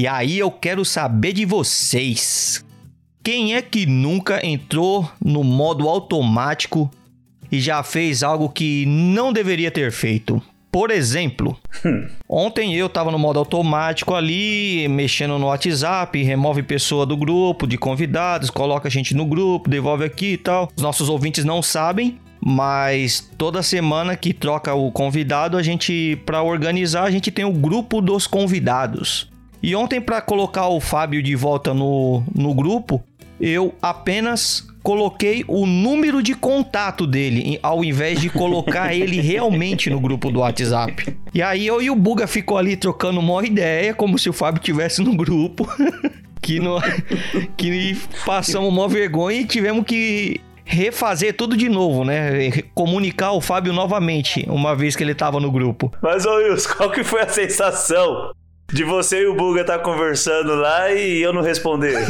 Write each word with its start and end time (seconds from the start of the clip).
E 0.00 0.08
aí 0.08 0.38
eu 0.38 0.50
quero 0.50 0.82
saber 0.82 1.34
de 1.34 1.44
vocês. 1.44 2.64
Quem 3.22 3.54
é 3.54 3.60
que 3.60 3.84
nunca 3.84 4.40
entrou 4.42 5.06
no 5.22 5.44
modo 5.44 5.86
automático 5.86 6.90
e 7.52 7.60
já 7.60 7.82
fez 7.82 8.22
algo 8.22 8.48
que 8.48 8.86
não 8.86 9.30
deveria 9.30 9.70
ter 9.70 9.92
feito? 9.92 10.42
Por 10.72 10.90
exemplo, 10.90 11.54
hum. 11.84 12.08
ontem 12.26 12.74
eu 12.74 12.88
tava 12.88 13.10
no 13.10 13.18
modo 13.18 13.40
automático 13.40 14.14
ali, 14.14 14.88
mexendo 14.88 15.38
no 15.38 15.48
WhatsApp, 15.48 16.22
remove 16.22 16.62
pessoa 16.62 17.04
do 17.04 17.14
grupo, 17.14 17.66
de 17.66 17.76
convidados, 17.76 18.48
coloca 18.48 18.88
a 18.88 18.90
gente 18.90 19.14
no 19.14 19.26
grupo, 19.26 19.68
devolve 19.68 20.06
aqui 20.06 20.32
e 20.32 20.38
tal. 20.38 20.72
Os 20.74 20.82
nossos 20.82 21.10
ouvintes 21.10 21.44
não 21.44 21.60
sabem, 21.60 22.18
mas 22.40 23.30
toda 23.36 23.62
semana 23.62 24.16
que 24.16 24.32
troca 24.32 24.72
o 24.72 24.90
convidado, 24.90 25.58
a 25.58 25.62
gente 25.62 26.18
para 26.24 26.42
organizar, 26.42 27.02
a 27.02 27.10
gente 27.10 27.30
tem 27.30 27.44
o 27.44 27.52
grupo 27.52 28.00
dos 28.00 28.26
convidados. 28.26 29.28
E 29.62 29.74
ontem 29.74 30.00
para 30.00 30.20
colocar 30.20 30.68
o 30.68 30.80
Fábio 30.80 31.22
de 31.22 31.34
volta 31.36 31.74
no, 31.74 32.22
no 32.34 32.54
grupo, 32.54 33.02
eu 33.40 33.74
apenas 33.80 34.66
coloquei 34.82 35.44
o 35.46 35.66
número 35.66 36.22
de 36.22 36.34
contato 36.34 37.06
dele, 37.06 37.58
ao 37.62 37.84
invés 37.84 38.20
de 38.20 38.30
colocar 38.30 38.92
ele 38.96 39.20
realmente 39.20 39.90
no 39.90 40.00
grupo 40.00 40.30
do 40.30 40.40
WhatsApp. 40.40 41.16
E 41.34 41.42
aí 41.42 41.66
eu 41.66 41.82
e 41.82 41.90
o 41.90 41.96
Buga 41.96 42.26
ficou 42.26 42.56
ali 42.56 42.76
trocando 42.76 43.20
uma 43.20 43.44
ideia, 43.44 43.94
como 43.94 44.18
se 44.18 44.28
o 44.28 44.32
Fábio 44.32 44.62
tivesse 44.62 45.02
no 45.02 45.14
grupo. 45.14 45.68
que, 46.40 46.58
no, 46.58 46.80
que 47.56 47.96
passamos 48.24 48.68
uma 48.68 48.88
vergonha 48.88 49.40
e 49.40 49.44
tivemos 49.44 49.84
que 49.84 50.40
refazer 50.64 51.36
tudo 51.36 51.56
de 51.56 51.68
novo, 51.68 52.04
né? 52.04 52.50
Comunicar 52.74 53.32
o 53.32 53.40
Fábio 53.40 53.72
novamente, 53.72 54.46
uma 54.48 54.74
vez 54.74 54.96
que 54.96 55.02
ele 55.02 55.14
tava 55.14 55.38
no 55.38 55.50
grupo. 55.50 55.92
Mas, 56.00 56.24
ô 56.24 56.36
Wilson, 56.36 56.74
qual 56.76 56.90
que 56.90 57.04
foi 57.04 57.20
a 57.20 57.28
sensação 57.28 58.32
de 58.72 58.84
você 58.84 59.22
e 59.22 59.26
o 59.26 59.34
Buga 59.34 59.64
tá 59.64 59.78
conversando 59.78 60.54
lá 60.54 60.90
e 60.90 61.20
eu 61.20 61.32
não 61.32 61.42
responder. 61.42 62.06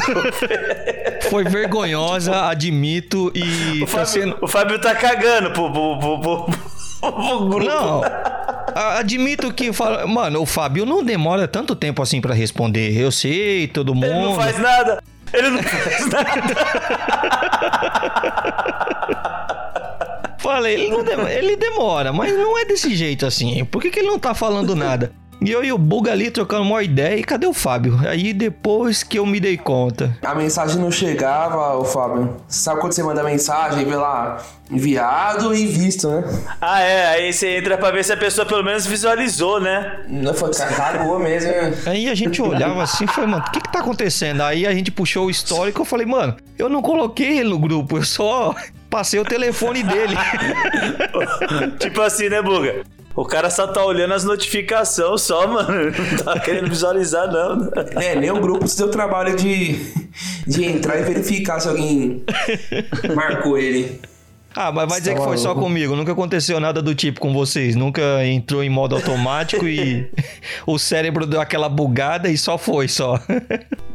Foi 1.30 1.45
vergonhosa, 1.45 2.48
admito, 2.48 3.33
e. 3.34 3.83
O 3.83 3.86
Fábio, 3.86 4.05
tá 4.05 4.06
sendo... 4.06 4.39
o 4.41 4.48
Fábio 4.48 4.78
tá 4.80 4.94
cagando 4.94 5.50
pro, 5.50 5.70
pro, 5.72 5.98
pro, 5.98 6.20
pro, 6.20 7.48
grupo. 7.48 7.64
Não. 7.64 8.02
Admito 8.75 9.52
que, 9.52 9.70
mano, 10.06 10.41
o 10.42 10.47
Fábio 10.47 10.86
não 10.86 11.02
demora 11.02 11.48
tanto 11.48 11.75
tempo 11.75 12.02
assim 12.02 12.20
para 12.20 12.34
responder. 12.34 12.97
Eu 12.97 13.11
sei, 13.11 13.67
todo 13.67 13.95
mundo. 13.95 14.06
Ele 14.06 14.20
não 14.20 14.34
faz 14.34 14.58
nada. 14.58 15.02
Ele 15.33 15.50
não 15.50 15.62
faz 15.62 16.06
nada. 16.08 16.42
Falei, 20.39 20.86
ele, 20.86 21.02
demora, 21.02 21.33
ele 21.33 21.56
demora, 21.56 22.12
mas 22.12 22.33
não 22.33 22.58
é 22.58 22.64
desse 22.64 22.95
jeito 22.97 23.27
assim. 23.27 23.64
Por 23.64 23.83
que, 23.83 23.91
que 23.91 24.00
ele 24.00 24.08
não 24.08 24.19
tá 24.19 24.34
falando 24.34 24.74
nada? 24.74 25.12
E 25.42 25.50
eu 25.50 25.64
e 25.64 25.72
o 25.72 25.78
Buga 25.78 26.12
ali 26.12 26.30
trocando 26.30 26.64
uma 26.64 26.83
ideia 26.83 27.16
e 27.16 27.24
cadê 27.24 27.46
o 27.46 27.55
Fábio? 27.55 27.98
Aí 28.06 28.34
depois 28.34 29.02
que 29.02 29.19
eu 29.19 29.24
me 29.24 29.41
dei 29.41 29.56
conta. 29.56 30.14
A 30.22 30.34
mensagem 30.34 30.78
não 30.78 30.91
chegava, 30.91 31.78
o 31.78 31.84
Fábio. 31.84 32.36
Sabe 32.46 32.80
quando 32.80 32.92
você 32.92 33.02
manda 33.02 33.22
mensagem, 33.22 33.86
vê 33.86 33.96
lá, 33.96 34.36
enviado 34.70 35.55
e 35.55 35.64
visto, 35.64 36.08
né? 36.08 36.24
Ah, 36.61 36.80
é. 36.80 37.06
Aí 37.06 37.33
você 37.33 37.56
entra 37.56 37.78
pra 37.78 37.91
ver 37.91 38.05
se 38.05 38.12
a 38.12 38.18
pessoa 38.18 38.46
pelo 38.46 38.62
menos 38.62 38.84
visualizou, 38.84 39.58
né? 39.58 40.05
Não, 40.08 40.34
foi 40.34 40.50
cagou 40.50 41.18
mesmo. 41.18 41.50
Né? 41.50 41.74
Aí 41.86 42.08
a 42.11 42.14
gente 42.14 42.42
olhava 42.42 42.83
assim 42.83 43.05
e 43.05 43.08
falou, 43.08 43.30
mano, 43.30 43.44
o 43.46 43.50
que 43.50 43.62
que 43.62 43.72
tá 43.72 43.80
acontecendo? 43.80 44.42
Aí 44.42 44.66
a 44.66 44.74
gente 44.74 44.91
puxou 44.91 45.27
o 45.27 45.30
histórico 45.30 45.80
e 45.80 45.83
eu 45.83 45.86
falei, 45.86 46.05
mano, 46.05 46.36
eu 46.58 46.68
não 46.68 46.83
coloquei 46.83 47.38
ele 47.38 47.48
no 47.48 47.58
grupo, 47.58 47.96
eu 47.96 48.05
só 48.05 48.55
passei 48.91 49.18
o 49.18 49.24
telefone 49.24 49.83
dele. 49.83 50.16
tipo 51.80 52.02
assim, 52.02 52.28
né, 52.28 52.42
Buga? 52.42 52.84
O 53.21 53.25
cara 53.27 53.51
só 53.51 53.67
tá 53.67 53.85
olhando 53.85 54.15
as 54.15 54.25
notificações 54.25 55.21
só, 55.21 55.47
mano. 55.47 55.91
Não 55.91 56.25
tá 56.25 56.41
querendo 56.41 56.71
visualizar, 56.71 57.31
não. 57.31 57.71
É, 58.01 58.17
nem 58.17 58.31
o 58.31 58.41
grupo 58.41 58.67
se 58.67 58.79
deu 58.79 58.91
trabalho 58.91 59.37
de, 59.37 59.75
de 60.47 60.65
entrar 60.65 60.99
e 60.99 61.03
verificar 61.03 61.61
se 61.61 61.69
alguém 61.69 62.25
marcou 63.15 63.59
ele. 63.59 64.01
Ah, 64.57 64.73
mas 64.73 64.89
vai 64.89 65.01
dizer 65.01 65.17
que 65.17 65.23
foi 65.23 65.37
só 65.37 65.55
comigo. 65.55 65.95
Nunca 65.95 66.13
aconteceu 66.13 66.59
nada 66.59 66.80
do 66.80 66.95
tipo 66.95 67.20
com 67.20 67.35
vocês. 67.35 67.77
Nunca 67.77 68.25
entrou 68.25 68.64
em 68.64 68.70
modo 68.70 68.97
automático 68.97 69.69
e 69.69 70.11
o 70.67 70.79
cérebro 70.79 71.27
deu 71.27 71.42
aquela 71.42 71.69
bugada 71.69 72.30
e 72.30 72.39
só 72.39 72.57
foi, 72.57 72.89
só. 72.89 73.20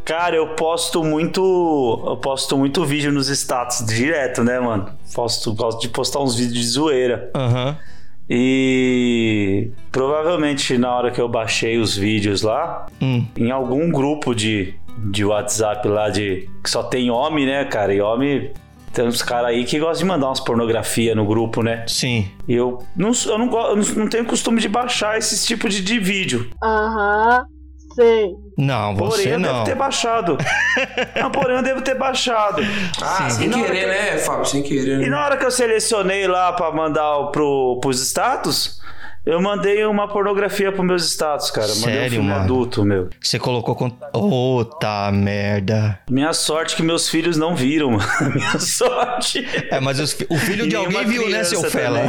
Cara, 0.05 0.35
eu 0.35 0.49
posto 0.49 1.03
muito. 1.03 2.03
Eu 2.05 2.17
posto 2.17 2.55
muito 2.59 2.85
vídeo 2.85 3.11
nos 3.11 3.27
status 3.29 3.83
direto, 3.87 4.43
né, 4.43 4.59
mano? 4.59 4.91
Posto, 5.15 5.51
gosto 5.51 5.81
de 5.81 5.89
postar 5.89 6.19
uns 6.19 6.35
vídeos 6.35 6.59
de 6.59 6.67
zoeira. 6.67 7.31
Aham. 7.33 7.69
Uhum. 7.69 7.95
E 8.29 9.71
provavelmente 9.91 10.77
na 10.77 10.93
hora 10.93 11.11
que 11.11 11.21
eu 11.21 11.29
baixei 11.29 11.77
os 11.77 11.95
vídeos 11.95 12.41
lá, 12.41 12.87
hum. 13.01 13.25
em 13.37 13.51
algum 13.51 13.91
grupo 13.91 14.33
de, 14.33 14.73
de 14.97 15.23
WhatsApp 15.23 15.87
lá 15.87 16.09
de 16.09 16.49
que 16.63 16.69
só 16.69 16.83
tem 16.83 17.11
homem, 17.11 17.45
né, 17.45 17.65
cara? 17.65 17.93
E 17.93 18.01
homem 18.01 18.51
tem 18.91 19.05
uns 19.05 19.21
caras 19.21 19.49
aí 19.49 19.63
que 19.65 19.77
gostam 19.77 20.07
de 20.07 20.13
mandar 20.13 20.27
umas 20.27 20.39
pornografia 20.39 21.13
no 21.13 21.25
grupo, 21.25 21.61
né? 21.61 21.83
Sim. 21.87 22.27
E 22.47 22.53
eu 22.53 22.79
não, 22.95 23.11
eu 23.25 23.37
não, 23.37 23.67
eu 23.67 23.75
não 23.95 24.07
tenho 24.07 24.25
costume 24.25 24.59
de 24.59 24.69
baixar 24.69 25.17
esse 25.17 25.45
tipo 25.45 25.67
de, 25.69 25.81
de 25.81 25.99
vídeo. 25.99 26.49
Aham. 26.63 27.45
Sei. 27.95 28.35
Não, 28.57 28.93
você 28.93 29.23
porém, 29.23 29.37
não. 29.37 29.49
eu 29.49 29.53
devo 29.53 29.65
ter 29.65 29.75
baixado. 29.75 30.37
não, 31.15 31.31
porém, 31.31 31.55
eu 31.55 31.63
devo 31.63 31.81
ter 31.81 31.95
baixado. 31.95 32.61
Ah, 33.01 33.29
Sim. 33.29 33.51
sem 33.51 33.63
querer, 33.63 33.87
né, 33.87 34.17
Fábio? 34.17 34.45
Sem 34.45 34.61
querer. 34.61 35.01
E 35.01 35.09
na 35.09 35.23
hora 35.23 35.37
que 35.37 35.45
eu 35.45 35.51
selecionei 35.51 36.27
lá 36.27 36.51
pra 36.51 36.71
mandar 36.73 37.27
pro, 37.31 37.79
pros 37.81 38.01
status, 38.01 38.81
eu 39.25 39.41
mandei 39.41 39.83
uma 39.85 40.07
pornografia 40.07 40.71
pros 40.71 40.85
meus 40.85 41.05
status, 41.05 41.49
cara. 41.49 41.67
Sério, 41.67 41.81
mandei 41.81 42.07
um 42.07 42.09
filme 42.11 42.29
mano? 42.29 42.43
adulto, 42.43 42.85
meu. 42.85 43.09
Você 43.19 43.39
colocou 43.39 43.75
com. 43.75 43.89
Puta 43.89 45.11
merda. 45.11 45.99
Minha 46.09 46.33
sorte 46.33 46.75
que 46.75 46.83
meus 46.83 47.09
filhos 47.09 47.37
não 47.37 47.55
viram, 47.55 47.91
mano. 47.97 48.33
Minha 48.33 48.59
sorte. 48.59 49.45
É, 49.69 49.79
mas 49.79 49.99
os, 49.99 50.15
o 50.29 50.37
filho 50.37 50.67
de 50.67 50.75
alguém 50.75 51.05
viu, 51.05 51.29
né, 51.29 51.43
seu 51.43 51.63
fela? 51.63 52.01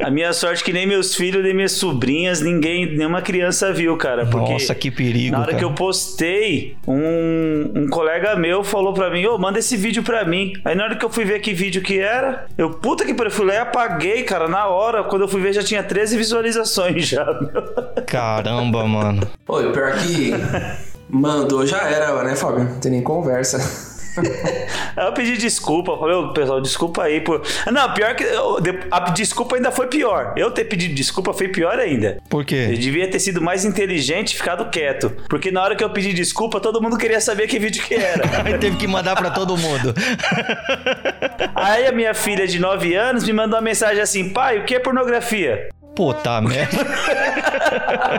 A 0.00 0.10
minha 0.10 0.32
sorte 0.32 0.62
que 0.62 0.72
nem 0.72 0.86
meus 0.86 1.14
filhos, 1.14 1.42
nem 1.42 1.54
minhas 1.54 1.72
sobrinhas, 1.72 2.40
ninguém, 2.40 2.96
nenhuma 2.96 3.22
criança 3.22 3.72
viu, 3.72 3.96
cara. 3.96 4.26
Porque 4.26 4.52
Nossa, 4.52 4.74
que 4.74 4.90
perigo. 4.90 5.32
Na 5.32 5.38
hora 5.38 5.46
cara. 5.48 5.58
que 5.58 5.64
eu 5.64 5.72
postei, 5.72 6.76
um, 6.86 7.72
um 7.74 7.88
colega 7.88 8.36
meu 8.36 8.62
falou 8.64 8.92
pra 8.92 9.10
mim: 9.10 9.24
Ô, 9.26 9.34
oh, 9.34 9.38
manda 9.38 9.58
esse 9.58 9.76
vídeo 9.76 10.02
pra 10.02 10.24
mim. 10.24 10.52
Aí 10.64 10.74
na 10.74 10.84
hora 10.84 10.96
que 10.96 11.04
eu 11.04 11.10
fui 11.10 11.24
ver 11.24 11.40
que 11.40 11.52
vídeo 11.52 11.82
que 11.82 11.98
era, 11.98 12.46
eu, 12.56 12.70
puta 12.70 13.04
que 13.04 13.14
pariu, 13.14 13.30
fui 13.30 13.46
lá 13.46 13.54
e 13.54 13.58
apaguei, 13.58 14.22
cara, 14.22 14.48
na 14.48 14.66
hora. 14.66 15.04
Quando 15.04 15.22
eu 15.22 15.28
fui 15.34 15.42
ver 15.42 15.52
já 15.52 15.64
tinha 15.64 15.82
13 15.82 16.16
visualizações 16.16 17.08
já. 17.08 17.26
Caramba, 18.06 18.86
mano. 18.86 19.26
Oi, 19.48 19.72
pior 19.72 19.92
que 19.94 20.30
mandou 21.08 21.66
já 21.66 21.82
era, 21.88 22.22
né, 22.22 22.36
Fábio? 22.36 22.62
Não 22.62 22.78
tem 22.78 22.92
nem 22.92 23.02
conversa. 23.02 23.58
eu 24.96 25.12
pedi 25.12 25.36
desculpa, 25.36 25.96
falei, 25.96 26.14
ô, 26.16 26.32
pessoal, 26.32 26.60
desculpa 26.60 27.04
aí 27.04 27.20
por. 27.20 27.42
Não, 27.70 27.92
pior 27.92 28.14
que. 28.14 28.24
A 28.90 29.00
desculpa 29.10 29.56
ainda 29.56 29.70
foi 29.70 29.86
pior. 29.86 30.34
Eu 30.36 30.50
ter 30.50 30.64
pedido 30.64 30.94
desculpa 30.94 31.32
foi 31.32 31.48
pior 31.48 31.78
ainda. 31.78 32.18
Por 32.28 32.44
quê? 32.44 32.68
Eu 32.70 32.76
devia 32.76 33.08
ter 33.08 33.18
sido 33.18 33.40
mais 33.40 33.64
inteligente 33.64 34.32
e 34.32 34.36
ficado 34.36 34.70
quieto. 34.70 35.10
Porque 35.28 35.50
na 35.50 35.62
hora 35.62 35.76
que 35.76 35.84
eu 35.84 35.90
pedi 35.90 36.12
desculpa, 36.12 36.60
todo 36.60 36.80
mundo 36.80 36.96
queria 36.96 37.20
saber 37.20 37.46
que 37.46 37.58
vídeo 37.58 37.82
que 37.82 37.94
era. 37.94 38.24
Teve 38.58 38.76
que 38.76 38.86
mandar 38.86 39.16
para 39.16 39.30
todo 39.30 39.56
mundo. 39.56 39.94
Aí 41.54 41.86
a 41.86 41.92
minha 41.92 42.14
filha 42.14 42.46
de 42.46 42.58
9 42.58 42.94
anos 42.94 43.24
me 43.24 43.32
mandou 43.32 43.58
uma 43.58 43.64
mensagem 43.64 44.02
assim: 44.02 44.30
pai, 44.30 44.58
o 44.58 44.64
que 44.64 44.74
é 44.74 44.78
pornografia? 44.78 45.68
Puta 45.94 46.40
merda. 46.40 46.84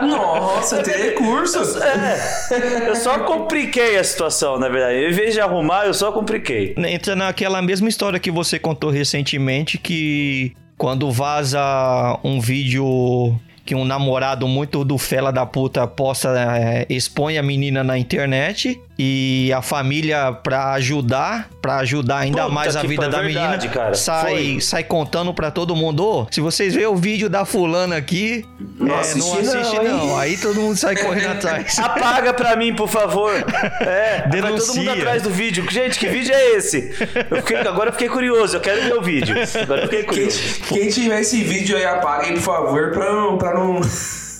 Nossa, 0.02 0.82
tem 0.82 0.94
recursos. 0.94 1.76
É, 1.76 2.88
eu 2.88 2.96
só 2.96 3.20
compliquei 3.20 3.98
a 3.98 4.04
situação, 4.04 4.58
na 4.58 4.68
verdade. 4.68 4.96
Em 5.06 5.12
vez 5.12 5.34
de 5.34 5.40
arrumar, 5.40 5.86
eu 5.86 5.94
só 5.94 6.10
compliquei. 6.10 6.74
Entra 6.78 7.14
naquela 7.14 7.60
mesma 7.60 7.88
história 7.88 8.18
que 8.18 8.30
você 8.30 8.58
contou 8.58 8.90
recentemente 8.90 9.78
que 9.78 10.54
quando 10.78 11.10
vaza 11.10 12.18
um 12.22 12.40
vídeo 12.40 13.38
que 13.66 13.74
um 13.74 13.84
namorado 13.84 14.46
muito 14.46 14.84
do 14.84 14.96
fela 14.96 15.32
da 15.32 15.44
puta 15.44 15.84
posta, 15.88 16.32
é, 16.38 16.86
expõe 16.88 17.36
a 17.36 17.42
menina 17.42 17.82
na 17.82 17.98
internet 17.98 18.80
e 18.96 19.52
a 19.52 19.60
família 19.60 20.32
para 20.32 20.72
ajudar, 20.74 21.50
para 21.60 21.78
ajudar 21.78 22.18
ainda 22.18 22.44
Puta 22.44 22.54
mais 22.54 22.76
a 22.76 22.82
vida 22.82 23.08
da 23.08 23.20
verdade, 23.20 23.66
menina, 23.66 23.68
cara. 23.68 23.94
sai 23.94 24.58
sai 24.60 24.84
contando 24.84 25.34
para 25.34 25.50
todo 25.50 25.74
mundo, 25.74 26.06
oh, 26.06 26.26
se 26.30 26.40
vocês 26.40 26.74
verem 26.74 26.88
o 26.88 26.96
vídeo 26.96 27.28
da 27.28 27.44
fulana 27.44 27.96
aqui, 27.96 28.46
não, 28.78 28.94
é, 28.94 29.00
assiste, 29.00 29.18
não 29.18 29.40
assiste 29.40 29.76
não, 29.76 30.06
não. 30.06 30.18
Aí 30.18 30.36
todo 30.36 30.60
mundo 30.60 30.76
sai 30.76 30.96
correndo 30.96 31.32
atrás. 31.32 31.76
Apaga 31.82 32.32
para 32.32 32.54
mim, 32.56 32.74
por 32.74 32.88
favor. 32.88 33.32
É, 33.80 34.26
Denuncia. 34.28 34.40
vai 34.40 34.58
todo 34.58 34.76
mundo 34.76 34.90
atrás 34.90 35.22
do 35.22 35.30
vídeo. 35.30 35.70
Gente, 35.70 35.98
que 35.98 36.06
vídeo 36.06 36.34
é 36.34 36.56
esse? 36.56 36.94
Eu 37.30 37.36
fiquei, 37.38 37.56
agora 37.58 37.90
eu 37.90 37.92
fiquei 37.92 38.08
curioso, 38.08 38.56
eu 38.56 38.60
quero 38.60 38.82
ver 38.82 38.94
o 38.94 39.02
vídeo. 39.02 39.36
Agora 39.62 39.82
eu 39.82 39.88
fiquei 39.88 40.04
curioso. 40.04 40.38
Quem, 40.68 40.78
quem 40.78 40.88
tiver 40.88 41.20
esse 41.20 41.42
vídeo 41.42 41.76
aí, 41.76 41.84
apaguem, 41.84 42.34
por 42.34 42.42
favor, 42.42 42.92
para 43.38 43.55
não, 43.56 43.74
não 43.80 43.82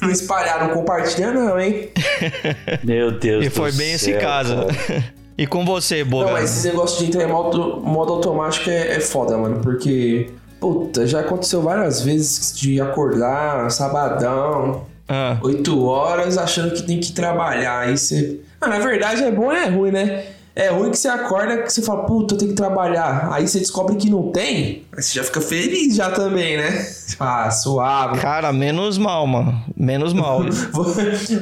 não 0.02 0.10
espalhar, 0.10 0.66
não 0.66 0.74
compartilha, 0.74 1.32
não, 1.32 1.58
hein? 1.58 1.88
Meu 2.84 3.10
Deus 3.12 3.44
E 3.46 3.50
foi 3.50 3.72
bem 3.72 3.96
céu, 3.98 4.14
esse 4.16 4.20
caso. 4.20 4.56
E 5.38 5.46
com 5.46 5.66
você, 5.66 6.02
Boga? 6.02 6.26
Não, 6.26 6.32
mas 6.32 6.44
esse 6.56 6.68
negócio 6.68 6.98
de 6.98 7.08
entrar 7.10 7.24
em 7.28 7.30
modo, 7.30 7.82
modo 7.82 8.14
automático 8.14 8.70
é, 8.70 8.96
é 8.96 9.00
foda, 9.00 9.36
mano. 9.36 9.60
Porque, 9.60 10.30
puta, 10.58 11.06
já 11.06 11.20
aconteceu 11.20 11.60
várias 11.60 12.00
vezes 12.00 12.56
de 12.56 12.80
acordar 12.80 13.70
sabadão, 13.70 14.86
Ah. 15.06 15.36
8 15.42 15.84
horas 15.84 16.38
achando 16.38 16.72
que 16.74 16.82
tem 16.82 16.98
que 17.00 17.12
trabalhar. 17.12 17.80
Aí 17.80 17.98
você. 17.98 18.40
Ah, 18.58 18.66
na 18.66 18.78
verdade 18.78 19.24
é 19.24 19.30
bom 19.30 19.52
e 19.52 19.56
é 19.56 19.68
ruim, 19.68 19.90
né? 19.90 20.24
É 20.56 20.70
ruim 20.70 20.90
que 20.90 20.96
você 20.96 21.06
acorda 21.06 21.58
que 21.58 21.70
você 21.70 21.82
fala, 21.82 22.06
puta, 22.06 22.32
eu 22.32 22.38
tenho 22.38 22.52
que 22.52 22.56
trabalhar. 22.56 23.28
Aí 23.30 23.46
você 23.46 23.58
descobre 23.58 23.94
que 23.96 24.08
não 24.08 24.32
tem, 24.32 24.84
aí 24.96 25.02
você 25.02 25.12
já 25.12 25.22
fica 25.22 25.42
feliz 25.42 25.94
já 25.94 26.10
também, 26.10 26.56
né? 26.56 26.86
Ah, 27.20 27.50
suave. 27.50 28.18
Cara, 28.20 28.50
menos 28.54 28.96
mal, 28.96 29.26
mano. 29.26 29.62
Menos 29.76 30.14
mal. 30.14 30.40
vou, 30.72 30.84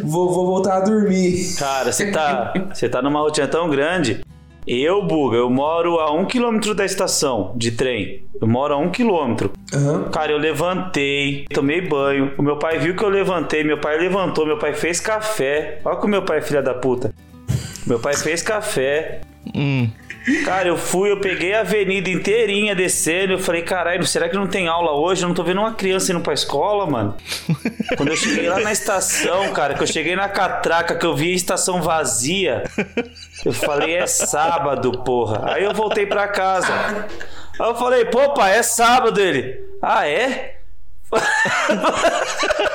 vou, 0.03 0.33
vou, 0.33 0.47
voltar 0.47 0.79
a 0.79 0.81
dormir. 0.81 1.55
Cara, 1.57 1.93
você 1.93 2.11
tá, 2.11 2.53
você 2.73 2.89
tá 2.89 3.01
numa 3.01 3.21
rotina 3.21 3.47
tão 3.47 3.71
grande. 3.71 4.21
Eu, 4.67 5.07
Buga, 5.07 5.37
eu 5.37 5.49
moro 5.49 6.01
a 6.01 6.11
um 6.11 6.25
quilômetro 6.25 6.75
da 6.75 6.85
estação 6.85 7.53
de 7.55 7.71
trem. 7.71 8.25
Eu 8.41 8.49
moro 8.49 8.75
a 8.75 8.79
um 8.79 8.91
quilômetro. 8.91 9.53
Uhum. 9.73 10.11
Cara, 10.11 10.33
eu 10.33 10.39
levantei, 10.39 11.45
tomei 11.53 11.81
banho. 11.87 12.33
O 12.37 12.43
meu 12.43 12.59
pai 12.59 12.79
viu 12.79 12.97
que 12.97 13.05
eu 13.05 13.11
levantei, 13.11 13.63
meu 13.63 13.79
pai 13.79 13.97
levantou, 13.97 14.45
meu 14.45 14.59
pai 14.59 14.75
fez 14.75 14.99
café. 14.99 15.81
Olha 15.85 15.97
como 15.97 16.11
meu 16.11 16.23
pai 16.23 16.39
é 16.39 16.43
filha 16.43 16.63
da 16.63 16.75
puta. 16.75 17.13
Meu 17.87 17.99
pai 17.99 18.15
fez 18.17 18.43
café. 18.43 19.21
Hum. 19.55 19.91
Cara, 20.43 20.69
eu 20.69 20.79
fui, 20.79 21.11
eu 21.11 21.21
peguei 21.21 21.53
a 21.53 21.61
avenida 21.61 22.09
inteirinha 22.09 22.75
descendo. 22.75 23.35
Eu 23.35 23.39
falei, 23.39 23.61
caralho, 23.61 24.07
será 24.07 24.27
que 24.27 24.35
não 24.35 24.47
tem 24.47 24.69
aula 24.69 24.93
hoje? 24.93 25.23
Eu 25.23 25.29
não 25.29 25.35
tô 25.35 25.43
vendo 25.43 25.61
uma 25.61 25.75
criança 25.75 26.13
indo 26.13 26.21
pra 26.21 26.33
escola, 26.33 26.87
mano. 26.87 27.15
Quando 27.97 28.09
eu 28.09 28.17
cheguei 28.17 28.49
lá 28.49 28.59
na 28.61 28.73
estação, 28.73 29.53
cara, 29.53 29.75
que 29.75 29.83
eu 29.83 29.87
cheguei 29.87 30.17
na 30.17 30.29
catraca, 30.29 30.95
que 30.95 31.05
eu 31.05 31.15
vi 31.15 31.33
a 31.33 31.37
estação 31.37 31.83
vazia, 31.83 32.65
eu 33.45 33.53
falei, 33.53 33.97
é 33.97 34.07
sábado, 34.07 34.93
porra. 35.05 35.53
Aí 35.53 35.63
eu 35.63 35.75
voltei 35.75 36.07
pra 36.07 36.27
casa. 36.27 36.73
Aí 37.61 37.69
eu 37.69 37.75
falei, 37.75 38.07
pô, 38.07 38.33
pai, 38.33 38.57
é 38.57 38.63
sábado 38.63 39.21
ele. 39.21 39.61
Ah, 39.83 40.09
é? 40.09 40.57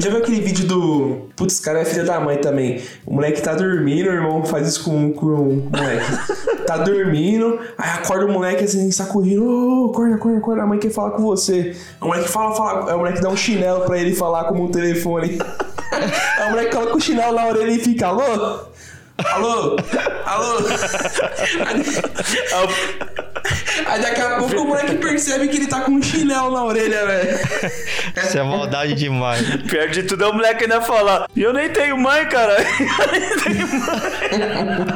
Já 0.00 0.08
viu 0.08 0.18
aquele 0.18 0.40
vídeo 0.40 0.66
do. 0.66 1.28
Putz, 1.36 1.60
cara 1.60 1.80
é 1.80 1.84
filha 1.84 2.04
da 2.04 2.18
mãe 2.18 2.38
também. 2.38 2.82
O 3.04 3.14
moleque 3.14 3.42
tá 3.42 3.54
dormindo, 3.54 4.08
o 4.08 4.12
irmão 4.12 4.42
faz 4.44 4.66
isso 4.66 4.84
com, 4.84 5.12
com 5.12 5.26
o 5.26 5.70
moleque. 5.70 6.06
tá 6.66 6.78
dormindo, 6.78 7.60
aí 7.76 7.90
acorda 7.90 8.24
o 8.24 8.32
moleque 8.32 8.64
assim, 8.64 8.90
sacudindo. 8.90 9.44
Ô, 9.44 9.86
oh, 9.86 9.90
acorda, 9.90 10.14
acorda, 10.14 10.38
acorda. 10.38 10.62
A 10.62 10.66
mãe 10.66 10.78
quer 10.78 10.90
falar 10.90 11.10
com 11.10 11.22
você. 11.22 11.76
O 12.00 12.06
moleque 12.06 12.30
fala, 12.30 12.54
fala. 12.54 12.88
Aí 12.88 12.94
o 12.94 12.98
moleque 12.98 13.20
dá 13.20 13.28
um 13.28 13.36
chinelo 13.36 13.84
pra 13.84 13.98
ele 13.98 14.14
falar 14.14 14.44
como 14.44 14.64
um 14.64 14.70
telefone. 14.70 15.38
aí 16.38 16.46
o 16.46 16.50
moleque 16.50 16.74
coloca 16.74 16.96
o 16.96 17.00
chinelo 17.00 17.36
na 17.36 17.46
orelha 17.46 17.72
e 17.72 17.78
fica, 17.78 18.06
alô? 18.06 18.22
Alô? 19.18 19.76
Alô? 20.24 20.60
Aí 23.86 24.00
daqui 24.02 24.20
a 24.20 24.36
pouco 24.36 24.56
o 24.56 24.66
moleque 24.66 24.94
percebe 24.96 25.48
que 25.48 25.56
ele 25.58 25.66
tá 25.66 25.80
com 25.82 25.92
um 25.92 26.02
chinelo 26.02 26.50
na 26.50 26.64
orelha, 26.64 27.06
velho. 27.06 27.38
Isso 28.16 28.38
é 28.38 28.42
maldade 28.42 28.94
demais. 28.94 29.40
Pior 29.68 29.88
de 29.88 30.02
tudo 30.02 30.24
é 30.24 30.28
o 30.28 30.32
moleque 30.32 30.64
ainda 30.64 30.80
falar: 30.80 31.26
E 31.34 31.42
eu 31.42 31.52
nem 31.52 31.68
tenho 31.70 31.96
mãe, 31.98 32.26
cara. 32.26 32.56
Eu 33.00 33.20
nem 33.20 33.38
tenho 33.38 33.78
mãe. 33.78 34.90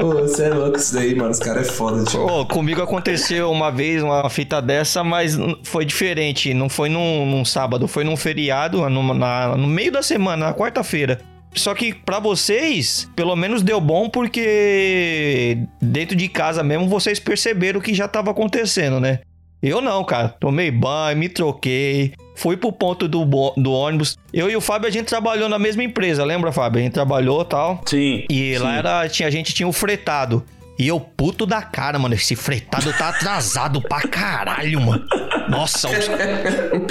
Ô, 0.00 0.22
você 0.22 0.44
é 0.44 0.48
louco 0.50 0.76
isso 0.76 0.94
daí, 0.94 1.14
mano. 1.14 1.30
Os 1.30 1.38
caras 1.38 1.68
é 1.68 1.72
foda, 1.72 2.04
tio. 2.04 2.26
Ô, 2.26 2.46
comigo 2.46 2.82
aconteceu 2.82 3.50
uma 3.50 3.70
vez 3.70 4.02
uma 4.02 4.28
fita 4.30 4.60
dessa, 4.60 5.04
mas 5.04 5.36
foi 5.62 5.84
diferente. 5.84 6.52
Não 6.54 6.68
foi 6.68 6.88
num, 6.88 7.26
num 7.26 7.44
sábado, 7.44 7.86
foi 7.86 8.04
num 8.04 8.16
feriado, 8.16 8.88
no, 8.88 9.14
na, 9.14 9.56
no 9.56 9.66
meio 9.66 9.92
da 9.92 10.02
semana, 10.02 10.46
na 10.46 10.54
quarta-feira. 10.54 11.20
Só 11.54 11.74
que 11.74 11.94
para 11.94 12.18
vocês, 12.18 13.08
pelo 13.14 13.36
menos 13.36 13.62
deu 13.62 13.80
bom 13.80 14.08
porque 14.08 15.58
dentro 15.80 16.16
de 16.16 16.28
casa 16.28 16.62
mesmo 16.62 16.88
vocês 16.88 17.18
perceberam 17.18 17.80
o 17.80 17.82
que 17.82 17.94
já 17.94 18.08
tava 18.08 18.30
acontecendo, 18.30 18.98
né? 18.98 19.20
Eu 19.64 19.80
não, 19.80 20.04
cara. 20.04 20.28
Tomei 20.28 20.70
banho, 20.70 21.16
me 21.16 21.26
troquei, 21.26 22.12
fui 22.34 22.54
pro 22.54 22.70
ponto 22.70 23.08
do, 23.08 23.24
do 23.56 23.72
ônibus. 23.72 24.18
Eu 24.30 24.50
e 24.50 24.56
o 24.56 24.60
Fábio, 24.60 24.86
a 24.86 24.90
gente 24.90 25.06
trabalhou 25.06 25.48
na 25.48 25.58
mesma 25.58 25.82
empresa, 25.82 26.22
lembra, 26.22 26.52
Fábio? 26.52 26.80
A 26.80 26.82
gente 26.82 26.92
trabalhou 26.92 27.42
tal. 27.46 27.80
Sim. 27.86 28.24
E 28.28 28.54
sim. 28.54 28.62
lá 28.62 28.76
era, 28.76 29.08
tinha, 29.08 29.26
a 29.26 29.30
gente 29.30 29.54
tinha 29.54 29.66
o 29.66 29.72
fretado. 29.72 30.44
E 30.78 30.88
eu 30.88 30.98
puto 30.98 31.46
da 31.46 31.62
cara, 31.62 31.98
mano. 31.98 32.14
Esse 32.14 32.34
fretado 32.34 32.92
tá 32.94 33.08
atrasado 33.10 33.80
pra 33.80 34.00
caralho, 34.02 34.80
mano. 34.80 35.04
Nossa, 35.48 35.88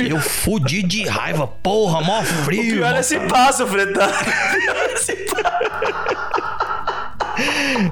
eu 0.07 0.19
fudi 0.19 0.83
de 0.83 1.05
raiva. 1.05 1.47
Porra, 1.47 2.01
mó 2.01 2.21
frio. 2.23 2.61
O 2.61 2.77
pior 2.77 2.95
é 2.95 2.99
esse 2.99 3.19
passo, 3.21 3.67
fretado. 3.67 4.13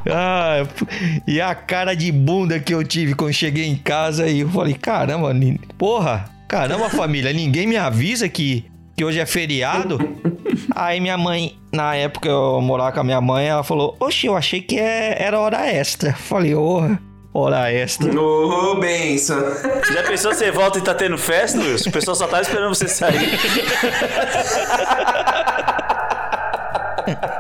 ah, 0.10 0.66
e 1.28 1.42
a 1.42 1.54
cara 1.56 1.96
de 1.96 2.12
bunda 2.12 2.60
que 2.60 2.74
eu 2.74 2.84
tive 2.84 3.16
quando 3.16 3.34
cheguei 3.34 3.66
em 3.66 3.76
casa 3.76 4.28
e 4.28 4.42
eu 4.42 4.50
falei, 4.50 4.76
caramba, 4.76 5.34
porra, 5.78 6.26
caramba, 6.48 6.90
família, 6.90 7.34
ninguém 7.34 7.68
me 7.68 7.78
avisa 7.78 8.30
que 8.30 8.72
que 8.96 9.06
hoje 9.06 9.20
é 9.20 9.26
feriado. 9.26 9.98
Aí 10.76 11.00
minha 11.00 11.18
mãe, 11.18 11.58
na 11.72 11.96
época 11.96 12.30
eu 12.30 12.62
morava 12.62 12.92
com 12.92 13.00
a 13.00 13.04
minha 13.04 13.22
mãe, 13.22 13.48
ela 13.48 13.64
falou: 13.64 13.96
Oxe, 14.00 14.28
eu 14.28 14.36
achei 14.36 14.62
que 14.62 14.80
é, 14.80 15.16
era 15.22 15.40
hora 15.40 15.66
extra. 15.68 16.14
Falei, 16.14 16.56
ô. 16.56 16.80
Oh, 17.34 17.40
hora 17.40 17.72
extra. 17.72 18.12
Ô, 18.20 18.72
oh, 18.72 18.76
benção. 18.76 19.40
Já 19.94 20.04
pensou 20.04 20.34
você 20.34 20.52
volta 20.52 20.80
e 20.80 20.82
tá 20.82 20.94
tendo 20.94 21.18
festa, 21.18 21.60
Wilson? 21.60 21.90
O 21.90 21.94
pessoal 21.94 22.16
só 22.16 22.28
tá 22.28 22.42
esperando 22.42 22.76
você 22.76 22.88
sair. 22.88 23.40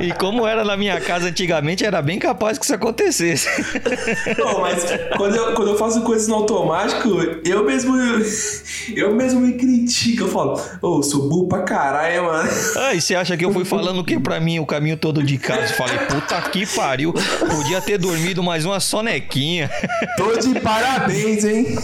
E 0.01 0.11
como 0.13 0.47
era 0.47 0.63
na 0.63 0.75
minha 0.75 0.99
casa 0.99 1.27
antigamente, 1.27 1.85
era 1.85 2.01
bem 2.01 2.17
capaz 2.17 2.57
que 2.57 2.65
isso 2.65 2.73
acontecesse. 2.73 3.47
Não, 4.37 4.61
mas 4.61 4.83
quando 5.15 5.35
eu, 5.35 5.53
quando 5.53 5.69
eu 5.69 5.77
faço 5.77 6.01
coisas 6.01 6.27
no 6.27 6.35
automático, 6.35 7.09
eu 7.45 7.63
mesmo 7.63 7.95
eu 8.95 9.15
mesmo 9.15 9.41
me 9.41 9.53
critico. 9.53 10.23
Eu 10.23 10.27
falo, 10.27 10.59
ô, 10.81 10.97
oh, 10.97 11.03
sou 11.03 11.29
burro 11.29 11.47
pra 11.47 11.61
caralho, 11.61 12.23
mano. 12.23 12.49
Ah, 12.77 12.93
e 12.95 13.01
você 13.01 13.13
acha 13.15 13.37
que 13.37 13.45
eu 13.45 13.53
fui 13.53 13.63
falando 13.63 13.99
o 13.99 14.03
que 14.03 14.19
pra 14.19 14.39
mim 14.39 14.59
o 14.59 14.65
caminho 14.65 14.97
todo 14.97 15.23
de 15.23 15.37
casa? 15.37 15.73
Falei, 15.73 15.99
puta 15.99 16.41
que 16.49 16.65
pariu. 16.65 17.13
Podia 17.13 17.79
ter 17.79 17.97
dormido 17.99 18.41
mais 18.41 18.65
uma 18.65 18.79
sonequinha. 18.79 19.69
Tô 20.17 20.35
de 20.37 20.59
parabéns, 20.59 21.45
hein? 21.45 21.77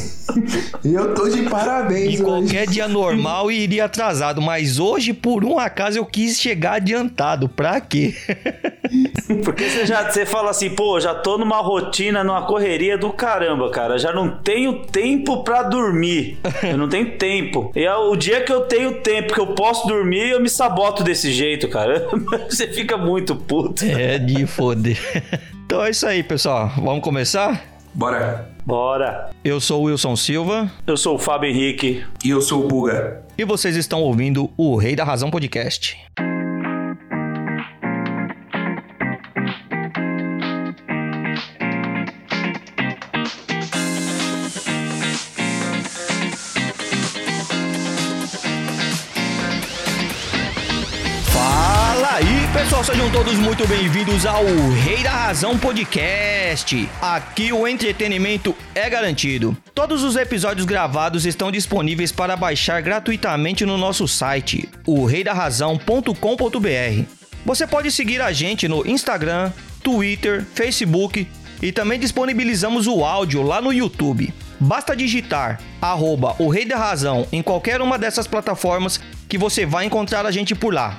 Eu 0.83 1.13
tô 1.13 1.29
de 1.29 1.43
parabéns. 1.43 2.19
Em 2.19 2.23
qualquer 2.23 2.67
dia 2.67 2.87
normal 2.87 3.51
iria 3.51 3.85
atrasado, 3.85 4.41
mas 4.41 4.79
hoje, 4.79 5.13
por 5.13 5.45
um 5.45 5.59
acaso, 5.59 5.97
eu 5.97 6.05
quis 6.05 6.39
chegar 6.39 6.73
adiantado. 6.73 7.47
Pra 7.47 7.67
Pra 7.67 7.81
Porque 9.43 9.69
você 9.69 9.85
já 9.85 10.09
você 10.09 10.25
fala 10.25 10.51
assim, 10.51 10.69
pô, 10.69 10.99
já 10.99 11.13
tô 11.13 11.37
numa 11.37 11.57
rotina, 11.57 12.23
numa 12.23 12.45
correria 12.45 12.97
do 12.97 13.11
caramba, 13.11 13.69
cara. 13.69 13.97
Já 13.97 14.13
não 14.13 14.37
tenho 14.37 14.85
tempo 14.85 15.43
pra 15.43 15.63
dormir. 15.63 16.37
Eu 16.63 16.77
não 16.77 16.87
tenho 16.87 17.17
tempo. 17.17 17.71
E 17.75 17.83
é 17.83 17.95
o 17.95 18.15
dia 18.15 18.41
que 18.41 18.51
eu 18.51 18.61
tenho 18.61 19.01
tempo, 19.01 19.33
que 19.33 19.39
eu 19.39 19.47
posso 19.47 19.87
dormir, 19.87 20.29
eu 20.29 20.39
me 20.39 20.49
saboto 20.49 21.03
desse 21.03 21.31
jeito, 21.31 21.67
cara. 21.67 22.07
Você 22.49 22.67
fica 22.67 22.97
muito 22.97 23.35
puto. 23.35 23.83
É 23.85 24.17
de 24.17 24.45
foder. 24.45 24.97
Então 25.67 25.83
é 25.83 25.89
isso 25.89 26.07
aí, 26.07 26.23
pessoal. 26.23 26.71
Vamos 26.77 27.03
começar? 27.03 27.61
Bora. 27.93 28.47
Bora. 28.65 29.31
Eu 29.43 29.59
sou 29.59 29.81
o 29.81 29.85
Wilson 29.87 30.15
Silva. 30.15 30.71
Eu 30.87 30.95
sou 30.95 31.15
o 31.15 31.19
Fábio 31.19 31.49
Henrique. 31.49 32.05
E 32.23 32.29
eu 32.29 32.41
sou 32.41 32.63
o 32.63 32.67
Buga. 32.69 33.21
E 33.37 33.43
vocês 33.43 33.75
estão 33.75 34.01
ouvindo 34.01 34.49
o 34.55 34.77
Rei 34.77 34.95
da 34.95 35.03
Razão 35.03 35.29
Podcast. 35.29 35.97
Sejam 52.87 53.11
todos 53.11 53.33
muito 53.33 53.67
bem-vindos 53.67 54.25
ao 54.25 54.45
Rei 54.81 55.03
da 55.03 55.11
Razão 55.11 55.57
Podcast. 55.57 56.87
Aqui 57.01 57.51
o 57.51 57.67
entretenimento 57.67 58.55
é 58.73 58.89
garantido. 58.89 59.57
Todos 59.75 60.05
os 60.05 60.15
episódios 60.15 60.65
gravados 60.65 61.25
estão 61.25 61.51
disponíveis 61.51 62.13
para 62.13 62.37
baixar 62.37 62.81
gratuitamente 62.81 63.65
no 63.65 63.77
nosso 63.77 64.07
site, 64.07 64.69
o 64.85 65.03
reidarrazão.com.br. 65.03 67.03
Você 67.45 67.67
pode 67.67 67.91
seguir 67.91 68.21
a 68.21 68.31
gente 68.31 68.69
no 68.69 68.87
Instagram, 68.87 69.51
Twitter, 69.83 70.45
Facebook 70.53 71.27
e 71.61 71.73
também 71.73 71.99
disponibilizamos 71.99 72.87
o 72.87 73.03
áudio 73.03 73.41
lá 73.41 73.59
no 73.59 73.73
YouTube. 73.73 74.33
Basta 74.61 74.95
digitar 74.95 75.59
arroba 75.81 76.37
o 76.39 76.47
Rei 76.47 76.63
da 76.63 76.77
Razão 76.77 77.27
em 77.33 77.43
qualquer 77.43 77.81
uma 77.81 77.99
dessas 77.99 78.27
plataformas 78.27 78.97
que 79.27 79.37
você 79.37 79.65
vai 79.65 79.83
encontrar 79.83 80.25
a 80.25 80.31
gente 80.31 80.55
por 80.55 80.73
lá. 80.73 80.97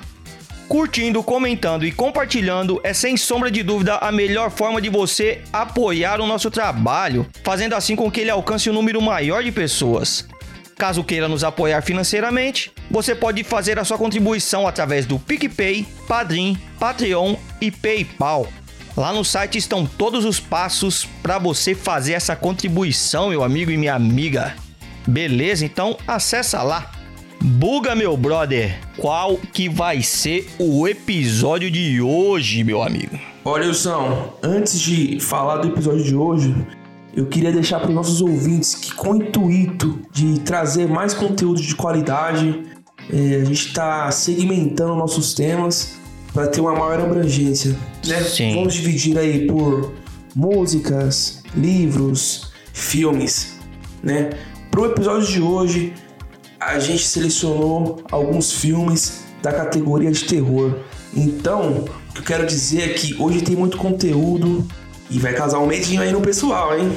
Curtindo, 0.69 1.23
comentando 1.23 1.87
e 1.87 1.91
compartilhando 1.91 2.79
é 2.85 2.93
sem 2.93 3.17
sombra 3.17 3.51
de 3.51 3.63
dúvida 3.63 3.97
a 3.97 4.13
melhor 4.13 4.51
forma 4.51 4.83
de 4.83 4.91
você 4.91 5.41
apoiar 5.51 6.21
o 6.21 6.27
nosso 6.27 6.51
trabalho, 6.51 7.27
fazendo 7.43 7.75
assim 7.75 7.97
com 7.97 8.11
que 8.11 8.21
ele 8.21 8.31
alcance 8.31 8.69
um 8.69 8.75
número 8.75 9.01
maior 9.01 9.43
de 9.43 9.51
pessoas. 9.51 10.29
Caso 10.77 11.03
queira 11.03 11.27
nos 11.27 11.43
apoiar 11.43 11.81
financeiramente, 11.81 12.71
você 12.91 13.15
pode 13.15 13.43
fazer 13.45 13.79
a 13.79 13.85
sua 13.85 13.97
contribuição 13.97 14.69
através 14.69 15.07
do 15.07 15.19
PicPay, 15.19 15.87
Padrim, 16.07 16.59
Patreon 16.79 17.37
e 17.63 17.71
PayPal. 17.71 18.47
Lá 18.95 19.11
no 19.11 19.25
site 19.25 19.57
estão 19.57 19.87
todos 19.87 20.27
os 20.27 20.39
passos 20.39 21.09
para 21.23 21.39
você 21.39 21.75
fazer 21.75 22.13
essa 22.13 22.37
contribuição, 22.37 23.31
meu 23.31 23.43
amigo 23.43 23.71
e 23.71 23.79
minha 23.79 23.95
amiga. 23.95 24.55
Beleza? 25.07 25.65
Então 25.65 25.97
acessa 26.07 26.63
lá 26.63 26.91
Buga, 27.41 27.95
meu 27.95 28.17
brother, 28.17 28.79
qual 28.97 29.37
que 29.53 29.69
vai 29.69 30.03
ser 30.03 30.49
o 30.59 30.89
episódio 30.89 31.71
de 31.71 32.01
hoje, 32.01 32.65
meu 32.65 32.83
amigo? 32.83 33.19
Olha, 33.45 33.69
Wilson, 33.69 34.35
antes 34.43 34.81
de 34.81 35.21
falar 35.21 35.59
do 35.59 35.69
episódio 35.69 36.03
de 36.05 36.15
hoje, 36.15 36.55
eu 37.15 37.27
queria 37.27 37.53
deixar 37.53 37.79
para 37.79 37.89
os 37.89 37.95
nossos 37.95 38.21
ouvintes 38.21 38.75
que, 38.75 38.93
com 38.93 39.13
o 39.13 39.17
intuito 39.17 40.01
de 40.13 40.41
trazer 40.41 40.89
mais 40.89 41.15
conteúdo 41.15 41.61
de 41.61 41.75
qualidade, 41.75 42.63
é, 43.11 43.41
a 43.41 43.45
gente 43.45 43.69
está 43.69 44.11
segmentando 44.11 44.95
nossos 44.97 45.33
temas 45.33 45.97
para 46.35 46.49
ter 46.49 46.61
uma 46.61 46.73
maior 46.73 47.01
abrangência. 47.01 47.77
Né? 48.07 48.21
Sim. 48.23 48.55
Vamos 48.57 48.75
dividir 48.75 49.17
aí 49.17 49.47
por 49.47 49.95
músicas, 50.35 51.43
livros, 51.57 52.53
filmes, 52.73 53.59
né? 54.03 54.31
Para 54.71 54.81
o 54.81 54.87
episódio 54.87 55.27
de 55.27 55.41
hoje, 55.41 55.95
a 56.61 56.79
gente 56.79 57.07
selecionou 57.07 58.03
alguns 58.11 58.53
filmes 58.53 59.25
da 59.43 59.53
categoria 59.53 60.11
de 60.11 60.25
terror. 60.25 60.75
Então, 61.17 61.85
o 62.11 62.13
que 62.13 62.21
eu 62.21 62.25
quero 62.25 62.47
dizer 62.47 62.91
é 62.91 62.93
que 62.95 63.15
hoje 63.21 63.43
tem 63.43 63.57
muito 63.57 63.77
conteúdo 63.77 64.67
e 65.11 65.19
vai 65.19 65.33
casar 65.33 65.59
um 65.61 65.67
medinho 65.67 66.03
aí 66.03 66.13
no 66.13 66.21
pessoal, 66.21 66.79
hein? 66.79 66.91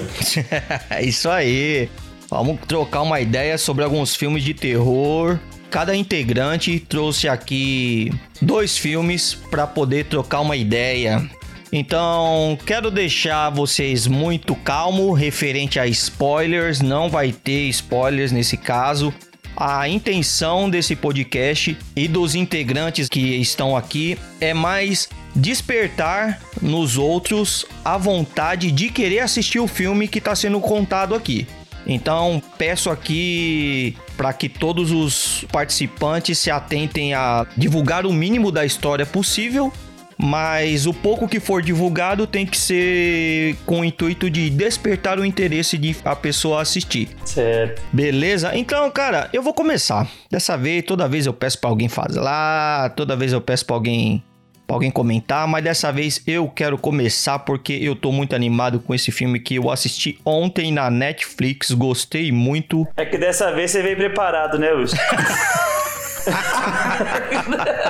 isso 1.01 1.29
aí. 1.29 1.89
Vamos 2.29 2.59
trocar 2.67 3.01
uma 3.01 3.19
ideia 3.19 3.57
sobre 3.57 3.83
alguns 3.83 4.15
filmes 4.15 4.43
de 4.43 4.53
terror. 4.53 5.37
Cada 5.69 5.95
integrante 5.95 6.79
trouxe 6.79 7.27
aqui 7.27 8.11
dois 8.41 8.77
filmes 8.77 9.33
para 9.33 9.67
poder 9.67 10.05
trocar 10.05 10.41
uma 10.41 10.55
ideia. 10.55 11.29
Então, 11.71 12.57
quero 12.65 12.91
deixar 12.91 13.49
vocês 13.49 14.05
muito 14.05 14.55
calmo 14.55 15.13
referente 15.13 15.79
a 15.79 15.87
spoilers, 15.87 16.81
não 16.81 17.09
vai 17.09 17.31
ter 17.31 17.69
spoilers 17.69 18.33
nesse 18.33 18.57
caso. 18.57 19.13
A 19.55 19.87
intenção 19.87 20.69
desse 20.69 20.95
podcast 20.95 21.77
e 21.95 22.07
dos 22.07 22.35
integrantes 22.35 23.07
que 23.09 23.19
estão 23.37 23.75
aqui 23.75 24.17
é 24.39 24.53
mais 24.53 25.09
despertar 25.35 26.41
nos 26.61 26.97
outros 26.97 27.65
a 27.83 27.97
vontade 27.97 28.71
de 28.71 28.89
querer 28.89 29.19
assistir 29.19 29.59
o 29.59 29.67
filme 29.67 30.07
que 30.07 30.19
está 30.19 30.35
sendo 30.35 30.59
contado 30.59 31.15
aqui. 31.15 31.47
Então, 31.85 32.41
peço 32.57 32.89
aqui 32.89 33.95
para 34.15 34.31
que 34.33 34.47
todos 34.47 34.91
os 34.91 35.45
participantes 35.51 36.37
se 36.37 36.51
atentem 36.51 37.13
a 37.13 37.45
divulgar 37.57 38.05
o 38.05 38.13
mínimo 38.13 38.51
da 38.51 38.65
história 38.65 39.05
possível 39.05 39.73
mas 40.21 40.85
o 40.85 40.93
pouco 40.93 41.27
que 41.27 41.39
for 41.39 41.63
divulgado 41.63 42.27
tem 42.27 42.45
que 42.45 42.57
ser 42.57 43.55
com 43.65 43.79
o 43.79 43.85
intuito 43.85 44.29
de 44.29 44.49
despertar 44.51 45.17
o 45.17 45.25
interesse 45.25 45.77
de 45.77 45.95
a 46.05 46.15
pessoa 46.15 46.61
assistir. 46.61 47.09
Certo. 47.25 47.81
Beleza? 47.91 48.55
Então, 48.55 48.89
cara, 48.91 49.29
eu 49.33 49.41
vou 49.41 49.53
começar. 49.53 50.07
Dessa 50.29 50.55
vez, 50.55 50.83
toda 50.83 51.07
vez 51.07 51.25
eu 51.25 51.33
peço 51.33 51.59
para 51.59 51.71
alguém 51.71 51.89
falar, 51.89 52.91
toda 52.91 53.15
vez 53.15 53.33
eu 53.33 53.41
peço 53.41 53.65
para 53.65 53.75
alguém 53.75 54.23
pra 54.67 54.75
alguém 54.75 54.91
comentar, 54.91 55.47
mas 55.47 55.63
dessa 55.63 55.91
vez 55.91 56.21
eu 56.25 56.47
quero 56.47 56.77
começar 56.77 57.39
porque 57.39 57.73
eu 57.73 57.95
tô 57.95 58.11
muito 58.11 58.35
animado 58.35 58.79
com 58.79 58.93
esse 58.93 59.11
filme 59.11 59.39
que 59.39 59.55
eu 59.55 59.69
assisti 59.69 60.19
ontem 60.23 60.71
na 60.71 60.89
Netflix, 60.89 61.71
gostei 61.71 62.31
muito. 62.31 62.87
É 62.95 63.05
que 63.05 63.17
dessa 63.17 63.51
vez 63.51 63.71
você 63.71 63.81
veio 63.81 63.97
preparado, 63.97 64.59
né, 64.59 64.71
Wilson? 64.71 64.95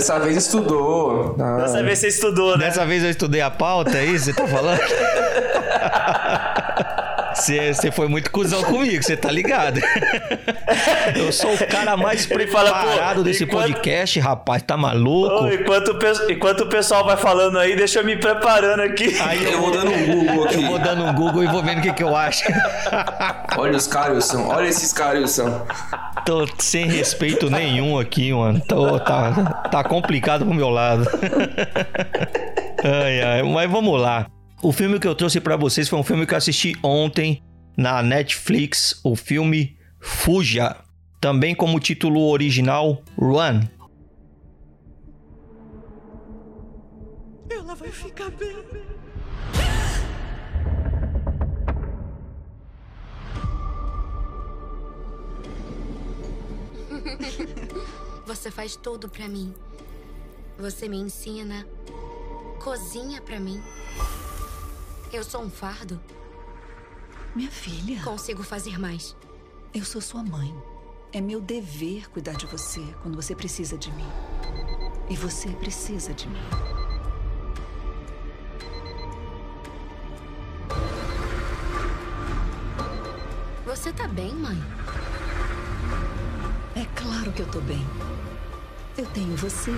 Dessa 0.00 0.18
vez 0.18 0.36
estudou. 0.38 1.36
Ah. 1.38 1.58
Dessa 1.58 1.82
vez 1.82 1.98
você 1.98 2.08
estudou, 2.08 2.56
né? 2.56 2.64
Dessa 2.64 2.86
vez 2.86 3.04
eu 3.04 3.10
estudei 3.10 3.42
a 3.42 3.50
pauta, 3.50 3.98
é 3.98 4.06
isso 4.06 4.32
que 4.32 4.40
você 4.40 4.42
tá 4.42 4.48
falando? 4.48 4.80
Você 7.40 7.90
foi 7.90 8.08
muito 8.08 8.30
cuzão 8.30 8.62
comigo, 8.62 9.02
você 9.02 9.16
tá 9.16 9.30
ligado? 9.30 9.80
Eu 11.16 11.32
sou 11.32 11.54
o 11.54 11.66
cara 11.66 11.96
mais 11.96 12.26
preparado 12.26 12.98
fala, 12.98 13.24
desse 13.24 13.44
enquanto... 13.44 13.72
podcast, 13.72 14.20
rapaz, 14.20 14.62
tá 14.62 14.76
maluco? 14.76 15.48
enquanto, 15.48 15.88
o, 15.88 16.32
enquanto 16.32 16.60
o 16.62 16.66
pessoal 16.66 17.04
vai 17.04 17.16
falando 17.16 17.58
aí, 17.58 17.74
deixa 17.74 18.00
eu 18.00 18.04
me 18.04 18.16
preparando 18.16 18.80
aqui. 18.80 19.16
Aí 19.20 19.52
eu 19.52 19.60
vou 19.60 19.70
dando 19.70 19.90
um 19.90 20.06
Google 20.06 20.44
aqui. 20.44 20.54
Eu 20.54 20.62
vou 20.62 20.78
dando 20.78 21.04
um 21.04 21.14
Google 21.14 21.44
e 21.44 21.46
vou 21.46 21.62
vendo 21.62 21.78
o 21.78 21.82
que, 21.82 21.92
que 21.92 22.02
eu 22.02 22.14
acho. 22.14 22.44
Olha 23.56 23.76
os 23.76 23.86
caras, 23.86 24.14
Wilson. 24.14 24.48
Olha 24.48 24.68
esses 24.68 24.92
caras, 24.92 25.20
Wilson. 25.20 25.66
Tô 26.24 26.46
sem 26.58 26.86
respeito 26.86 27.50
nenhum 27.50 27.98
aqui, 27.98 28.32
mano. 28.32 28.60
Tô, 28.60 28.98
tá, 29.00 29.68
tá 29.70 29.84
complicado 29.84 30.44
pro 30.44 30.54
meu 30.54 30.68
lado. 30.68 31.06
Ai, 32.84 33.20
ai, 33.22 33.42
mas 33.42 33.70
vamos 33.70 34.00
lá. 34.00 34.26
O 34.62 34.72
filme 34.72 35.00
que 35.00 35.08
eu 35.08 35.14
trouxe 35.14 35.40
para 35.40 35.56
vocês 35.56 35.88
foi 35.88 35.98
um 35.98 36.02
filme 36.02 36.26
que 36.26 36.34
eu 36.34 36.38
assisti 36.38 36.76
ontem 36.82 37.42
na 37.78 38.02
Netflix, 38.02 39.00
o 39.02 39.16
filme 39.16 39.78
Fuja, 39.98 40.76
também 41.18 41.54
como 41.54 41.80
título 41.80 42.28
original 42.28 43.02
Run. 43.16 43.62
Ela 47.48 47.74
vai 47.74 47.90
ficar 47.90 48.30
bem. 48.32 48.54
Você 58.26 58.50
faz 58.50 58.76
tudo 58.76 59.08
para 59.08 59.26
mim. 59.26 59.54
Você 60.58 60.86
me 60.86 60.98
ensina, 60.98 61.66
cozinha 62.62 63.22
para 63.22 63.40
mim. 63.40 63.58
Eu 65.12 65.24
sou 65.24 65.42
um 65.42 65.50
fardo? 65.50 66.00
Minha 67.34 67.50
filha. 67.50 68.00
Consigo 68.04 68.44
fazer 68.44 68.78
mais. 68.78 69.16
Eu 69.74 69.84
sou 69.84 70.00
sua 70.00 70.22
mãe. 70.22 70.54
É 71.12 71.20
meu 71.20 71.40
dever 71.40 72.08
cuidar 72.10 72.34
de 72.34 72.46
você 72.46 72.80
quando 73.02 73.16
você 73.16 73.34
precisa 73.34 73.76
de 73.76 73.90
mim. 73.90 74.06
E 75.08 75.16
você 75.16 75.48
precisa 75.48 76.14
de 76.14 76.28
mim. 76.28 76.38
Você 83.66 83.92
tá 83.92 84.06
bem, 84.06 84.32
mãe? 84.32 84.58
É 86.76 86.84
claro 86.94 87.32
que 87.32 87.42
eu 87.42 87.50
tô 87.50 87.60
bem. 87.60 87.84
Eu 88.96 89.06
tenho 89.06 89.36
você. 89.36 89.72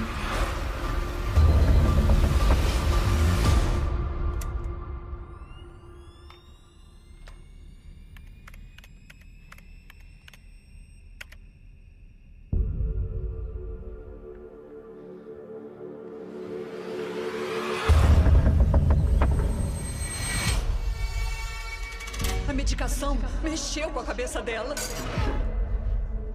Dela. 24.42 24.74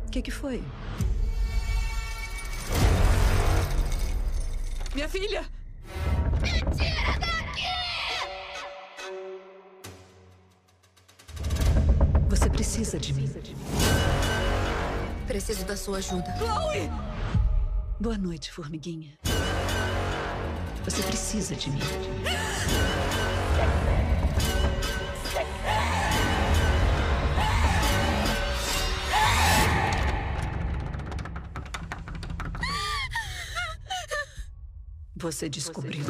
O 0.06 0.10
que, 0.10 0.22
que 0.22 0.32
foi? 0.32 0.64
Minha 4.96 5.10
filha! 5.10 5.46
Me 6.42 6.52
tira 6.76 7.20
daqui! 7.20 7.68
Você 12.30 12.50
precisa 12.50 12.98
de 12.98 13.14
mim. 13.14 13.32
Preciso 15.28 15.66
da 15.66 15.76
sua 15.76 15.98
ajuda. 15.98 16.34
Chloe! 16.38 16.90
Boa 18.00 18.18
noite, 18.18 18.52
formiguinha. 18.52 19.14
Você 20.86 21.04
precisa 21.04 21.56
de 21.56 21.70
mim. 21.70 21.80
Você 35.28 35.50
descobriu. 35.50 36.06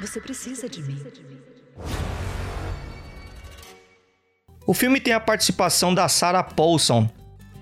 Você 0.00 0.20
precisa 0.20 0.68
de 0.68 0.82
mim. 0.82 0.98
O 4.66 4.74
filme 4.74 4.98
tem 4.98 5.12
a 5.12 5.20
participação 5.20 5.94
da 5.94 6.08
Sarah 6.08 6.42
Paulson. 6.42 7.08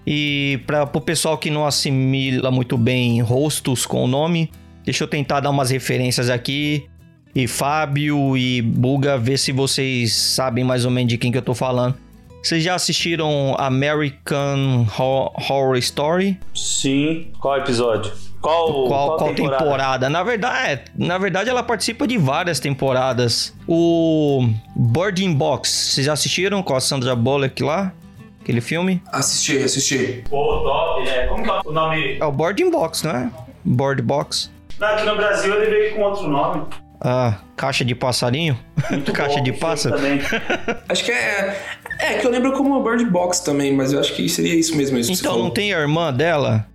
E 0.06 0.62
para 0.66 0.84
o 0.84 1.00
pessoal 1.02 1.36
que 1.36 1.50
não 1.50 1.66
assimila 1.66 2.50
muito 2.50 2.78
bem 2.78 3.20
rostos 3.20 3.84
com 3.84 4.02
o 4.02 4.08
nome, 4.08 4.50
deixa 4.86 5.04
eu 5.04 5.08
tentar 5.08 5.40
dar 5.40 5.50
umas 5.50 5.68
referências 5.68 6.30
aqui. 6.30 6.88
E 7.34 7.46
Fábio 7.46 8.38
e 8.38 8.62
Buga, 8.62 9.18
ver 9.18 9.38
se 9.38 9.52
vocês 9.52 10.14
sabem 10.14 10.64
mais 10.64 10.86
ou 10.86 10.90
menos 10.90 11.10
de 11.10 11.18
quem 11.18 11.30
que 11.30 11.36
eu 11.36 11.42
tô 11.42 11.52
falando. 11.52 12.07
Vocês 12.42 12.62
já 12.62 12.74
assistiram 12.74 13.54
American 13.58 14.86
Horror 14.98 15.76
Story? 15.76 16.38
Sim. 16.54 17.32
Qual 17.40 17.56
episódio? 17.58 18.12
Qual, 18.40 18.66
qual, 18.66 18.86
qual, 18.86 19.16
qual 19.16 19.34
temporada? 19.34 19.64
temporada? 19.64 20.10
Na 20.10 20.22
verdade, 20.22 20.72
é, 20.72 20.84
na 20.96 21.18
verdade, 21.18 21.50
ela 21.50 21.62
participa 21.62 22.06
de 22.06 22.16
várias 22.16 22.60
temporadas. 22.60 23.52
O 23.66 24.48
Birding 24.76 25.34
Box, 25.34 25.68
vocês 25.94 26.06
já 26.06 26.12
assistiram 26.12 26.62
com 26.62 26.74
a 26.76 26.80
Sandra 26.80 27.16
Bullock 27.16 27.62
lá? 27.62 27.92
Aquele 28.40 28.60
filme? 28.60 29.02
Assisti, 29.12 29.58
assisti. 29.58 30.24
Pô, 30.30 30.60
top, 30.62 31.04
né? 31.04 31.26
Como 31.26 31.42
que 31.42 31.50
é 31.50 31.60
o 31.64 31.72
nome? 31.72 32.16
É 32.18 32.24
o 32.24 32.32
Boarding 32.32 32.70
Box, 32.70 33.02
não 33.04 33.10
é? 33.10 33.30
Board 33.64 34.00
Box. 34.00 34.50
Não, 34.78 34.88
aqui 34.88 35.04
no 35.04 35.16
Brasil 35.16 35.52
ele 35.54 35.66
veio 35.70 35.96
com 35.96 36.02
outro 36.02 36.28
nome. 36.28 36.64
Ah, 37.00 37.38
caixa 37.56 37.84
de 37.84 37.94
passarinho? 37.94 38.58
Muito 38.90 39.12
caixa 39.12 39.38
bom, 39.38 39.42
de 39.42 39.52
pássaro? 39.52 39.96
acho 40.88 41.04
que 41.04 41.12
é. 41.12 41.60
É, 41.98 42.14
que 42.14 42.26
eu 42.26 42.30
lembro 42.30 42.52
como 42.52 42.82
Bird 42.82 43.04
Box 43.06 43.40
também, 43.40 43.74
mas 43.74 43.92
eu 43.92 44.00
acho 44.00 44.14
que 44.14 44.28
seria 44.28 44.54
isso 44.54 44.76
mesmo. 44.76 44.98
Isso 44.98 45.12
então, 45.12 45.38
não 45.38 45.50
tem 45.50 45.74
a 45.74 45.80
irmã 45.80 46.12
dela 46.12 46.66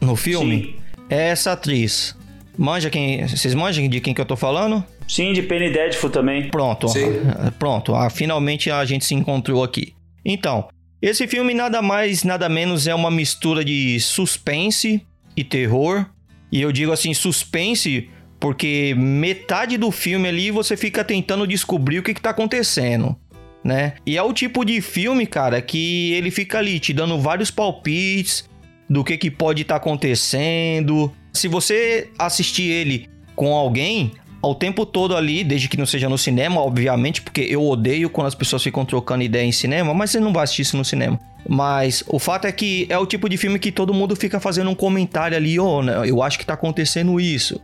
no 0.00 0.16
filme? 0.16 0.62
Sim. 0.62 0.74
É 1.08 1.28
essa 1.28 1.52
atriz. 1.52 2.16
Manja 2.56 2.90
quem. 2.90 3.26
Vocês 3.26 3.54
manjam 3.54 3.88
de 3.88 4.00
quem 4.00 4.12
que 4.12 4.20
eu 4.20 4.24
tô 4.24 4.36
falando? 4.36 4.84
Sim, 5.08 5.32
de 5.32 5.42
Penny 5.42 5.70
Deadful 5.70 6.10
também. 6.10 6.48
Pronto. 6.50 6.88
Sim. 6.88 7.20
Pronto. 7.58 7.94
Ah, 7.94 8.10
finalmente 8.10 8.70
a 8.70 8.84
gente 8.84 9.04
se 9.04 9.14
encontrou 9.14 9.62
aqui. 9.62 9.94
Então, 10.24 10.68
esse 11.00 11.26
filme 11.26 11.54
nada 11.54 11.80
mais, 11.82 12.24
nada 12.24 12.48
menos 12.48 12.86
é 12.86 12.94
uma 12.94 13.10
mistura 13.10 13.64
de 13.64 13.98
suspense 14.00 15.02
e 15.36 15.44
terror. 15.44 16.06
E 16.50 16.60
eu 16.60 16.70
digo 16.70 16.92
assim, 16.92 17.14
suspense 17.14 18.10
porque 18.38 18.92
metade 18.98 19.78
do 19.78 19.92
filme 19.92 20.28
ali 20.28 20.50
você 20.50 20.76
fica 20.76 21.04
tentando 21.04 21.46
descobrir 21.46 22.00
o 22.00 22.02
que, 22.02 22.10
está 22.10 22.30
acontecendo, 22.30 23.16
né? 23.64 23.94
E 24.04 24.16
é 24.16 24.22
o 24.22 24.32
tipo 24.32 24.64
de 24.64 24.80
filme, 24.80 25.26
cara, 25.26 25.60
que 25.60 26.12
ele 26.12 26.30
fica 26.30 26.58
ali 26.58 26.78
te 26.80 26.92
dando 26.92 27.18
vários 27.18 27.50
palpites 27.50 28.48
do 28.88 29.04
que, 29.04 29.16
que 29.16 29.30
pode 29.30 29.62
estar 29.62 29.74
tá 29.74 29.80
acontecendo. 29.80 31.12
Se 31.32 31.48
você 31.48 32.10
assistir 32.18 32.70
ele 32.70 33.08
com 33.34 33.54
alguém, 33.54 34.12
ao 34.42 34.54
tempo 34.54 34.84
todo 34.84 35.16
ali, 35.16 35.44
desde 35.44 35.68
que 35.68 35.76
não 35.76 35.86
seja 35.86 36.08
no 36.08 36.18
cinema, 36.18 36.60
obviamente, 36.60 37.22
porque 37.22 37.42
eu 37.42 37.64
odeio 37.64 38.10
quando 38.10 38.26
as 38.26 38.34
pessoas 38.34 38.62
ficam 38.62 38.84
trocando 38.84 39.22
ideia 39.22 39.44
em 39.44 39.52
cinema, 39.52 39.94
mas 39.94 40.10
você 40.10 40.20
não 40.20 40.32
vai 40.32 40.42
assistir 40.42 40.62
isso 40.62 40.76
no 40.76 40.84
cinema. 40.84 41.18
Mas 41.48 42.02
o 42.08 42.18
fato 42.18 42.46
é 42.46 42.52
que 42.52 42.86
é 42.88 42.98
o 42.98 43.06
tipo 43.06 43.28
de 43.28 43.36
filme 43.36 43.58
que 43.58 43.70
todo 43.70 43.94
mundo 43.94 44.16
fica 44.16 44.40
fazendo 44.40 44.68
um 44.68 44.74
comentário 44.74 45.36
ali, 45.36 45.58
oh, 45.58 45.82
né, 45.82 46.02
eu 46.04 46.22
acho 46.22 46.38
que 46.38 46.44
tá 46.44 46.54
acontecendo 46.54 47.20
isso. 47.20 47.60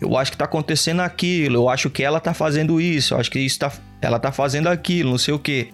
Eu 0.00 0.16
acho 0.16 0.32
que 0.32 0.38
tá 0.38 0.44
acontecendo 0.44 1.00
aquilo, 1.00 1.56
eu 1.56 1.68
acho 1.68 1.88
que 1.88 2.02
ela 2.02 2.20
tá 2.20 2.34
fazendo 2.34 2.80
isso, 2.80 3.14
eu 3.14 3.18
acho 3.18 3.30
que 3.30 3.38
isso 3.38 3.58
tá, 3.58 3.72
ela 4.00 4.18
tá 4.18 4.32
fazendo 4.32 4.68
aquilo, 4.68 5.10
não 5.10 5.18
sei 5.18 5.34
o 5.34 5.38
que. 5.38 5.68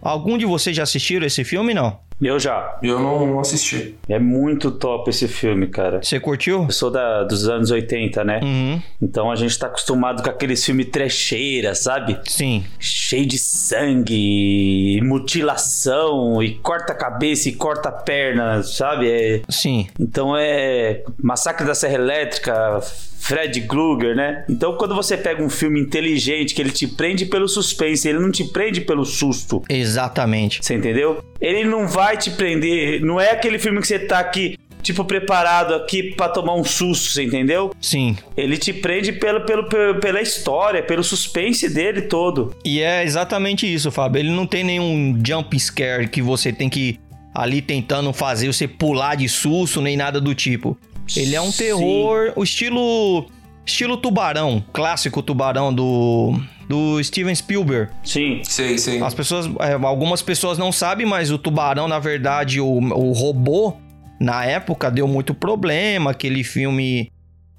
Algum 0.00 0.38
de 0.38 0.46
vocês 0.46 0.76
já 0.76 0.84
assistiram 0.84 1.26
esse 1.26 1.44
filme, 1.44 1.74
não? 1.74 1.98
Eu 2.20 2.38
já. 2.38 2.78
Eu 2.82 2.98
não 2.98 3.38
assisti. 3.38 3.96
É 4.08 4.18
muito 4.18 4.72
top 4.72 5.08
esse 5.08 5.28
filme, 5.28 5.68
cara. 5.68 6.02
Você 6.02 6.18
curtiu? 6.18 6.64
Eu 6.64 6.70
sou 6.72 6.90
da, 6.90 7.22
dos 7.22 7.48
anos 7.48 7.70
80, 7.70 8.24
né? 8.24 8.40
Uhum. 8.42 8.82
Então 9.00 9.30
a 9.30 9.36
gente 9.36 9.56
tá 9.56 9.68
acostumado 9.68 10.22
com 10.22 10.28
aqueles 10.28 10.64
filmes 10.64 10.88
trecheira, 10.90 11.76
sabe? 11.76 12.18
Sim. 12.24 12.64
Cheio 12.78 13.24
de 13.24 13.38
sangue, 13.38 15.00
mutilação, 15.04 16.42
e 16.42 16.54
corta 16.56 16.92
a 16.92 16.96
cabeça 16.96 17.48
e 17.48 17.52
corta 17.52 17.88
a 17.88 17.92
perna, 17.92 18.64
sabe? 18.64 19.08
É... 19.08 19.42
Sim. 19.48 19.86
Então 19.98 20.36
é 20.36 21.04
Massacre 21.22 21.64
da 21.64 21.74
Serra 21.74 21.94
Elétrica, 21.94 22.80
Fred 23.18 23.60
Krueger, 23.62 24.14
né? 24.14 24.44
Então 24.48 24.76
quando 24.76 24.94
você 24.94 25.16
pega 25.16 25.42
um 25.42 25.50
filme 25.50 25.80
inteligente 25.80 26.54
que 26.54 26.62
ele 26.62 26.70
te 26.70 26.86
prende 26.86 27.26
pelo 27.26 27.48
suspense, 27.48 28.08
ele 28.08 28.18
não 28.18 28.30
te 28.30 28.44
prende 28.44 28.80
pelo 28.80 29.04
susto. 29.04 29.62
Exatamente. 29.68 30.60
Você 30.62 30.74
entendeu? 30.74 31.22
Ele 31.40 31.64
não 31.64 31.86
vai 31.86 32.16
te 32.16 32.30
prender, 32.30 33.00
não 33.02 33.20
é 33.20 33.30
aquele 33.30 33.58
filme 33.58 33.80
que 33.80 33.86
você 33.86 33.98
tá 33.98 34.18
aqui 34.18 34.56
tipo, 34.82 35.04
preparado 35.04 35.74
aqui 35.74 36.14
para 36.14 36.30
tomar 36.30 36.54
um 36.54 36.64
susto, 36.64 37.10
você 37.10 37.24
entendeu? 37.24 37.72
Sim. 37.80 38.16
Ele 38.36 38.56
te 38.56 38.72
prende 38.72 39.12
pelo, 39.12 39.42
pelo, 39.42 39.68
pela 40.00 40.20
história, 40.20 40.82
pelo 40.82 41.04
suspense 41.04 41.68
dele 41.68 42.02
todo. 42.02 42.54
E 42.64 42.80
é 42.80 43.04
exatamente 43.04 43.72
isso, 43.72 43.90
Fábio. 43.90 44.20
Ele 44.20 44.30
não 44.30 44.46
tem 44.46 44.64
nenhum 44.64 45.20
jump 45.24 45.58
scare 45.58 46.08
que 46.08 46.22
você 46.22 46.52
tem 46.52 46.68
que 46.68 46.98
ali 47.34 47.60
tentando 47.60 48.12
fazer 48.12 48.46
você 48.46 48.66
pular 48.66 49.14
de 49.14 49.28
susto, 49.28 49.80
nem 49.80 49.96
nada 49.96 50.20
do 50.20 50.34
tipo. 50.34 50.76
Ele 51.16 51.34
é 51.34 51.40
um 51.40 51.52
terror, 51.52 52.26
Sim. 52.26 52.32
o 52.36 52.42
estilo 52.42 53.26
estilo 53.64 53.96
tubarão, 53.96 54.64
clássico 54.72 55.22
tubarão 55.22 55.72
do 55.72 56.34
do 56.68 57.02
Steven 57.02 57.34
Spielberg. 57.34 57.90
Sim, 58.04 58.42
sim, 58.44 58.76
sim. 58.76 59.02
As 59.02 59.14
pessoas, 59.14 59.46
é, 59.60 59.72
algumas 59.72 60.20
pessoas 60.20 60.58
não 60.58 60.70
sabem, 60.70 61.06
mas 61.06 61.30
o 61.30 61.38
tubarão, 61.38 61.88
na 61.88 61.98
verdade, 61.98 62.60
o, 62.60 62.66
o 62.66 63.12
robô 63.12 63.74
na 64.20 64.44
época 64.44 64.90
deu 64.90 65.08
muito 65.08 65.32
problema, 65.32 66.10
aquele 66.10 66.44
filme 66.44 67.10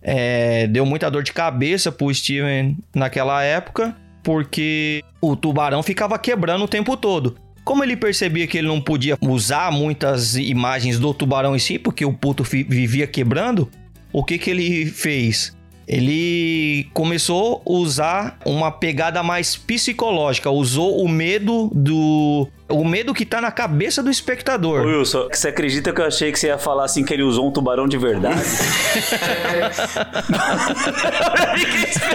é, 0.02 0.68
deu 0.68 0.86
muita 0.86 1.10
dor 1.10 1.24
de 1.24 1.34
cabeça 1.34 1.92
pro 1.92 2.14
Steven 2.14 2.78
naquela 2.94 3.44
época, 3.44 3.96
porque 4.24 5.04
o 5.20 5.36
tubarão 5.36 5.82
ficava 5.82 6.20
quebrando 6.20 6.66
o 6.66 6.68
tempo 6.68 6.96
todo. 6.96 7.36
Como 7.70 7.84
ele 7.84 7.96
percebia 7.96 8.48
que 8.48 8.58
ele 8.58 8.68
não 8.68 8.82
podia 8.82 9.16
usar 9.22 9.72
muitas 9.72 10.36
imagens 10.36 10.98
do 10.98 11.14
tubarão 11.14 11.56
em 11.56 11.60
si, 11.60 11.78
porque 11.78 12.04
o 12.04 12.12
puto 12.12 12.44
vivia 12.44 13.06
quebrando, 13.06 13.70
o 14.12 14.24
que, 14.24 14.40
que 14.40 14.50
ele 14.50 14.88
fez? 14.88 15.56
ele 15.88 16.88
começou 16.94 17.64
a 17.66 17.72
usar 17.72 18.40
uma 18.46 18.72
pegada 18.72 19.22
mais 19.24 19.56
psicológica, 19.56 20.50
usou 20.50 21.04
o 21.04 21.08
medo 21.08 21.72
do 21.74 22.48
o 22.70 22.86
medo 22.86 23.14
que 23.14 23.26
tá 23.26 23.42
na 23.42 23.52
cabeça 23.52 24.04
do 24.04 24.10
espectador. 24.12 24.86
Ô 24.86 25.00
Wilson, 25.00 25.28
você 25.32 25.48
acredita 25.50 25.92
que 25.92 26.00
eu 26.00 26.06
achei 26.06 26.32
que 26.32 26.40
você 26.40 26.48
ia 26.48 26.58
falar 26.58 26.86
assim 26.86 27.04
que 27.04 27.12
ele 27.14 27.24
usou 27.24 27.48
um 27.48 27.52
tubarão 27.52 27.88
de 27.88 27.98
verdade? 27.98 28.40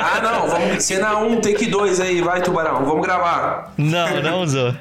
ah, 0.01 0.21
não, 0.23 0.49
vamos 0.49 0.85
cena 0.85 1.19
1, 1.19 1.27
um, 1.27 1.41
take 1.41 1.67
2 1.67 2.01
aí, 2.01 2.23
vai 2.23 2.41
tubarão, 2.41 2.85
vamos 2.85 3.03
gravar. 3.05 3.73
Não, 3.77 4.23
não 4.23 4.43
usou. 4.43 4.73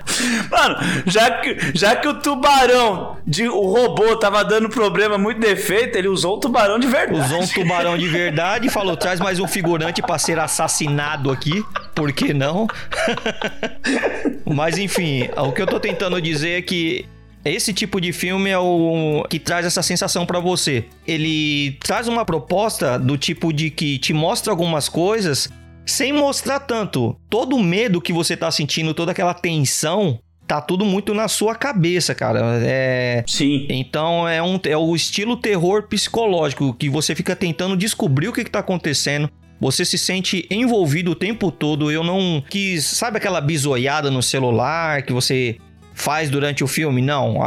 Mano, 0.51 0.75
já 1.07 1.31
que, 1.39 1.57
já 1.73 1.95
que 1.95 2.07
o 2.07 2.13
tubarão, 2.13 3.17
de, 3.25 3.47
o 3.47 3.61
robô 3.61 4.15
tava 4.15 4.43
dando 4.45 4.69
problema, 4.69 5.17
muito 5.17 5.39
defeito, 5.39 5.97
ele 5.97 6.07
usou 6.07 6.37
um 6.37 6.39
tubarão 6.39 6.77
de 6.77 6.87
verdade. 6.87 7.19
Usou 7.19 7.41
um 7.41 7.47
tubarão 7.47 7.97
de 7.97 8.07
verdade 8.07 8.67
e 8.67 8.69
falou, 8.69 8.95
traz 8.95 9.19
mais 9.19 9.39
um 9.39 9.47
figurante 9.47 10.03
para 10.03 10.19
ser 10.19 10.37
assassinado 10.39 11.31
aqui, 11.31 11.65
por 11.95 12.13
que 12.13 12.31
não? 12.31 12.67
Mas 14.45 14.77
enfim, 14.77 15.29
o 15.35 15.51
que 15.51 15.62
eu 15.63 15.67
tô 15.67 15.79
tentando 15.79 16.21
dizer 16.21 16.59
é 16.59 16.61
que 16.61 17.05
esse 17.43 17.73
tipo 17.73 17.99
de 17.99 18.13
filme 18.13 18.49
é 18.49 18.57
o 18.57 19.25
que 19.29 19.39
traz 19.39 19.65
essa 19.65 19.81
sensação 19.81 20.25
para 20.25 20.39
você. 20.39 20.85
Ele 21.07 21.77
traz 21.83 22.07
uma 22.07 22.25
proposta 22.25 22.97
do 22.97 23.17
tipo 23.17 23.51
de 23.51 23.69
que 23.69 23.97
te 23.97 24.13
mostra 24.13 24.51
algumas 24.51 24.87
coisas 24.87 25.49
sem 25.85 26.13
mostrar 26.13 26.59
tanto. 26.59 27.17
Todo 27.29 27.55
o 27.55 27.63
medo 27.63 28.01
que 28.01 28.13
você 28.13 28.37
tá 28.37 28.49
sentindo, 28.49 28.93
toda 28.93 29.11
aquela 29.11 29.33
tensão, 29.33 30.19
tá 30.47 30.61
tudo 30.61 30.85
muito 30.85 31.13
na 31.13 31.27
sua 31.27 31.55
cabeça, 31.55 32.15
cara. 32.15 32.39
É... 32.63 33.23
Sim. 33.27 33.67
Então 33.69 34.27
é, 34.27 34.41
um, 34.41 34.59
é 34.65 34.77
o 34.77 34.95
estilo 34.95 35.35
terror 35.35 35.83
psicológico 35.83 36.73
que 36.73 36.89
você 36.89 37.13
fica 37.15 37.35
tentando 37.35 37.75
descobrir 37.75 38.29
o 38.29 38.33
que, 38.33 38.43
que 38.43 38.51
tá 38.51 38.59
acontecendo. 38.59 39.29
Você 39.63 39.85
se 39.85 39.97
sente 39.97 40.45
envolvido 40.51 41.11
o 41.11 41.15
tempo 41.15 41.49
todo. 41.49 41.89
Eu 41.89 42.03
não 42.03 42.43
quis. 42.49 42.83
Sabe 42.83 43.15
aquela 43.15 43.39
bisoiada 43.39 44.11
no 44.11 44.21
celular 44.21 45.03
que 45.03 45.13
você 45.13 45.55
faz 45.93 46.29
durante 46.29 46.65
o 46.65 46.67
filme? 46.67 47.01
Não. 47.01 47.37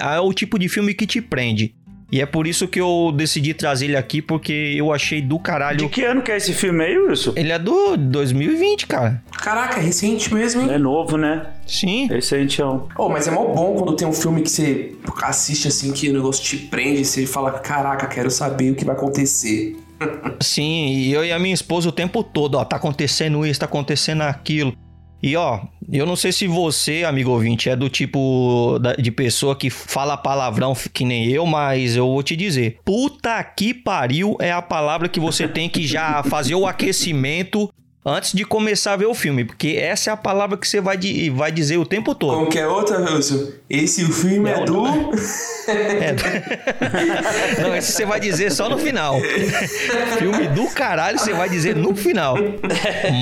É 0.00 0.18
o 0.18 0.32
tipo 0.32 0.58
de 0.58 0.66
filme 0.66 0.94
que 0.94 1.06
te 1.06 1.20
prende. 1.20 1.74
E 2.10 2.22
é 2.22 2.24
por 2.24 2.46
isso 2.46 2.66
que 2.66 2.80
eu 2.80 3.12
decidi 3.14 3.52
trazer 3.52 3.84
ele 3.84 3.96
aqui, 3.98 4.22
porque 4.22 4.72
eu 4.74 4.94
achei 4.94 5.20
do 5.20 5.38
caralho. 5.38 5.76
De 5.76 5.88
que 5.90 6.02
ano 6.04 6.22
que 6.22 6.32
é 6.32 6.38
esse 6.38 6.54
filme 6.54 6.82
aí, 6.82 6.98
Wilson? 6.98 7.34
Ele 7.36 7.52
é 7.52 7.58
do 7.58 7.98
2020, 7.98 8.86
cara. 8.86 9.22
Caraca, 9.30 9.78
é 9.78 9.82
recente 9.82 10.32
mesmo, 10.32 10.62
hein? 10.62 10.70
É 10.72 10.78
novo, 10.78 11.18
né? 11.18 11.48
Sim. 11.66 12.06
Recente, 12.06 12.62
ó. 12.62 12.80
Oh, 12.96 13.10
mas 13.10 13.28
é 13.28 13.30
mó 13.30 13.44
bom 13.44 13.74
quando 13.74 13.94
tem 13.94 14.08
um 14.08 14.14
filme 14.14 14.40
que 14.40 14.50
você 14.50 14.96
assiste 15.22 15.68
assim, 15.68 15.92
que 15.92 16.08
o 16.08 16.14
negócio 16.14 16.42
te 16.42 16.56
prende, 16.56 17.04
você 17.04 17.26
fala, 17.26 17.52
caraca, 17.58 18.06
quero 18.06 18.30
saber 18.30 18.70
o 18.70 18.74
que 18.74 18.86
vai 18.86 18.96
acontecer. 18.96 19.76
Sim, 20.40 20.86
e 20.88 21.12
eu 21.12 21.24
e 21.24 21.32
a 21.32 21.38
minha 21.38 21.54
esposa 21.54 21.88
o 21.88 21.92
tempo 21.92 22.22
todo, 22.22 22.56
ó, 22.56 22.64
tá 22.64 22.76
acontecendo 22.76 23.44
isso, 23.44 23.60
tá 23.60 23.66
acontecendo 23.66 24.22
aquilo. 24.22 24.72
E 25.20 25.36
ó, 25.36 25.60
eu 25.90 26.06
não 26.06 26.14
sei 26.14 26.30
se 26.30 26.46
você, 26.46 27.02
amigo 27.04 27.30
ouvinte, 27.30 27.68
é 27.68 27.74
do 27.74 27.88
tipo 27.88 28.78
de 28.98 29.10
pessoa 29.10 29.56
que 29.56 29.68
fala 29.68 30.16
palavrão 30.16 30.74
que 30.92 31.04
nem 31.04 31.28
eu, 31.28 31.44
mas 31.44 31.96
eu 31.96 32.06
vou 32.06 32.22
te 32.22 32.36
dizer: 32.36 32.78
puta 32.84 33.42
que 33.42 33.74
pariu 33.74 34.36
é 34.40 34.52
a 34.52 34.62
palavra 34.62 35.08
que 35.08 35.18
você 35.18 35.48
tem 35.48 35.68
que 35.68 35.86
já 35.86 36.22
fazer 36.22 36.54
o 36.54 36.66
aquecimento 36.66 37.68
antes 38.08 38.32
de 38.32 38.44
começar 38.44 38.94
a 38.94 38.96
ver 38.96 39.06
o 39.06 39.14
filme, 39.14 39.44
porque 39.44 39.76
essa 39.80 40.10
é 40.10 40.12
a 40.12 40.16
palavra 40.16 40.56
que 40.56 40.66
você 40.66 40.80
vai, 40.80 40.96
de, 40.96 41.30
vai 41.30 41.52
dizer 41.52 41.76
o 41.76 41.86
tempo 41.86 42.14
todo. 42.14 42.34
Como 42.34 42.50
que 42.50 42.58
é 42.58 42.66
outra, 42.66 42.98
Wilson? 43.00 43.48
Esse 43.68 44.04
o 44.04 44.12
filme 44.12 44.50
não, 44.50 44.62
é 44.62 44.64
do. 44.64 44.86
É 45.68 46.12
do... 47.56 47.62
não, 47.62 47.76
esse 47.76 47.92
você 47.92 48.04
vai 48.04 48.20
dizer 48.20 48.50
só 48.50 48.68
no 48.68 48.78
final. 48.78 49.20
filme 50.18 50.48
do 50.48 50.66
caralho 50.68 51.18
você 51.18 51.32
vai 51.32 51.48
dizer 51.48 51.76
no 51.76 51.94
final. 51.94 52.36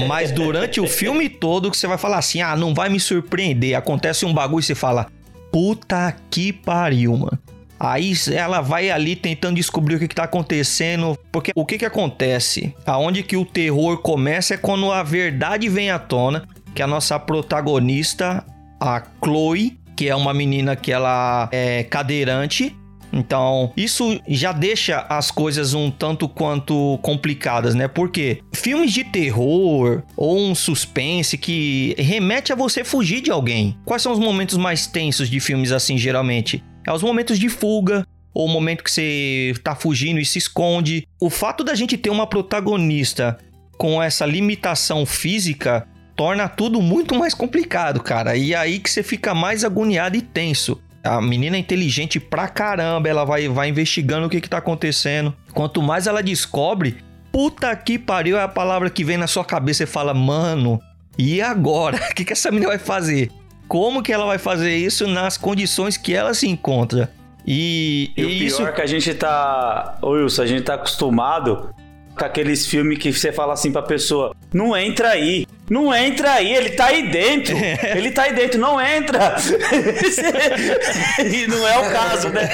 Mas 0.09 0.31
durante 0.31 0.81
o 0.81 0.87
filme 0.87 1.29
todo 1.29 1.70
que 1.70 1.77
você 1.77 1.87
vai 1.87 1.99
falar 1.99 2.18
assim: 2.18 2.40
ah, 2.40 2.57
não 2.57 2.75
vai 2.75 2.88
me 2.88 3.01
surpreender. 3.01 3.77
Acontece 3.77 4.25
um 4.25 4.33
bagulho 4.33 4.61
e 4.61 4.64
você 4.64 4.75
fala: 4.75 5.07
puta 5.51 6.14
que 6.31 6.53
pariu, 6.53 7.16
mano. 7.16 7.38
Aí 7.79 8.12
ela 8.33 8.61
vai 8.61 8.91
ali 8.91 9.15
tentando 9.15 9.57
descobrir 9.57 9.97
o 9.97 9.99
que, 9.99 10.07
está 10.07 10.25
acontecendo. 10.25 11.19
Porque 11.31 11.53
o 11.55 11.65
que, 11.65 11.79
que 11.79 11.85
acontece? 11.85 12.75
Aonde 12.85 13.23
que 13.23 13.37
o 13.37 13.45
terror 13.45 13.99
começa 13.99 14.55
é 14.55 14.57
quando 14.57 14.91
a 14.91 15.03
verdade 15.03 15.69
vem 15.69 15.91
à 15.91 15.99
tona. 15.99 16.49
Que 16.75 16.83
a 16.83 16.87
nossa 16.87 17.19
protagonista, 17.19 18.45
a 18.81 19.03
Chloe, 19.23 19.79
que 19.97 20.09
é 20.09 20.15
uma 20.15 20.35
menina 20.35 20.77
que 20.77 20.93
ela 20.93 21.49
é 21.51 21.83
cadeirante. 21.83 22.77
Então, 23.12 23.73
isso 23.77 24.21
já 24.29 24.53
deixa 24.53 25.07
as 25.09 25.31
coisas 25.31 25.73
um 25.73 25.91
tanto 25.91 26.29
quanto 26.29 26.99
complicadas, 27.03 27.75
né? 27.75 27.89
Porque 27.89 28.41
filmes 28.53 28.93
de 28.93 29.05
terror 29.05 30.03
ou 30.17 30.39
um 30.39 30.55
suspense 30.55 31.39
que 31.39 31.95
remete 31.99 32.53
a 32.53 32.57
você 32.57 32.85
fugir 32.85 33.23
de 33.23 33.31
alguém. 33.31 33.77
Quais 33.85 34.03
são 34.03 34.12
os 34.12 34.19
momentos 34.19 34.59
mais 34.59 34.87
tensos 34.87 35.31
de 35.31 35.41
filmes 35.41 35.73
assim, 35.73 35.97
geralmente? 35.97 36.62
É 36.87 36.92
os 36.92 37.03
momentos 37.03 37.38
de 37.38 37.49
fuga, 37.49 38.07
ou 38.33 38.46
o 38.46 38.49
momento 38.51 38.85
que 38.85 38.90
você 38.90 39.55
tá 39.64 39.75
fugindo 39.75 40.20
e 40.20 40.25
se 40.25 40.38
esconde. 40.38 41.09
O 41.18 41.31
fato 41.31 41.64
da 41.64 41.75
gente 41.75 41.96
ter 41.96 42.11
uma 42.11 42.27
protagonista 42.27 43.38
com 43.79 44.03
essa 44.03 44.27
limitação 44.27 45.07
física 45.07 45.88
torna 46.14 46.49
tudo 46.49 46.81
muito 46.83 47.14
mais 47.14 47.33
complicado, 47.33 48.03
cara. 48.03 48.37
E 48.37 48.53
é 48.53 48.57
aí 48.57 48.79
que 48.79 48.90
você 48.90 49.03
fica 49.03 49.35
mais 49.35 49.64
agoniado 49.64 50.16
e 50.16 50.20
tenso. 50.22 50.81
A 51.03 51.20
menina 51.20 51.57
é 51.57 51.61
inteligente 51.61 52.20
pra 52.20 52.46
caramba, 52.49 53.09
ela 53.09 53.25
vai, 53.25 53.49
vai 53.49 53.68
investigando 53.68 54.27
o 54.27 54.31
que, 54.31 54.40
que 54.40 54.51
tá 54.51 54.59
acontecendo. 54.59 55.35
Quanto 55.55 55.81
mais 55.81 56.07
ela 56.07 56.22
descobre, 56.22 56.96
puta 57.33 57.75
que 57.75 57.99
pariu 57.99 58.37
é 58.37 58.42
a 58.42 58.49
palavra 58.49 58.90
que 58.90 59.05
vem 59.05 59.16
na 59.16 59.27
sua 59.27 59.44
cabeça 59.44 59.85
e 59.85 59.87
fala, 59.87 60.12
mano, 60.12 60.81
e 61.16 61.40
agora? 61.40 61.96
O 62.11 62.14
que, 62.14 62.25
que 62.25 62.33
essa 62.33 62.51
menina 62.51 62.68
vai 62.68 62.79
fazer? 62.79 63.31
Como 63.68 64.02
que 64.02 64.12
ela 64.12 64.26
vai 64.26 64.38
fazer 64.38 64.76
isso 64.76 65.07
nas 65.07 65.37
condições 65.37 65.96
que 65.96 66.14
ela 66.14 66.35
se 66.35 66.48
encontra. 66.48 67.11
E, 67.46 68.12
e, 68.16 68.20
e 68.20 68.24
o 68.24 68.29
pior 68.29 68.46
isso... 68.46 68.66
é 68.66 68.72
que 68.72 68.83
a 68.83 68.87
gente 68.87 69.14
tá. 69.14 69.98
Ô 70.02 70.11
Wilson, 70.11 70.42
a 70.42 70.46
gente 70.46 70.62
tá 70.62 70.74
acostumado 70.74 71.74
com 72.16 72.24
aqueles 72.24 72.66
filmes 72.66 72.98
que 72.98 73.12
você 73.12 73.31
fala 73.31 73.52
assim 73.52 73.70
pra 73.70 73.83
pessoa: 73.83 74.35
não 74.52 74.76
entra 74.76 75.11
aí. 75.11 75.46
Não 75.68 75.92
entra 75.94 76.35
aí, 76.35 76.52
ele 76.55 76.70
tá 76.70 76.87
aí 76.87 77.11
dentro. 77.11 77.57
É. 77.57 77.96
Ele 77.96 78.11
tá 78.12 78.22
aí 78.22 78.33
dentro, 78.35 78.61
não 78.61 78.81
entra. 78.81 79.37
e 81.24 81.46
não 81.48 81.66
é 81.66 81.79
o 81.79 81.92
caso, 81.92 82.29
né? 82.29 82.48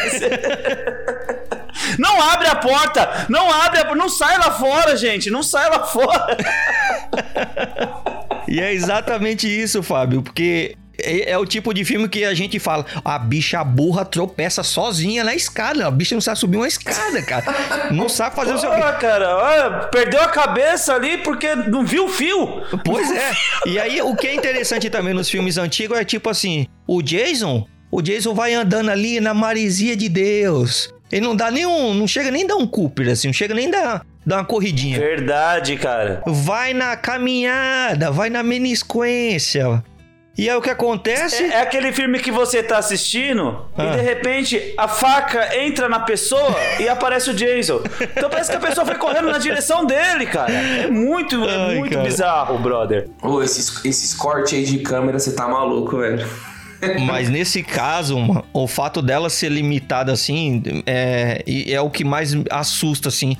Não 1.99 2.23
abre 2.23 2.49
a 2.49 2.55
porta! 2.55 3.27
Não 3.29 3.51
abre 3.51 3.81
a 3.81 3.95
Não 3.95 4.09
sai 4.09 4.39
lá 4.39 4.51
fora, 4.53 4.97
gente! 4.97 5.31
Não 5.31 5.43
sai 5.43 5.69
lá 5.69 5.85
fora! 5.85 6.37
E 8.49 8.61
é 8.61 8.73
exatamente 8.75 9.49
isso, 9.49 9.83
Fábio, 9.83 10.21
porque 10.21 10.77
é, 11.03 11.31
é, 11.31 11.39
o 11.39 11.45
tipo 11.45 11.73
de 11.75 11.85
filme 11.85 12.09
que 12.09 12.25
a 12.25 12.35
gente 12.35 12.59
fala, 12.59 12.87
a 13.05 13.19
bicha 13.19 13.63
burra 13.65 14.05
tropeça 14.05 14.63
sozinha 14.63 15.25
na 15.25 15.35
escada. 15.35 15.87
A 15.87 15.91
bicha 15.91 16.15
não 16.15 16.21
sabe 16.21 16.39
subir 16.39 16.57
uma 16.57 16.69
escada, 16.69 17.23
cara. 17.23 17.45
Não 17.91 18.09
sabe 18.09 18.37
fazer 18.37 18.55
o 18.55 18.59
seu. 18.59 18.73
Ah, 18.73 18.93
cara, 18.93 19.37
olha, 19.37 19.71
perdeu 19.89 20.21
a 20.21 20.29
cabeça 20.29 20.95
ali 20.95 21.19
porque 21.19 21.55
não 21.55 21.85
viu 21.85 22.07
o 22.07 22.09
fio. 22.09 22.63
Pois 22.85 23.11
é. 23.11 23.33
E 23.67 23.79
aí, 23.79 24.01
o 24.03 24.15
que 24.17 24.27
é 24.27 24.35
interessante 24.35 24.89
também 24.89 25.15
nos 25.15 25.29
filmes 25.29 25.59
antigos 25.59 25.99
é 25.99 26.05
tipo 26.05 26.31
assim: 26.31 26.67
o 26.87 27.03
Jason, 27.03 27.67
o 27.91 28.01
Jason 28.01 28.35
vai 28.35 28.55
andando 28.55 28.91
ali 28.91 29.21
na 29.21 29.35
maresia 29.35 29.97
de 29.97 30.09
Deus. 30.09 30.93
Ele 31.11 31.27
não 31.27 31.37
dá 31.37 31.51
nenhum. 31.51 31.93
Não 31.93 32.09
chega 32.09 32.31
nem 32.31 32.45
a 32.45 32.49
dar 32.49 32.57
um 32.57 32.67
Cooper, 32.67 33.11
assim, 33.11 33.29
não 33.29 33.35
chega 33.35 33.53
nem 33.55 33.69
a 33.69 33.71
dar, 33.71 34.07
dar 34.25 34.37
uma 34.37 34.45
corridinha. 34.45 34.99
Verdade, 34.99 35.77
cara. 35.77 36.23
Vai 36.27 36.73
na 36.73 36.97
caminhada, 36.97 38.11
vai 38.11 38.31
na 38.31 38.43
menisquência. 38.43 39.85
E 40.37 40.49
aí 40.49 40.57
o 40.57 40.63
que 40.63 40.71
acontece? 40.71 41.43
É, 41.45 41.49
é, 41.49 41.61
aquele 41.61 41.93
filme 41.93 42.19
que 42.19 42.31
você 42.31 42.63
tá 42.63 42.79
assistindo 42.79 43.67
ah. 43.77 43.85
e 43.85 43.97
de 43.97 44.03
repente 44.03 44.75
a 44.79 44.89
faca 44.89 45.57
entra 45.59 45.89
na 45.89 46.01
pessoa 46.01 46.57
e 46.81 46.89
aparece 46.89 47.31
o 47.31 47.35
Jason. 47.35 47.83
Então 48.01 48.31
parece 48.31 48.51
que 48.51 48.57
a 48.57 48.61
pessoa 48.61 48.87
foi 48.87 48.95
correndo 48.95 49.31
na 49.31 49.39
direção 49.39 49.85
dele, 49.85 50.27
cara. 50.27 50.51
É 50.51 50.87
muito, 50.89 51.45
é 51.45 51.55
Ai, 51.55 51.77
é 51.77 51.79
muito 51.79 51.99
bizarro, 52.01 52.59
brother. 52.59 53.09
Ô, 53.23 53.43
esses, 53.43 53.85
esses 53.85 54.15
cortes 54.15 54.55
aí 54.55 54.65
de 54.65 54.79
câmera, 54.79 55.19
você 55.19 55.33
tá 55.35 55.47
maluco, 55.47 55.99
velho. 55.99 56.27
Mas 57.07 57.29
nesse 57.29 57.63
caso, 57.63 58.17
o 58.53 58.67
fato 58.67 59.01
dela 59.03 59.31
ser 59.31 59.51
limitada 59.51 60.13
assim 60.13 60.63
é, 60.87 61.45
é 61.69 61.81
o 61.81 61.91
que 61.91 62.05
mais 62.05 62.35
assusta, 62.51 63.09
assim. 63.09 63.37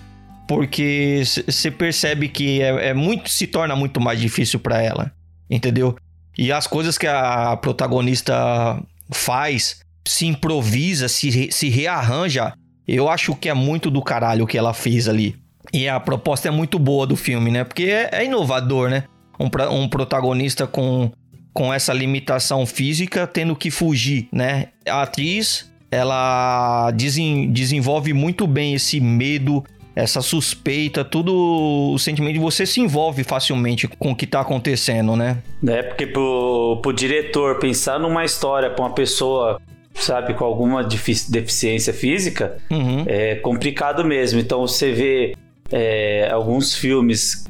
Porque 0.47 1.23
você 1.25 1.71
percebe 1.71 2.29
que 2.29 2.61
é, 2.61 2.91
é 2.91 2.95
muito 2.95 3.31
se 3.31 3.47
torna 3.47 3.75
muito 3.75 4.01
mais 4.01 4.21
difícil 4.21 4.61
para 4.61 4.83
ela. 4.83 5.11
Entendeu? 5.51 5.97
E 6.37 6.51
as 6.51 6.67
coisas 6.67 6.97
que 6.97 7.07
a 7.07 7.57
protagonista 7.57 8.81
faz, 9.11 9.81
se 10.07 10.27
improvisa, 10.27 11.09
se, 11.09 11.51
se 11.53 11.69
rearranja, 11.69 12.55
eu 12.87 13.09
acho 13.09 13.35
que 13.35 13.49
é 13.49 13.55
muito 13.55 13.91
do 13.91 14.03
caralho 14.03 14.45
o 14.45 14.47
que 14.47 14.59
ela 14.59 14.75
fez 14.75 15.09
ali. 15.09 15.37
E 15.73 15.89
a 15.89 16.01
proposta 16.01 16.49
é 16.49 16.51
muito 16.51 16.79
boa 16.79 17.07
do 17.07 17.17
filme, 17.17 17.51
né? 17.51 17.65
Porque 17.65 17.85
é, 17.85 18.09
é 18.13 18.25
inovador, 18.25 18.91
né? 18.91 19.05
Um, 19.39 19.49
um 19.77 19.89
protagonista 19.89 20.67
com, 20.67 21.11
com 21.53 21.73
essa 21.73 21.93
limitação 21.93 22.67
física 22.67 23.27
tendo 23.27 23.55
que 23.55 23.71
fugir, 23.71 24.29
né? 24.33 24.69
A 24.87 25.03
atriz, 25.03 25.71
ela 25.91 26.91
desen, 26.91 27.53
desenvolve 27.53 28.13
muito 28.13 28.47
bem 28.47 28.75
esse 28.75 29.01
medo, 29.01 29.65
essa 29.95 30.23
suspeita, 30.23 31.05
tudo 31.05 31.93
o 31.93 31.99
sentimento 31.99 32.35
de 32.35 32.41
você 32.41 32.65
se 32.65 32.81
envolve 32.81 33.25
facilmente 33.25 33.87
com 33.87 34.13
o 34.13 34.17
que 34.17 34.27
tá 34.27 34.41
acontecendo, 34.41 35.15
né? 35.17 35.39
É, 35.67 35.83
porque 35.83 36.07
pro, 36.07 36.79
pro 36.83 36.93
diretor 36.93 37.59
pensar 37.59 37.99
numa 37.99 38.25
história 38.25 38.71
pra 38.71 38.85
uma 38.85 38.95
pessoa, 38.95 39.61
sabe, 39.95 40.35
com 40.35 40.45
alguma 40.45 40.83
deficiência 40.83 41.93
física, 41.93 42.57
uhum. 42.71 43.05
é 43.07 43.37
complicado 43.37 44.05
mesmo. 44.05 44.41
Então 44.41 44.67
você 44.67 44.93
vê 44.93 45.37
é, 45.71 46.29
alguns 46.31 46.75
filmes, 46.75 47.45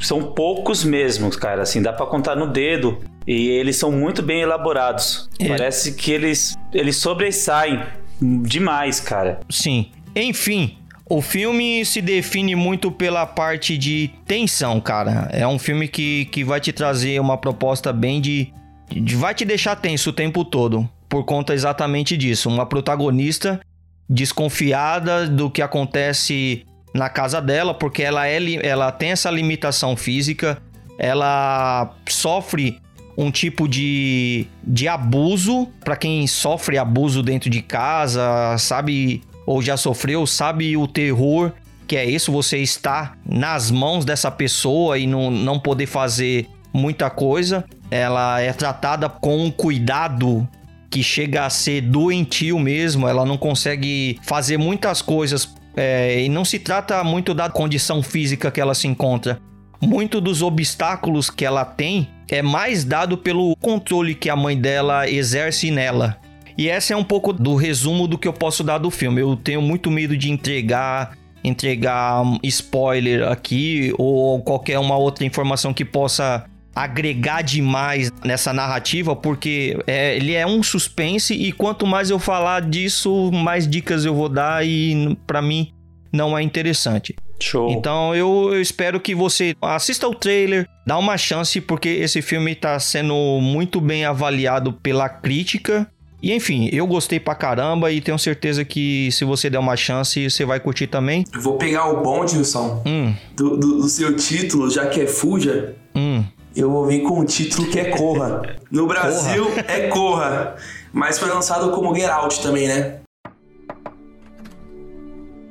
são 0.00 0.22
poucos 0.32 0.84
mesmo, 0.84 1.30
cara, 1.30 1.62
assim, 1.62 1.82
dá 1.82 1.92
pra 1.92 2.06
contar 2.06 2.34
no 2.34 2.46
dedo. 2.46 2.98
E 3.26 3.50
eles 3.50 3.76
são 3.76 3.92
muito 3.92 4.20
bem 4.20 4.40
elaborados. 4.40 5.28
É. 5.38 5.46
Parece 5.46 5.92
que 5.92 6.10
eles, 6.10 6.56
eles 6.72 6.96
sobressaem 6.96 7.80
demais, 8.20 8.98
cara. 8.98 9.40
Sim. 9.48 9.90
Enfim, 10.14 10.76
o 11.08 11.20
filme 11.20 11.84
se 11.84 12.00
define 12.00 12.54
muito 12.54 12.90
pela 12.90 13.26
parte 13.26 13.76
de 13.76 14.10
tensão, 14.26 14.80
cara. 14.80 15.28
É 15.32 15.46
um 15.46 15.58
filme 15.58 15.88
que, 15.88 16.26
que 16.26 16.44
vai 16.44 16.60
te 16.60 16.72
trazer 16.72 17.20
uma 17.20 17.36
proposta 17.36 17.92
bem 17.92 18.20
de, 18.20 18.52
de. 18.88 19.16
Vai 19.16 19.34
te 19.34 19.44
deixar 19.44 19.76
tenso 19.76 20.10
o 20.10 20.12
tempo 20.12 20.44
todo. 20.44 20.88
Por 21.08 21.24
conta 21.24 21.52
exatamente 21.52 22.16
disso. 22.16 22.48
Uma 22.48 22.64
protagonista 22.64 23.60
desconfiada 24.08 25.26
do 25.26 25.50
que 25.50 25.60
acontece 25.60 26.64
na 26.94 27.08
casa 27.08 27.40
dela, 27.40 27.74
porque 27.74 28.02
ela, 28.02 28.26
é, 28.26 28.38
ela 28.64 28.90
tem 28.92 29.10
essa 29.10 29.30
limitação 29.30 29.96
física. 29.96 30.62
Ela 30.98 31.94
sofre 32.08 32.78
um 33.18 33.30
tipo 33.30 33.68
de, 33.68 34.46
de 34.64 34.88
abuso. 34.88 35.68
Para 35.84 35.96
quem 35.96 36.26
sofre 36.26 36.78
abuso 36.78 37.22
dentro 37.22 37.50
de 37.50 37.60
casa, 37.60 38.56
sabe 38.56 39.22
ou 39.46 39.62
já 39.62 39.76
sofreu 39.76 40.26
sabe 40.26 40.76
o 40.76 40.86
terror 40.86 41.52
que 41.92 41.96
é 41.98 42.06
isso, 42.06 42.32
você 42.32 42.56
estar 42.56 43.18
nas 43.22 43.70
mãos 43.70 44.02
dessa 44.02 44.30
pessoa 44.30 44.98
e 44.98 45.06
não, 45.06 45.30
não 45.30 45.60
poder 45.60 45.84
fazer 45.84 46.48
muita 46.72 47.10
coisa. 47.10 47.64
Ela 47.90 48.40
é 48.40 48.50
tratada 48.50 49.10
com 49.10 49.44
um 49.44 49.50
cuidado 49.50 50.48
que 50.88 51.02
chega 51.02 51.44
a 51.44 51.50
ser 51.50 51.82
doentio 51.82 52.58
mesmo, 52.58 53.06
ela 53.06 53.26
não 53.26 53.36
consegue 53.36 54.18
fazer 54.22 54.56
muitas 54.56 55.02
coisas. 55.02 55.54
É, 55.76 56.22
e 56.22 56.30
não 56.30 56.46
se 56.46 56.58
trata 56.58 57.04
muito 57.04 57.34
da 57.34 57.50
condição 57.50 58.02
física 58.02 58.50
que 58.50 58.60
ela 58.60 58.74
se 58.74 58.86
encontra. 58.86 59.38
Muito 59.78 60.18
dos 60.18 60.40
obstáculos 60.40 61.28
que 61.28 61.44
ela 61.44 61.64
tem 61.64 62.08
é 62.26 62.40
mais 62.40 62.84
dado 62.84 63.18
pelo 63.18 63.54
controle 63.56 64.14
que 64.14 64.30
a 64.30 64.36
mãe 64.36 64.56
dela 64.56 65.06
exerce 65.10 65.70
nela. 65.70 66.21
E 66.56 66.68
essa 66.68 66.92
é 66.92 66.96
um 66.96 67.04
pouco 67.04 67.32
do 67.32 67.54
resumo 67.54 68.06
do 68.06 68.18
que 68.18 68.28
eu 68.28 68.32
posso 68.32 68.62
dar 68.62 68.78
do 68.78 68.90
filme. 68.90 69.20
Eu 69.20 69.36
tenho 69.36 69.62
muito 69.62 69.90
medo 69.90 70.16
de 70.16 70.30
entregar 70.30 71.16
entregar 71.44 72.22
spoiler 72.44 73.28
aqui 73.28 73.92
ou 73.98 74.40
qualquer 74.42 74.78
uma 74.78 74.96
outra 74.96 75.24
informação 75.24 75.74
que 75.74 75.84
possa 75.84 76.44
agregar 76.74 77.42
demais 77.42 78.10
nessa 78.24 78.52
narrativa, 78.52 79.14
porque 79.14 79.76
é, 79.86 80.16
ele 80.16 80.34
é 80.34 80.46
um 80.46 80.62
suspense 80.62 81.34
e 81.34 81.52
quanto 81.52 81.86
mais 81.86 82.10
eu 82.10 82.18
falar 82.18 82.62
disso, 82.62 83.30
mais 83.32 83.68
dicas 83.68 84.04
eu 84.04 84.14
vou 84.14 84.28
dar 84.28 84.64
e 84.64 85.16
para 85.26 85.42
mim 85.42 85.72
não 86.12 86.36
é 86.36 86.42
interessante. 86.42 87.14
Show. 87.40 87.70
Então 87.72 88.14
eu, 88.14 88.50
eu, 88.52 88.60
espero 88.60 89.00
que 89.00 89.14
você 89.14 89.54
assista 89.60 90.06
o 90.06 90.14
trailer, 90.14 90.66
dá 90.86 90.96
uma 90.96 91.18
chance, 91.18 91.60
porque 91.60 91.88
esse 91.88 92.22
filme 92.22 92.54
tá 92.54 92.78
sendo 92.78 93.14
muito 93.40 93.80
bem 93.80 94.04
avaliado 94.04 94.72
pela 94.72 95.08
crítica. 95.08 95.90
E 96.22 96.32
enfim, 96.32 96.68
eu 96.72 96.86
gostei 96.86 97.18
pra 97.18 97.34
caramba 97.34 97.90
e 97.90 98.00
tenho 98.00 98.16
certeza 98.16 98.64
que 98.64 99.10
se 99.10 99.24
você 99.24 99.50
der 99.50 99.58
uma 99.58 99.76
chance, 99.76 100.30
você 100.30 100.44
vai 100.44 100.60
curtir 100.60 100.86
também. 100.86 101.24
Eu 101.34 101.40
vou 101.40 101.58
pegar 101.58 101.88
o 101.88 102.00
bonde, 102.00 102.38
Wilson, 102.38 102.80
hum. 102.86 103.12
do, 103.34 103.56
do, 103.56 103.78
do, 103.78 103.88
seu 103.88 104.14
título, 104.14 104.70
já 104.70 104.86
que 104.86 105.00
é 105.00 105.06
Fuja. 105.08 105.74
Hum. 105.96 106.22
Eu 106.54 106.70
vou 106.70 106.86
vir 106.86 107.02
com 107.02 107.18
um 107.18 107.24
título 107.24 107.68
que 107.68 107.80
é 107.80 107.90
Corra. 107.96 108.56
No 108.70 108.86
Brasil 108.86 109.46
Corra. 109.46 109.64
é 109.66 109.88
Corra. 109.88 110.56
Mas 110.92 111.18
foi 111.18 111.28
lançado 111.28 111.72
como 111.72 111.92
Get 111.92 112.08
Out 112.08 112.40
também, 112.40 112.68
né? 112.68 113.00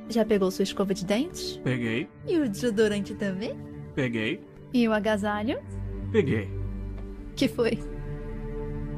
Já 0.08 0.24
pegou 0.24 0.50
sua 0.52 0.64
escova 0.64 0.94
de 0.94 1.04
dentes? 1.04 1.60
Peguei. 1.64 2.08
E 2.26 2.38
o 2.38 2.48
desodorante 2.48 3.14
também? 3.16 3.58
Peguei. 3.94 4.40
E 4.74 4.88
o 4.88 4.94
agasalho? 4.94 5.60
Peguei. 6.14 6.50
Que 7.36 7.50
foi? 7.50 7.78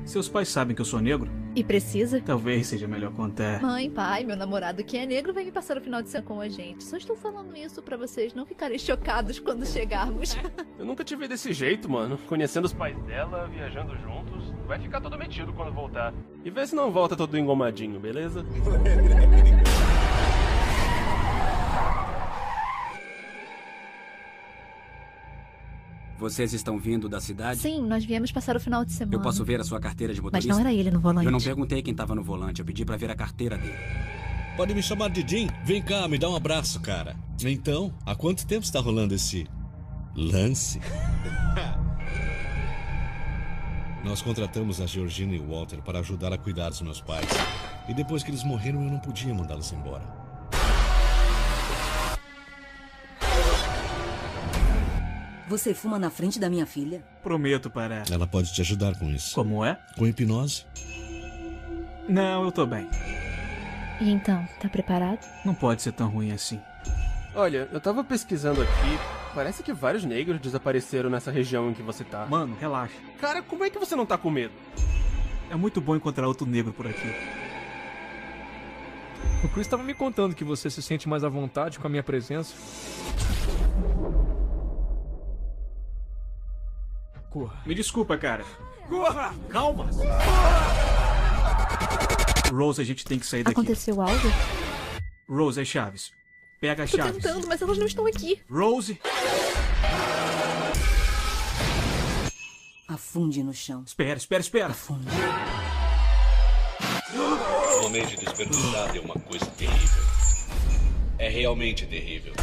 Seus 0.06 0.28
pais 0.28 0.50
sabem 0.50 0.76
que 0.76 0.82
eu 0.82 0.86
sou 0.86 1.00
negro? 1.00 1.43
E 1.56 1.64
precisa? 1.64 2.20
Talvez 2.20 2.68
seja 2.68 2.88
melhor 2.88 3.12
contar. 3.14 3.62
Mãe, 3.62 3.90
pai, 3.90 4.24
meu 4.24 4.36
namorado 4.36 4.84
que 4.84 4.98
é 4.98 5.06
negro 5.06 5.34
vai 5.34 5.44
me 5.46 5.52
passar 5.52 5.78
o 5.78 5.82
final 5.82 6.02
de 6.02 6.10
semana 6.10 6.24
com 6.24 6.40
a 6.40 6.48
gente. 6.48 6.84
Só 6.84 6.98
estou 6.98 7.16
falando 7.16 7.56
isso 7.56 7.82
para 7.82 7.98
vocês 7.98 8.34
não 8.34 8.46
ficarem 8.46 8.80
chocados 8.80 9.40
quando 9.40 9.66
chegarmos. 9.66 10.36
Eu 10.80 10.86
nunca 10.86 11.04
te 11.04 11.16
vi 11.16 11.28
desse 11.28 11.54
jeito, 11.54 11.90
mano. 11.90 12.18
Conhecendo 12.28 12.66
os 12.66 12.74
pais 12.74 12.98
dela, 13.04 13.48
viajando 13.48 13.96
juntos. 13.98 14.54
Vai 14.66 14.80
ficar 14.80 15.02
todo 15.02 15.18
metido 15.18 15.54
quando 15.54 15.74
voltar. 15.74 16.14
E 16.44 16.50
vê 16.50 16.66
se 16.66 16.76
não 16.76 16.92
volta 16.92 17.16
todo 17.16 17.38
engomadinho, 17.38 18.00
beleza? 18.00 18.44
Vocês 26.24 26.54
estão 26.54 26.80
vindo 26.80 27.10
da 27.10 27.20
cidade? 27.20 27.60
Sim, 27.60 27.82
nós 27.82 28.06
viemos 28.06 28.32
passar 28.32 28.56
o 28.56 28.60
final 28.60 28.86
de 28.86 28.94
semana. 28.94 29.14
Eu 29.14 29.20
posso 29.20 29.44
ver 29.44 29.60
a 29.60 29.64
sua 29.66 29.78
carteira 29.78 30.14
de 30.14 30.22
motorista? 30.22 30.48
Mas 30.54 30.58
não 30.58 30.66
era 30.66 30.74
ele 30.74 30.90
no 30.90 31.02
volante. 31.02 31.26
Eu 31.26 31.32
não 31.34 31.42
perguntei 31.42 31.82
quem 31.82 31.92
estava 31.92 32.16
no 32.16 32.24
volante, 32.24 32.62
eu 32.62 32.66
pedi 32.66 32.86
para 32.86 32.96
ver 32.96 33.12
a 33.12 33.16
carteira 33.16 33.58
dele. 33.58 33.76
Pode 34.56 34.74
me 34.74 34.82
chamar 34.82 35.10
de 35.10 35.28
Jim? 35.28 35.50
Vem 35.66 35.82
cá, 35.82 36.08
me 36.08 36.18
dá 36.18 36.30
um 36.30 36.36
abraço, 36.38 36.80
cara. 36.80 37.18
Então, 37.44 37.94
há 38.06 38.16
quanto 38.16 38.48
tempo 38.48 38.64
está 38.64 38.80
rolando 38.80 39.14
esse 39.14 39.46
lance? 40.16 40.80
Nós 44.02 44.22
contratamos 44.22 44.80
a 44.80 44.86
Georgina 44.86 45.36
e 45.36 45.40
o 45.42 45.50
Walter 45.50 45.82
para 45.82 46.00
ajudar 46.00 46.32
a 46.32 46.38
cuidar 46.38 46.70
dos 46.70 46.82
meus 46.82 47.02
pais. 47.02 47.28
E 47.90 47.94
depois 47.94 48.24
que 48.24 48.32
eles 48.32 48.46
morreram, 48.46 48.82
eu 48.82 48.90
não 48.90 49.00
podia 49.00 49.34
mandá-los 49.34 49.74
embora. 49.74 50.23
Você 55.48 55.74
fuma 55.74 56.00
na 56.00 56.10
frente 56.10 56.40
da 56.40 56.50
minha 56.50 56.66
filha? 56.66 57.04
Prometo 57.22 57.70
parar. 57.70 58.10
Ela 58.10 58.26
pode 58.26 58.54
te 58.54 58.62
ajudar 58.62 58.98
com 58.98 59.10
isso. 59.10 59.36
Como 59.36 59.64
é? 59.64 59.78
Com 59.98 60.08
hipnose. 60.08 60.66
Não, 62.08 62.44
eu 62.44 62.52
tô 62.52 62.66
bem. 62.66 62.88
E 64.00 64.10
então, 64.10 64.48
tá 64.60 64.70
preparado? 64.70 65.20
Não 65.46 65.54
pode 65.54 65.82
ser 65.82 65.92
tão 65.92 66.10
ruim 66.10 66.32
assim. 66.32 66.60
Olha, 67.36 67.68
eu 67.72 67.82
tava 67.82 68.04
pesquisando 68.04 68.62
aqui. 68.62 69.00
Parece 69.34 69.64
que 69.64 69.74
vários 69.74 70.04
negros 70.04 70.40
desapareceram 70.40 71.10
nessa 71.10 71.32
região 71.32 71.70
em 71.70 71.74
que 71.74 71.82
você 71.82 72.04
tá. 72.04 72.26
Mano, 72.26 72.56
relaxa. 72.60 72.94
Cara, 73.20 73.42
como 73.42 73.64
é 73.64 73.70
que 73.70 73.80
você 73.80 73.96
não 73.96 74.06
tá 74.06 74.18
com 74.18 74.30
medo? 74.30 74.54
É 75.50 75.56
muito 75.56 75.82
bom 75.82 75.96
encontrar 75.96 76.28
outro 76.28 76.46
negro 76.46 76.72
por 76.72 76.88
aqui. 76.88 77.14
O 79.44 79.50
Chris 79.50 79.66
estava 79.66 79.84
me 79.84 79.94
contando 79.94 80.36
que 80.36 80.44
você 80.44 80.70
se 80.70 80.82
sente 80.82 81.10
mais 81.10 81.24
à 81.24 81.30
vontade 81.30 81.80
com 81.80 81.88
a 81.88 81.90
minha 81.90 82.04
presença. 82.04 82.54
Corra. 87.34 87.64
Me 87.66 87.74
desculpa, 87.74 88.16
cara. 88.16 88.46
Corra! 88.88 89.34
Calma! 89.50 89.90
Rose, 92.52 92.80
a 92.80 92.86
gente 92.86 93.04
tem 93.04 93.18
que 93.18 93.26
sair 93.26 93.42
daqui. 93.44 93.60
Aconteceu 93.60 94.00
algo? 94.00 94.28
Rose, 95.28 95.60
as 95.60 95.68
chaves. 95.68 96.12
Pega 96.62 96.84
as 96.84 96.92
Tô 96.92 96.98
chaves. 96.98 97.16
Tentando, 97.16 97.48
mas 97.48 97.60
elas 97.60 97.80
não 97.80 97.88
estão 97.88 98.06
aqui. 98.06 98.40
Rose! 98.48 99.02
Afunde 102.88 103.42
no 103.42 103.52
chão. 103.52 103.84
Espera, 103.84 104.20
espera, 104.20 104.42
espera. 104.42 104.68
Afunde. 104.68 105.08
Realmente 107.80 108.16
desperdiçado 108.16 108.96
é 108.96 109.02
uma 109.02 109.16
coisa 109.16 109.48
terrível. 109.48 110.04
É 111.18 111.30
realmente 111.30 111.88
terrível. 111.88 112.34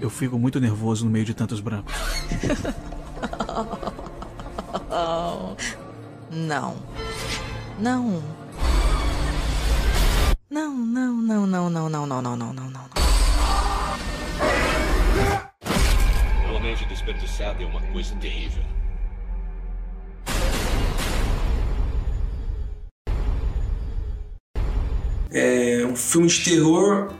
Eu 0.00 0.10
fico 0.10 0.38
muito 0.38 0.60
nervoso 0.60 1.04
no 1.04 1.10
meio 1.10 1.24
de 1.24 1.34
tantos 1.34 1.60
brancos. 1.60 1.92
Não. 6.30 6.76
Não. 7.78 8.22
Não, 10.50 10.70
não, 10.70 11.14
não, 11.14 11.46
não, 11.46 11.70
não, 11.70 11.88
não, 11.88 12.06
não, 12.06 12.22
não, 12.22 12.36
não, 12.36 12.52
não, 12.52 12.70
não. 12.70 12.88
Realmente 16.46 16.84
desperdiçado 16.86 17.62
é 17.62 17.66
uma 17.66 17.80
coisa 17.92 18.14
terrível. 18.16 18.62
É 25.30 25.84
um 25.84 25.94
filme 25.94 26.28
de 26.28 26.44
terror 26.44 27.12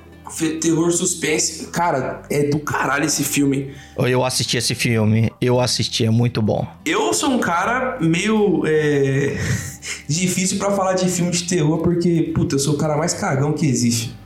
terror 0.61 0.91
suspense. 0.91 1.67
Cara, 1.69 2.23
é 2.31 2.45
do 2.45 2.59
caralho 2.59 3.05
esse 3.05 3.25
filme. 3.25 3.73
Eu 3.97 4.25
assisti 4.25 4.57
esse 4.57 4.75
filme, 4.75 5.33
eu 5.41 5.61
assisti, 5.61 6.05
é 6.05 6.11
muito 6.11 6.41
bom. 6.41 6.67
Eu 6.85 7.13
sou 7.13 7.31
um 7.31 7.39
cara 7.39 7.99
meio 8.01 8.63
é, 8.67 9.37
difícil 10.09 10.59
para 10.59 10.71
falar 10.73 10.95
de 10.95 11.09
filme 11.09 11.31
de 11.31 11.45
terror, 11.45 11.79
porque, 11.79 12.33
puta, 12.35 12.57
eu 12.57 12.59
sou 12.59 12.75
o 12.75 12.79
cara 12.79 12.97
mais 12.97 13.15
cagão 13.15 13.53
que 13.53 13.67
existe. 13.67 14.17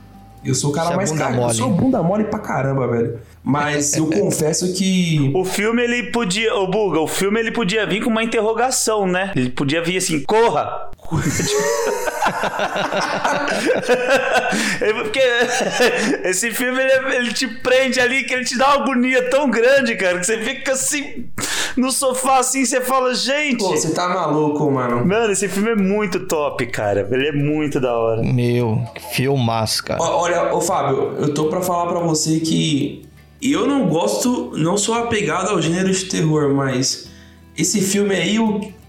Eu 0.45 0.53
sou 0.53 0.71
o 0.71 0.73
cara 0.73 0.87
Você 0.87 0.93
é 0.93 0.97
mais 0.97 1.11
é 1.11 1.15
cagão. 1.15 1.47
Eu 1.47 1.53
sou 1.53 1.69
bunda 1.69 2.03
mole 2.03 2.25
pra 2.25 2.39
caramba, 2.39 2.87
velho. 2.87 3.19
Mas 3.41 3.93
eu 3.93 4.07
confesso 4.11 4.73
que. 4.73 5.31
O 5.33 5.45
filme 5.45 5.81
ele 5.81 6.11
podia. 6.11 6.53
Ô, 6.55 6.67
Buga, 6.67 6.99
o 6.99 7.07
filme 7.07 7.39
ele 7.39 7.51
podia 7.51 7.85
vir 7.85 8.03
com 8.03 8.09
uma 8.09 8.23
interrogação, 8.23 9.07
né? 9.07 9.31
Ele 9.35 9.49
podia 9.49 9.81
vir 9.81 9.97
assim: 9.97 10.21
corra! 10.23 10.89
Porque 15.03 15.21
esse 16.23 16.51
filme 16.51 16.81
ele, 16.81 17.15
ele, 17.15 17.33
te 17.33 17.47
prende 17.47 17.99
ali, 17.99 18.23
que 18.23 18.33
ele 18.33 18.45
te 18.45 18.57
dá 18.57 18.75
uma 18.75 18.83
agonia 18.83 19.29
tão 19.29 19.49
grande, 19.49 19.95
cara, 19.95 20.19
que 20.19 20.25
você 20.25 20.37
fica 20.39 20.73
assim 20.73 21.29
no 21.75 21.91
sofá 21.91 22.39
assim, 22.39 22.65
você 22.65 22.81
fala, 22.81 23.13
gente. 23.15 23.57
Pô, 23.57 23.69
você 23.69 23.91
tá 23.93 24.07
maluco, 24.07 24.69
mano. 24.71 25.05
Mano, 25.05 25.31
esse 25.31 25.47
filme 25.47 25.71
é 25.71 25.75
muito 25.75 26.27
top, 26.27 26.65
cara. 26.67 27.07
Ele 27.11 27.27
é 27.27 27.31
muito 27.31 27.79
da 27.79 27.95
hora. 27.97 28.21
Meu, 28.23 28.83
filmaço, 29.11 29.83
cara. 29.83 30.01
Olha, 30.01 30.53
ô 30.53 30.61
Fábio, 30.61 31.15
eu 31.17 31.33
tô 31.33 31.45
pra 31.45 31.61
falar 31.61 31.91
pra 31.91 31.99
você 31.99 32.39
que 32.39 33.05
eu 33.41 33.67
não 33.67 33.87
gosto, 33.87 34.51
não 34.55 34.77
sou 34.77 34.95
apegado 34.95 35.49
ao 35.49 35.61
gênero 35.61 35.91
de 35.91 36.05
terror, 36.05 36.53
mas 36.53 37.09
esse 37.57 37.81
filme 37.81 38.15
aí, 38.15 38.37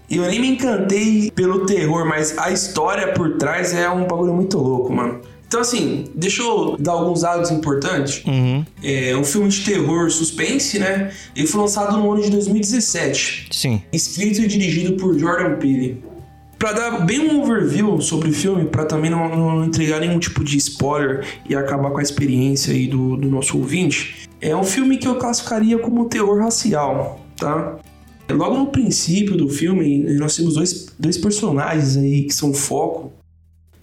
eu, 0.09 0.23
eu 0.23 0.29
nem 0.29 0.39
me 0.39 0.47
encantei 0.49 1.31
pelo 1.31 1.65
terror, 1.65 2.05
mas 2.05 2.37
a 2.37 2.51
história 2.51 3.13
por 3.13 3.37
trás 3.37 3.73
é 3.73 3.89
um 3.89 4.05
bagulho 4.07 4.33
muito 4.33 4.57
louco, 4.57 4.93
mano. 4.93 5.21
Então, 5.47 5.61
assim, 5.61 6.05
deixa 6.15 6.41
eu 6.41 6.75
dar 6.77 6.93
alguns 6.93 7.21
dados 7.21 7.51
importantes. 7.51 8.23
Uhum. 8.25 8.65
É 8.83 9.15
um 9.15 9.23
filme 9.23 9.47
de 9.47 9.63
terror 9.63 10.09
suspense, 10.09 10.79
né? 10.79 11.11
Ele 11.35 11.47
foi 11.47 11.61
lançado 11.61 11.95
no 11.97 12.11
ano 12.11 12.21
de 12.21 12.29
2017. 12.31 13.47
Sim. 13.51 13.81
Escrito 13.93 14.41
e 14.41 14.47
dirigido 14.47 14.93
por 14.93 15.17
Jordan 15.17 15.55
Peele. 15.57 16.03
Pra 16.57 16.71
dar 16.71 17.05
bem 17.05 17.19
um 17.19 17.41
overview 17.41 18.01
sobre 18.01 18.29
o 18.29 18.33
filme, 18.33 18.65
para 18.65 18.85
também 18.85 19.11
não, 19.11 19.35
não, 19.35 19.65
entregar 19.65 19.99
nenhum 19.99 20.17
tipo 20.17 20.43
de 20.43 20.57
spoiler 20.57 21.25
e 21.47 21.55
acabar 21.55 21.91
com 21.91 21.99
a 21.99 22.03
experiência 22.03 22.73
aí 22.73 22.87
do, 22.87 23.17
do 23.17 23.29
nosso 23.29 23.57
ouvinte, 23.57 24.27
é 24.41 24.55
um 24.55 24.63
filme 24.63 24.97
que 24.97 25.07
eu 25.07 25.15
classificaria 25.15 25.77
como 25.77 26.05
terror 26.05 26.39
racial, 26.39 27.19
tá? 27.37 27.77
Logo 28.29 28.57
no 28.57 28.67
princípio 28.67 29.37
do 29.37 29.47
filme, 29.47 29.99
nós 30.15 30.35
temos 30.35 30.55
dois, 30.55 30.87
dois 30.97 31.17
personagens 31.17 31.95
aí 31.95 32.23
que 32.23 32.33
são 32.33 32.53
foco, 32.53 33.13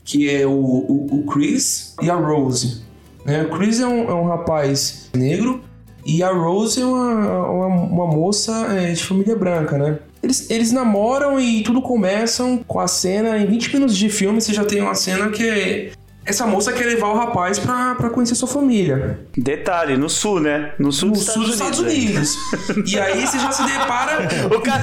que 0.04 0.28
é 0.28 0.46
o, 0.46 0.50
o, 0.50 1.20
o 1.20 1.26
Chris 1.26 1.94
e 2.02 2.10
a 2.10 2.14
Rose. 2.14 2.82
Né? 3.24 3.44
O 3.44 3.50
Chris 3.50 3.80
é 3.80 3.86
um, 3.86 4.10
é 4.10 4.14
um 4.14 4.24
rapaz 4.24 5.08
negro 5.14 5.62
e 6.04 6.22
a 6.22 6.32
Rose 6.32 6.80
é 6.80 6.84
uma, 6.84 7.48
uma, 7.48 7.66
uma 7.66 8.06
moça 8.06 8.52
é, 8.74 8.92
de 8.92 9.02
família 9.04 9.36
branca, 9.36 9.78
né? 9.78 9.98
Eles, 10.22 10.50
eles 10.50 10.72
namoram 10.72 11.40
e 11.40 11.62
tudo 11.62 11.82
começa 11.82 12.60
com 12.66 12.78
a 12.78 12.86
cena. 12.86 13.38
Em 13.38 13.46
20 13.46 13.74
minutos 13.74 13.96
de 13.96 14.08
filme, 14.08 14.40
você 14.40 14.52
já 14.52 14.64
tem 14.64 14.80
uma 14.80 14.94
cena 14.94 15.30
que 15.30 15.42
é 15.42 15.92
essa 16.24 16.46
moça 16.46 16.72
quer 16.72 16.86
levar 16.86 17.08
o 17.08 17.16
rapaz 17.16 17.58
pra, 17.58 17.96
pra 17.96 18.08
conhecer 18.08 18.36
sua 18.36 18.46
família. 18.46 19.18
Detalhe, 19.36 19.96
no 19.96 20.08
sul, 20.08 20.38
né? 20.38 20.72
No 20.78 20.92
sul, 20.92 21.08
No 21.08 21.14
dos, 21.14 21.24
sul 21.24 21.42
dos 21.42 21.52
Estados, 21.54 21.78
Estados 21.78 21.94
Unidos. 21.94 22.36
Unidos. 22.68 22.92
E 22.92 22.98
aí 22.98 23.26
você 23.26 23.38
já 23.38 23.50
se 23.50 23.64
depara. 23.64 24.12
O 24.52 24.60
cara, 24.60 24.82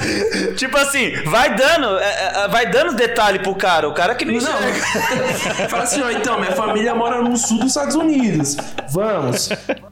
tipo 0.56 0.76
assim, 0.76 1.12
vai 1.24 1.54
dando, 1.54 1.98
é, 1.98 2.44
é, 2.44 2.48
vai 2.48 2.70
dando 2.70 2.94
detalhe 2.94 3.38
pro 3.38 3.54
cara. 3.54 3.88
O 3.88 3.94
cara 3.94 4.14
que 4.14 4.24
não 4.24 4.34
enxerga. 4.34 4.58
Não. 4.58 5.68
Fala 5.68 5.84
assim, 5.84 6.02
ó, 6.02 6.10
então, 6.10 6.38
minha 6.38 6.52
família 6.52 6.94
mora 6.94 7.22
no 7.22 7.36
sul 7.36 7.58
dos 7.58 7.68
Estados 7.68 7.94
Unidos. 7.94 8.56
Vamos. 8.90 9.48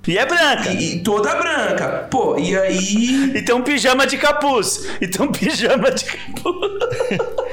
E 0.07 0.19
é 0.19 0.27
branca. 0.27 0.71
E, 0.71 0.97
e 0.97 1.03
toda 1.03 1.35
branca. 1.35 2.09
Pô, 2.11 2.37
e 2.39 2.57
aí. 2.57 3.33
E 3.37 3.43
tem 3.43 3.55
um 3.55 3.63
pijama 3.63 4.07
de 4.07 4.19
capuz. 4.19 4.87
E 5.01 5.07
tem 5.07 5.25
um 5.25 5.33
pijama 5.33 5.91
de 5.91 6.05
capuz. 6.05 6.79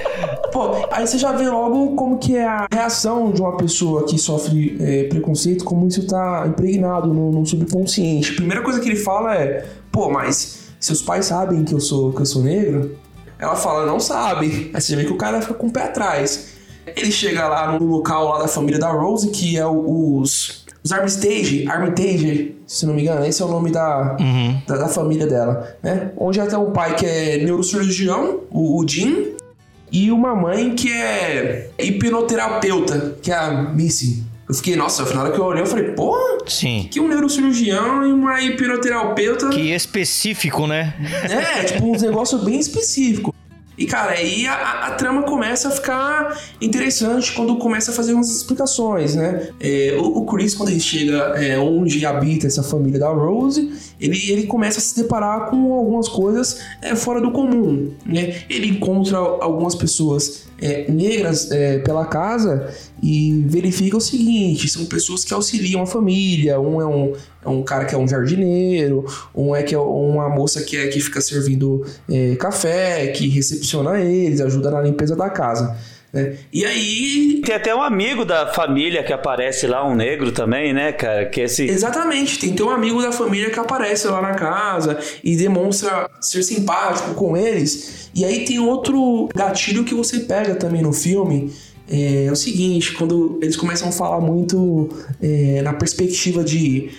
Pô, 0.55 0.87
aí 0.89 1.05
você 1.05 1.17
já 1.17 1.33
vê 1.33 1.49
logo 1.49 1.97
como 1.97 2.17
que 2.17 2.37
é 2.37 2.47
a 2.47 2.65
reação 2.71 3.29
de 3.29 3.41
uma 3.41 3.57
pessoa 3.57 4.05
que 4.05 4.17
sofre 4.17 4.77
é, 4.79 5.03
preconceito, 5.03 5.65
como 5.65 5.85
isso 5.85 6.07
tá 6.07 6.45
impregnado 6.47 7.13
no, 7.13 7.29
no 7.29 7.45
subconsciente. 7.45 8.31
A 8.31 8.35
primeira 8.35 8.61
coisa 8.63 8.79
que 8.79 8.87
ele 8.87 8.95
fala 8.95 9.35
é, 9.35 9.65
pô, 9.91 10.09
mas 10.09 10.69
seus 10.79 11.01
pais 11.01 11.25
sabem 11.25 11.65
que 11.65 11.73
eu 11.73 11.81
sou, 11.81 12.13
que 12.13 12.21
eu 12.21 12.25
sou 12.25 12.41
negro? 12.41 12.95
Ela 13.37 13.57
fala, 13.57 13.85
não 13.85 13.99
sabe. 13.99 14.71
Aí 14.73 14.79
você 14.81 14.95
vê 14.95 15.03
que 15.03 15.11
o 15.11 15.17
cara 15.17 15.41
fica 15.41 15.55
com 15.55 15.67
o 15.67 15.71
pé 15.73 15.83
atrás. 15.83 16.53
Ele 16.87 17.11
chega 17.11 17.45
lá 17.49 17.77
no 17.77 17.85
local 17.85 18.29
lá 18.29 18.39
da 18.39 18.47
família 18.47 18.79
da 18.79 18.89
Rose, 18.91 19.29
que 19.31 19.57
é 19.57 19.65
o- 19.67 20.19
os. 20.21 20.63
Os 20.81 20.91
Armitage, 20.93 21.67
Armitage, 21.67 22.55
se 22.67 22.85
não 22.85 22.93
me 22.93 23.01
engano, 23.01 23.25
esse 23.25 23.41
é 23.41 23.45
o 23.45 23.49
nome 23.49 23.71
da, 23.71 24.15
da, 24.67 24.77
da 24.77 24.87
família 24.87 25.25
dela, 25.27 25.75
né? 25.83 26.11
Onde 26.15 26.39
até 26.39 26.55
um 26.57 26.71
pai 26.71 26.95
que 26.95 27.05
é 27.05 27.43
neurocirurgião, 27.43 28.41
o, 28.51 28.79
o 28.81 28.87
Jim, 28.87 29.34
e 29.91 30.11
uma 30.11 30.35
mãe 30.35 30.75
que 30.75 30.91
é 30.91 31.69
hipnoterapeuta, 31.79 33.17
que 33.21 33.31
é 33.31 33.35
a 33.35 33.51
Missy. 33.73 34.23
Eu 34.47 34.53
fiquei, 34.53 34.75
nossa, 34.75 35.03
na 35.13 35.23
hora 35.23 35.31
que 35.31 35.39
eu 35.39 35.43
olhei, 35.43 35.63
eu 35.63 35.65
falei, 35.65 35.85
porra, 35.93 36.37
Sim. 36.45 36.87
que 36.91 36.99
um 36.99 37.07
neurocirurgião 37.07 38.07
e 38.07 38.13
uma 38.13 38.39
hipnoterapeuta. 38.41 39.49
Que 39.49 39.73
específico, 39.73 40.67
né? 40.67 40.93
É, 41.23 41.63
tipo, 41.63 41.85
um 41.85 41.99
negócio 41.99 42.37
bem 42.39 42.59
específico. 42.59 43.33
E, 43.77 43.85
cara, 43.85 44.11
aí 44.11 44.45
a, 44.47 44.87
a- 44.87 44.91
trama 44.91 45.23
começa 45.23 45.67
a 45.67 45.71
ficar 45.71 46.39
interessante 46.61 47.33
quando 47.33 47.57
começa 47.57 47.91
a 47.91 47.93
fazer 47.93 48.13
umas 48.13 48.29
explicações, 48.29 49.15
né? 49.15 49.49
É, 49.59 49.95
o, 49.99 50.19
o 50.19 50.25
Chris, 50.25 50.55
quando 50.55 50.69
ele 50.69 50.79
chega 50.79 51.17
é, 51.35 51.57
onde 51.59 52.05
habita 52.05 52.47
essa 52.47 52.63
família 52.63 52.99
da 52.99 53.09
Rose, 53.09 53.71
ele, 53.99 54.31
ele 54.31 54.47
começa 54.47 54.79
a 54.79 54.81
se 54.81 54.95
deparar 54.95 55.49
com 55.49 55.73
algumas 55.73 56.07
coisas 56.07 56.59
é, 56.81 56.95
fora 56.95 57.19
do 57.19 57.31
comum, 57.31 57.91
né? 58.05 58.43
Ele 58.49 58.67
encontra 58.69 59.17
algumas 59.17 59.75
pessoas 59.75 60.45
é, 60.61 60.89
negras 60.89 61.51
é, 61.51 61.79
pela 61.79 62.05
casa 62.05 62.73
e 63.01 63.43
verifica 63.47 63.97
o 63.97 64.01
seguinte: 64.01 64.67
são 64.67 64.85
pessoas 64.85 65.23
que 65.23 65.33
auxiliam 65.33 65.81
a 65.81 65.85
família. 65.85 66.59
Um 66.59 66.81
é 66.81 66.85
um, 66.85 67.13
é 67.43 67.49
um 67.49 67.63
cara 67.63 67.85
que 67.85 67.93
é 67.93 67.97
um 67.97 68.07
jardineiro, 68.07 69.05
um 69.33 69.55
é 69.55 69.63
que 69.63 69.75
é 69.75 69.79
uma 69.79 70.29
moça 70.29 70.61
que 70.63 70.77
é 70.77 70.87
que 70.87 70.99
fica 70.99 71.21
servindo 71.21 71.85
é, 72.09 72.35
café, 72.35 73.07
que 73.07 73.27
recepciona 73.27 73.99
eles, 73.99 74.41
ajuda 74.41 74.71
na 74.71 74.81
limpeza 74.81 75.15
da 75.15 75.29
casa. 75.29 75.77
Né? 76.15 76.37
E 76.51 76.65
aí. 76.65 77.41
Tem 77.45 77.53
até 77.53 77.75
um 77.75 77.81
amigo 77.81 78.23
da 78.23 78.47
família 78.47 79.03
que 79.03 79.11
aparece 79.11 79.67
lá, 79.67 79.85
um 79.85 79.93
negro 79.93 80.31
também, 80.31 80.73
né, 80.73 80.93
cara? 80.93 81.25
Que 81.25 81.41
esse. 81.41 81.63
Exatamente, 81.63 82.39
tem 82.39 82.51
que 82.51 82.55
ter 82.55 82.63
um 82.63 82.69
amigo 82.69 83.01
da 83.01 83.11
família 83.11 83.49
que 83.49 83.59
aparece 83.59 84.07
lá 84.07 84.21
na 84.21 84.33
casa 84.33 84.97
e 85.21 85.35
demonstra 85.35 86.09
ser 86.21 86.41
simpático 86.41 87.13
com 87.15 87.35
eles. 87.35 88.09
E 88.15 88.23
aí 88.23 88.45
tem 88.45 88.59
outro 88.59 89.27
gatilho 89.35 89.83
que 89.83 89.93
você 89.93 90.21
pega 90.21 90.55
também 90.55 90.81
no 90.81 90.93
filme. 90.93 91.51
É, 91.87 92.29
o 92.31 92.35
seguinte, 92.35 92.93
quando 92.93 93.37
eles 93.43 93.57
começam 93.57 93.89
a 93.89 93.91
falar 93.91 94.21
muito 94.21 94.89
é, 95.21 95.61
na 95.61 95.73
perspectiva 95.73 96.43
de 96.43 96.91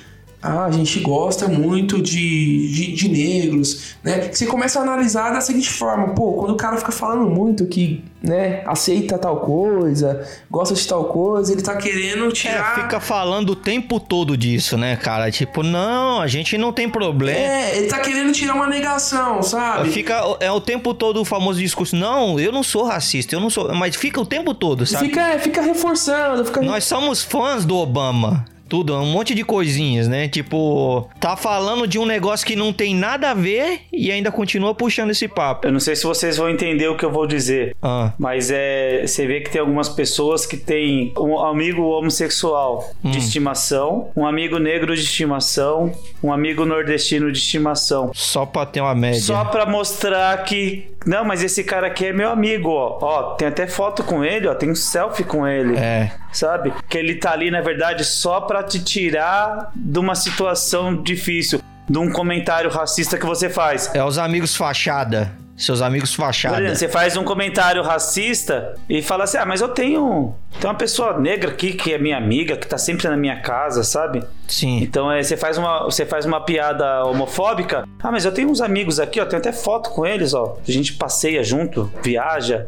ah, 0.46 0.64
a 0.66 0.70
gente 0.70 1.00
gosta 1.00 1.48
muito 1.48 2.00
de, 2.00 2.68
de, 2.72 2.92
de 2.92 3.08
negros, 3.08 3.96
né? 4.02 4.30
Você 4.32 4.46
começa 4.46 4.78
a 4.78 4.82
analisar 4.82 5.32
da 5.32 5.40
seguinte 5.40 5.68
forma, 5.68 6.14
pô, 6.14 6.34
quando 6.34 6.52
o 6.52 6.56
cara 6.56 6.76
fica 6.76 6.92
falando 6.92 7.28
muito 7.28 7.66
que, 7.66 8.04
né, 8.22 8.62
aceita 8.64 9.18
tal 9.18 9.40
coisa, 9.40 10.24
gosta 10.48 10.74
de 10.74 10.86
tal 10.86 11.06
coisa, 11.06 11.52
ele 11.52 11.62
tá 11.62 11.76
querendo 11.76 12.30
tirar... 12.32 12.78
É, 12.78 12.82
fica 12.82 13.00
falando 13.00 13.50
o 13.50 13.56
tempo 13.56 13.98
todo 13.98 14.36
disso, 14.36 14.76
né, 14.76 14.94
cara? 14.94 15.30
Tipo, 15.32 15.64
não, 15.64 16.20
a 16.20 16.28
gente 16.28 16.56
não 16.56 16.72
tem 16.72 16.88
problema. 16.88 17.38
É, 17.38 17.76
ele 17.78 17.88
tá 17.88 17.98
querendo 17.98 18.32
tirar 18.32 18.54
uma 18.54 18.68
negação, 18.68 19.42
sabe? 19.42 19.90
Fica 19.90 20.36
é 20.38 20.50
o 20.50 20.60
tempo 20.60 20.94
todo 20.94 21.20
o 21.20 21.24
famoso 21.24 21.58
discurso. 21.58 21.96
Não, 21.96 22.38
eu 22.38 22.52
não 22.52 22.62
sou 22.62 22.84
racista, 22.84 23.34
eu 23.34 23.40
não 23.40 23.50
sou. 23.50 23.74
Mas 23.74 23.96
fica 23.96 24.20
o 24.20 24.26
tempo 24.26 24.54
todo, 24.54 24.86
sabe? 24.86 25.06
Fica, 25.06 25.20
é, 25.22 25.38
fica 25.38 25.60
reforçando, 25.60 26.44
fica... 26.44 26.62
Nós 26.62 26.84
somos 26.84 27.22
fãs 27.22 27.64
do 27.64 27.76
Obama. 27.76 28.44
Tudo, 28.68 28.94
um 28.96 29.06
monte 29.06 29.34
de 29.34 29.44
coisinhas, 29.44 30.08
né? 30.08 30.28
Tipo, 30.28 31.08
tá 31.20 31.36
falando 31.36 31.86
de 31.86 31.98
um 31.98 32.04
negócio 32.04 32.46
que 32.46 32.56
não 32.56 32.72
tem 32.72 32.94
nada 32.94 33.30
a 33.30 33.34
ver 33.34 33.82
e 33.92 34.10
ainda 34.10 34.32
continua 34.32 34.74
puxando 34.74 35.10
esse 35.10 35.28
papo. 35.28 35.66
Eu 35.66 35.72
não 35.72 35.80
sei 35.80 35.94
se 35.94 36.04
vocês 36.04 36.36
vão 36.36 36.50
entender 36.50 36.88
o 36.88 36.96
que 36.96 37.04
eu 37.04 37.10
vou 37.10 37.26
dizer. 37.26 37.76
Ah. 37.82 38.12
Mas 38.18 38.50
é. 38.50 39.06
Você 39.06 39.26
vê 39.26 39.40
que 39.40 39.50
tem 39.50 39.60
algumas 39.60 39.88
pessoas 39.88 40.44
que 40.44 40.56
têm 40.56 41.12
um 41.18 41.38
amigo 41.38 41.82
homossexual 41.82 42.90
de 43.02 43.18
estimação, 43.18 44.10
um 44.16 44.26
amigo 44.26 44.58
negro 44.58 44.94
de 44.94 45.02
estimação, 45.02 45.92
um 46.22 46.32
amigo 46.32 46.64
nordestino 46.64 47.30
de 47.30 47.38
estimação. 47.38 48.10
Só 48.14 48.44
pra 48.44 48.66
ter 48.66 48.80
uma 48.80 48.94
média. 48.94 49.20
Só 49.20 49.44
pra 49.44 49.66
mostrar 49.66 50.36
que. 50.44 50.90
Não, 51.06 51.24
mas 51.24 51.42
esse 51.44 51.62
cara 51.62 51.86
aqui 51.86 52.06
é 52.06 52.12
meu 52.12 52.30
amigo, 52.30 52.68
ó. 52.70 52.98
Ó, 53.00 53.22
tem 53.34 53.46
até 53.46 53.66
foto 53.68 54.02
com 54.02 54.24
ele, 54.24 54.48
ó. 54.48 54.54
Tem 54.54 54.70
um 54.70 54.74
selfie 54.74 55.22
com 55.22 55.46
ele. 55.46 55.76
É. 55.76 56.10
Sabe? 56.32 56.72
Que 56.88 56.98
ele 56.98 57.16
tá 57.16 57.32
ali, 57.32 57.50
na 57.50 57.60
verdade, 57.60 58.04
só 58.04 58.40
pra 58.40 58.62
te 58.62 58.82
tirar 58.82 59.70
de 59.74 59.98
uma 59.98 60.14
situação 60.14 61.02
difícil. 61.02 61.60
De 61.88 61.98
um 61.98 62.10
comentário 62.10 62.70
racista 62.70 63.16
que 63.16 63.26
você 63.26 63.48
faz. 63.48 63.94
É 63.94 64.02
os 64.02 64.18
amigos 64.18 64.56
fachada. 64.56 65.32
Seus 65.56 65.80
amigos 65.80 66.14
fachada. 66.14 66.74
você 66.74 66.86
faz 66.86 67.16
um 67.16 67.24
comentário 67.24 67.82
racista 67.82 68.74
e 68.88 69.00
fala 69.00 69.24
assim: 69.24 69.38
Ah, 69.38 69.46
mas 69.46 69.62
eu 69.62 69.68
tenho. 69.68 70.34
Tem 70.60 70.68
uma 70.68 70.76
pessoa 70.76 71.18
negra 71.18 71.50
aqui 71.50 71.72
que 71.72 71.94
é 71.94 71.98
minha 71.98 72.16
amiga, 72.16 72.56
que 72.56 72.66
tá 72.66 72.76
sempre 72.76 73.08
na 73.08 73.16
minha 73.16 73.40
casa, 73.40 73.82
sabe? 73.82 74.22
Sim. 74.46 74.82
Então 74.82 75.10
é, 75.10 75.22
você, 75.22 75.36
faz 75.36 75.56
uma, 75.56 75.84
você 75.84 76.04
faz 76.04 76.26
uma 76.26 76.42
piada 76.42 77.04
homofóbica. 77.04 77.88
Ah, 78.02 78.12
mas 78.12 78.26
eu 78.26 78.32
tenho 78.32 78.50
uns 78.50 78.60
amigos 78.60 79.00
aqui, 79.00 79.18
ó. 79.18 79.24
Tenho 79.24 79.40
até 79.40 79.52
foto 79.52 79.90
com 79.90 80.04
eles, 80.04 80.34
ó. 80.34 80.58
A 80.66 80.70
gente 80.70 80.92
passeia 80.92 81.42
junto, 81.42 81.90
viaja. 82.02 82.66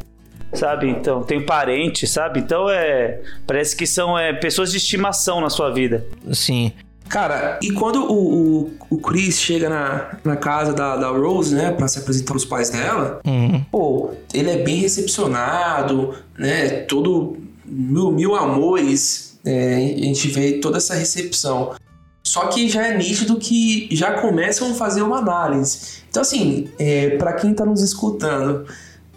Sabe? 0.53 0.89
Então, 0.89 1.21
tem 1.23 1.45
parente, 1.45 2.07
sabe? 2.07 2.39
Então 2.39 2.69
é. 2.69 3.19
Parece 3.45 3.75
que 3.75 3.85
são 3.85 4.17
é, 4.17 4.33
pessoas 4.33 4.71
de 4.71 4.77
estimação 4.77 5.39
na 5.39 5.49
sua 5.49 5.69
vida. 5.71 6.05
Sim. 6.33 6.71
Cara, 7.07 7.57
e 7.61 7.71
quando 7.71 8.03
o, 8.03 8.63
o, 8.65 8.71
o 8.91 8.97
Chris 8.99 9.39
chega 9.39 9.67
na, 9.67 10.17
na 10.23 10.35
casa 10.35 10.73
da, 10.73 10.95
da 10.95 11.07
Rose, 11.09 11.55
né, 11.55 11.71
pra 11.71 11.87
se 11.87 11.97
apresentar 11.97 12.33
pros 12.33 12.45
pais 12.45 12.69
dela, 12.69 13.19
Uhum. 13.25 13.63
pô, 13.71 14.11
ele 14.31 14.49
é 14.51 14.57
bem 14.57 14.75
recepcionado, 14.75 16.13
né, 16.37 16.67
todo 16.81 17.35
mil, 17.65 18.11
mil 18.11 18.35
amores, 18.35 19.39
é, 19.43 19.75
a 19.75 20.05
gente 20.05 20.27
vê 20.27 20.53
toda 20.59 20.77
essa 20.77 20.93
recepção. 20.93 21.73
Só 22.23 22.45
que 22.47 22.69
já 22.69 22.85
é 22.85 22.95
nítido 22.95 23.37
que 23.37 23.87
já 23.91 24.11
começam 24.21 24.69
a 24.71 24.73
fazer 24.75 25.01
uma 25.01 25.17
análise. 25.17 26.03
Então, 26.09 26.21
assim, 26.21 26.69
é, 26.77 27.11
para 27.17 27.33
quem 27.33 27.55
tá 27.55 27.65
nos 27.65 27.81
escutando, 27.81 28.65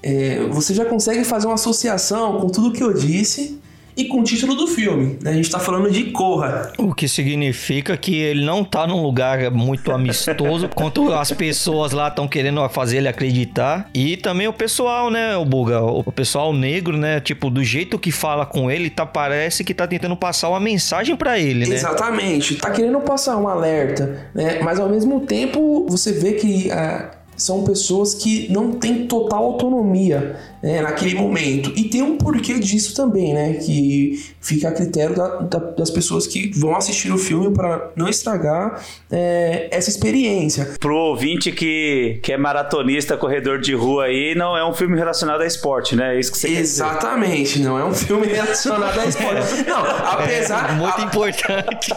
é, 0.02 0.44
você 0.50 0.74
já 0.74 0.84
consegue 0.84 1.24
fazer 1.24 1.46
uma 1.46 1.54
associação 1.54 2.40
com 2.40 2.48
tudo 2.48 2.72
que 2.72 2.82
eu 2.82 2.92
disse 2.92 3.60
e 3.96 4.06
com 4.06 4.20
o 4.20 4.24
título 4.24 4.54
do 4.54 4.66
filme. 4.66 5.18
Né? 5.22 5.30
A 5.30 5.34
gente 5.34 5.50
tá 5.50 5.58
falando 5.58 5.90
de 5.90 6.04
Corra. 6.04 6.72
O 6.78 6.94
que 6.94 7.06
significa 7.06 7.96
que 7.96 8.16
ele 8.16 8.44
não 8.44 8.64
tá 8.64 8.86
num 8.86 9.02
lugar 9.02 9.50
muito 9.50 9.92
amistoso, 9.92 10.68
quanto 10.74 11.12
as 11.12 11.30
pessoas 11.32 11.92
lá 11.92 12.08
estão 12.08 12.26
querendo 12.26 12.66
fazer 12.68 12.98
ele 12.98 13.08
acreditar. 13.08 13.88
E 13.94 14.16
também 14.16 14.48
o 14.48 14.52
pessoal, 14.52 15.10
né, 15.10 15.36
o 15.36 15.44
Buga? 15.44 15.82
O 15.82 16.10
pessoal 16.10 16.52
negro, 16.52 16.96
né? 16.96 17.20
Tipo, 17.20 17.50
do 17.50 17.62
jeito 17.62 17.98
que 17.98 18.10
fala 18.10 18.46
com 18.46 18.70
ele, 18.70 18.88
tá, 18.88 19.04
parece 19.04 19.62
que 19.62 19.74
tá 19.74 19.86
tentando 19.86 20.16
passar 20.16 20.48
uma 20.48 20.60
mensagem 20.60 21.14
pra 21.16 21.38
ele, 21.38 21.66
né? 21.66 21.74
Exatamente, 21.74 22.56
tá 22.56 22.70
querendo 22.70 23.00
passar 23.00 23.36
um 23.36 23.46
alerta, 23.46 24.30
né? 24.34 24.60
Mas 24.62 24.80
ao 24.80 24.88
mesmo 24.88 25.20
tempo 25.20 25.86
você 25.88 26.12
vê 26.12 26.32
que 26.32 26.70
ah, 26.70 27.10
são 27.42 27.64
pessoas 27.64 28.14
que 28.14 28.50
não 28.52 28.72
têm 28.72 29.06
total 29.06 29.44
autonomia 29.44 30.36
né, 30.62 30.80
naquele 30.80 31.14
momento. 31.14 31.72
E 31.76 31.84
tem 31.84 32.02
um 32.02 32.16
porquê 32.16 32.58
disso 32.58 32.94
também, 32.94 33.34
né? 33.34 33.54
Que 33.54 34.24
fica 34.40 34.68
a 34.68 34.72
critério 34.72 35.16
da- 35.16 35.36
da- 35.40 35.58
das 35.72 35.90
pessoas 35.90 36.26
que 36.26 36.50
vão 36.54 36.76
assistir 36.76 37.12
o 37.12 37.18
filme 37.18 37.52
para 37.52 37.90
não 37.96 38.08
estragar 38.08 38.80
é, 39.10 39.68
essa 39.72 39.90
experiência. 39.90 40.70
Pro 40.78 40.96
ouvinte 40.96 41.50
que, 41.50 42.20
que 42.22 42.32
é 42.32 42.36
maratonista, 42.36 43.16
corredor 43.16 43.58
de 43.60 43.74
rua 43.74 44.04
aí, 44.04 44.34
não 44.36 44.56
é 44.56 44.64
um 44.64 44.72
filme 44.72 44.96
relacionado 44.96 45.40
a 45.40 45.46
esporte, 45.46 45.96
né? 45.96 46.14
É 46.16 46.20
isso 46.20 46.30
que 46.30 46.38
você 46.38 46.46
quer 46.48 46.60
dizer. 46.62 46.84
Exatamente, 46.84 47.58
não 47.58 47.76
é 47.78 47.84
um 47.84 47.92
filme 47.92 48.26
relacionado 48.26 48.98
a 49.00 49.06
esporte. 49.06 49.32
Não, 49.66 49.84
apesar. 49.84 50.70
É, 50.70 50.74
muito 50.74 51.00
importante. 51.00 51.92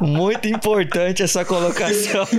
muito 0.00 0.48
importante 0.48 1.22
essa 1.22 1.44
colocação. 1.44 2.26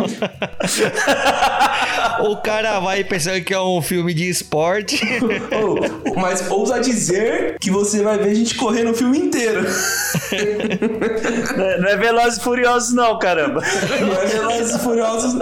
o 2.31 2.37
cara 2.37 2.79
vai 2.79 3.03
pensando 3.03 3.43
que 3.43 3.53
é 3.53 3.61
um 3.61 3.81
filme 3.81 4.13
de 4.13 4.29
esporte. 4.29 4.99
Oh, 5.55 6.19
mas 6.19 6.49
ousa 6.49 6.79
dizer 6.79 7.57
que 7.59 7.69
você 7.71 8.01
vai 8.03 8.17
ver 8.17 8.29
a 8.29 8.33
gente 8.33 8.55
correndo 8.55 8.91
o 8.91 8.93
filme 8.93 9.17
inteiro. 9.17 9.61
Não 11.55 11.65
é, 11.65 11.79
não 11.79 11.87
é 11.87 11.97
Velozes 11.97 12.37
e 12.39 12.41
Furiosos, 12.41 12.93
não, 12.93 13.17
caramba. 13.19 13.61
Não 14.01 14.13
é 14.13 14.25
Velozes 14.25 14.75
e 14.75 14.79
Furiosos. 14.79 15.33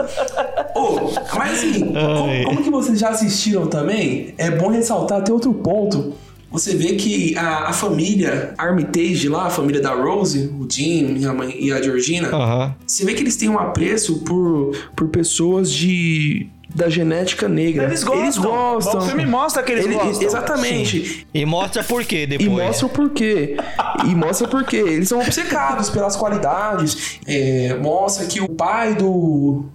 Oh, 0.75 1.09
mas 1.38 1.53
assim, 1.53 1.86
como, 1.86 2.43
como 2.45 2.63
que 2.63 2.69
vocês 2.69 2.99
já 2.99 3.09
assistiram 3.09 3.67
também? 3.67 4.34
É 4.38 4.51
bom 4.51 4.69
ressaltar 4.69 5.19
até 5.19 5.31
outro 5.31 5.53
ponto. 5.53 6.13
Você 6.53 6.75
vê 6.75 6.93
que 6.93 7.36
a, 7.36 7.69
a 7.69 7.73
família 7.73 8.53
Armitage 8.59 9.27
lá, 9.27 9.47
a 9.47 9.49
família 9.49 9.81
da 9.81 9.91
Rose, 9.91 10.51
o 10.59 10.67
Jim 10.69 11.17
e 11.17 11.25
a, 11.25 11.34
mãe, 11.34 11.55
e 11.59 11.71
a 11.71 11.81
Georgina, 11.81 12.27
Aham. 12.27 12.75
você 12.86 13.03
vê 13.03 13.15
que 13.15 13.23
eles 13.23 13.36
têm 13.36 13.49
um 13.49 13.57
apreço 13.57 14.19
por, 14.19 14.71
por 14.95 15.07
pessoas 15.07 15.71
de 15.73 16.47
da 16.74 16.89
genética 16.89 17.47
negra. 17.47 17.86
Eles 17.86 18.03
gostam. 18.03 18.24
Eles 18.24 18.38
gostam. 18.38 18.99
O 18.99 19.01
filme 19.01 19.26
mostra 19.26 19.63
que 19.63 19.71
eles 19.71 19.88
gostam. 19.88 20.28
Exatamente. 20.28 21.28
E 21.34 21.45
mostra 21.45 21.84
por 21.84 22.03
quê 22.03 22.26
depois. 22.26 22.47
E 22.47 22.49
mostra 22.49 22.86
o 22.86 22.89
porquê. 22.89 23.57
E 24.05 24.15
mostra 24.15 24.47
por 24.47 24.63
quê. 24.63 24.78
Eles 24.78 25.09
são 25.09 25.19
obcecados 25.19 25.89
pelas 25.89 26.15
qualidades. 26.15 27.19
É, 27.28 27.76
mostra 27.76 28.26
que 28.26 28.41
o 28.41 28.49
pai 28.49 28.95
do, 28.95 29.65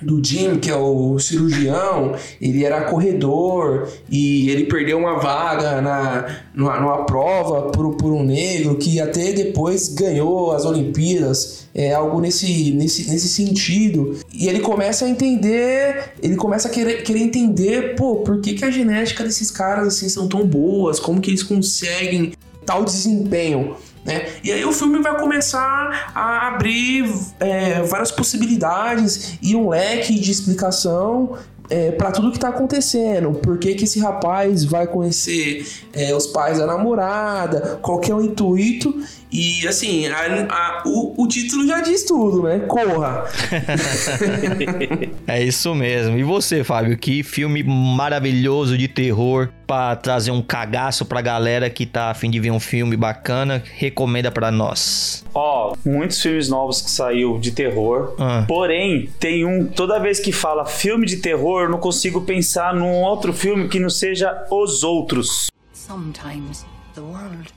do 0.00 0.22
Jim, 0.24 0.58
que 0.58 0.70
é 0.70 0.76
o 0.76 1.18
cirurgião, 1.18 2.14
ele 2.40 2.64
era 2.64 2.84
corredor 2.84 3.88
e 4.08 4.50
ele 4.50 4.64
perdeu 4.64 4.98
uma 4.98 5.18
vaga 5.18 5.80
na, 5.80 6.26
numa, 6.54 6.80
numa 6.80 7.04
prova 7.04 7.70
por, 7.70 7.96
por 7.96 8.12
um 8.12 8.22
negro 8.22 8.76
que 8.76 9.00
até 9.00 9.32
depois 9.32 9.88
ganhou 9.88 10.52
as 10.52 10.64
Olimpíadas. 10.64 11.66
É 11.74 11.92
algo 11.92 12.20
nesse, 12.20 12.70
nesse, 12.72 13.10
nesse 13.10 13.28
sentido. 13.28 14.16
E 14.38 14.48
ele 14.48 14.60
começa 14.60 15.06
a 15.06 15.08
entender, 15.08 16.12
ele 16.22 16.36
começa 16.36 16.68
a 16.68 16.70
querer, 16.70 17.02
querer 17.02 17.20
entender, 17.20 17.94
pô, 17.96 18.16
por 18.16 18.38
que, 18.42 18.52
que 18.52 18.66
a 18.66 18.70
genética 18.70 19.24
desses 19.24 19.50
caras 19.50 19.88
assim 19.88 20.10
são 20.10 20.28
tão 20.28 20.46
boas? 20.46 21.00
Como 21.00 21.22
que 21.22 21.30
eles 21.30 21.42
conseguem 21.42 22.34
tal 22.66 22.84
desempenho? 22.84 23.76
Né? 24.04 24.28
E 24.44 24.52
aí 24.52 24.62
o 24.62 24.72
filme 24.72 24.98
vai 25.00 25.18
começar 25.18 26.12
a 26.14 26.48
abrir 26.48 27.10
é, 27.40 27.80
várias 27.82 28.12
possibilidades 28.12 29.38
e 29.40 29.56
um 29.56 29.70
leque 29.70 30.20
de 30.20 30.30
explicação 30.30 31.38
é, 31.70 31.90
para 31.92 32.10
tudo 32.12 32.30
que 32.30 32.38
tá 32.38 32.48
acontecendo. 32.48 33.32
Por 33.32 33.58
que, 33.58 33.74
que 33.74 33.84
esse 33.84 33.98
rapaz 33.98 34.64
vai 34.64 34.86
conhecer 34.86 35.66
é, 35.92 36.14
os 36.14 36.26
pais 36.26 36.58
da 36.58 36.66
namorada, 36.66 37.78
qual 37.82 37.98
que 37.98 38.10
é 38.10 38.14
o 38.14 38.20
intuito. 38.20 38.94
E 39.38 39.68
assim, 39.68 40.06
a- 40.06 40.46
a- 40.50 40.82
o, 40.86 41.22
o 41.22 41.28
título 41.28 41.66
já 41.66 41.80
diz 41.80 42.04
tudo, 42.04 42.42
né? 42.44 42.60
Corra! 42.60 43.24
É 45.26 45.42
isso 45.42 45.74
mesmo. 45.74 46.16
E 46.16 46.22
você, 46.22 46.62
Fábio? 46.62 46.96
Que 46.96 47.22
filme 47.22 47.62
maravilhoso 47.62 48.76
de 48.78 48.88
terror 48.88 49.48
pra 49.66 49.96
trazer 49.96 50.30
um 50.30 50.40
cagaço 50.42 51.04
pra 51.04 51.20
galera 51.20 51.68
que 51.68 51.84
tá 51.84 52.10
afim 52.10 52.30
de 52.30 52.38
ver 52.40 52.50
um 52.50 52.60
filme 52.60 52.96
bacana. 52.96 53.62
Recomenda 53.74 54.30
pra 54.30 54.50
nós. 54.50 55.24
Ó, 55.34 55.74
muitos 55.84 56.20
filmes 56.20 56.48
novos 56.48 56.80
que 56.80 56.90
saiu 56.90 57.38
de 57.38 57.50
terror. 57.52 58.14
Ah. 58.18 58.44
Porém, 58.46 59.10
tem 59.18 59.44
um. 59.44 59.66
Toda 59.66 59.98
vez 59.98 60.20
que 60.20 60.32
fala 60.32 60.64
filme 60.64 61.06
de 61.06 61.16
terror, 61.16 61.62
eu 61.62 61.70
não 61.70 61.78
consigo 61.78 62.20
pensar 62.22 62.74
num 62.74 63.02
outro 63.02 63.32
filme 63.32 63.68
que 63.68 63.78
não 63.80 63.90
seja 63.90 64.46
Os 64.50 64.82
Outros. 64.82 65.48
Sometimes 65.72 66.64
the 66.94 67.00
world 67.00 67.48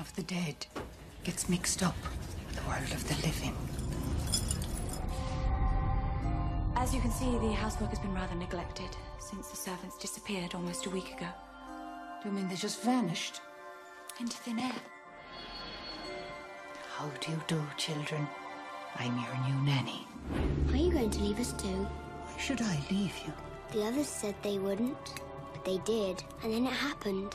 of 0.00 0.12
the 0.14 0.22
dead 0.22 0.54
gets 1.26 1.48
mixed 1.48 1.82
up 1.82 1.96
with 2.46 2.54
the 2.54 2.68
world 2.68 2.92
of 2.92 3.02
the 3.08 3.26
living. 3.26 3.52
As 6.76 6.94
you 6.94 7.00
can 7.00 7.10
see, 7.10 7.36
the 7.38 7.52
housework 7.52 7.90
has 7.90 7.98
been 7.98 8.14
rather 8.14 8.36
neglected 8.36 8.96
since 9.18 9.48
the 9.48 9.56
servants 9.56 9.98
disappeared 9.98 10.54
almost 10.54 10.86
a 10.86 10.90
week 10.90 11.12
ago. 11.16 11.26
Do 12.22 12.28
you 12.28 12.32
mean 12.32 12.48
they 12.48 12.54
just 12.54 12.80
vanished? 12.80 13.40
Into 14.20 14.36
thin 14.36 14.60
air. 14.60 14.80
How 16.96 17.10
do 17.20 17.32
you 17.32 17.42
do, 17.48 17.60
children? 17.76 18.28
I'm 18.94 19.18
your 19.18 19.36
new 19.48 19.66
nanny. 19.66 20.06
Are 20.70 20.76
you 20.76 20.92
going 20.92 21.10
to 21.10 21.20
leave 21.20 21.40
us 21.40 21.52
too? 21.54 21.88
Why 21.88 22.40
should 22.40 22.62
I 22.62 22.78
leave 22.88 23.18
you? 23.26 23.32
The 23.72 23.84
others 23.84 24.06
said 24.06 24.36
they 24.42 24.58
wouldn't, 24.58 25.20
but 25.52 25.64
they 25.64 25.78
did, 25.78 26.22
and 26.44 26.52
then 26.52 26.66
it 26.66 26.72
happened. 26.72 27.34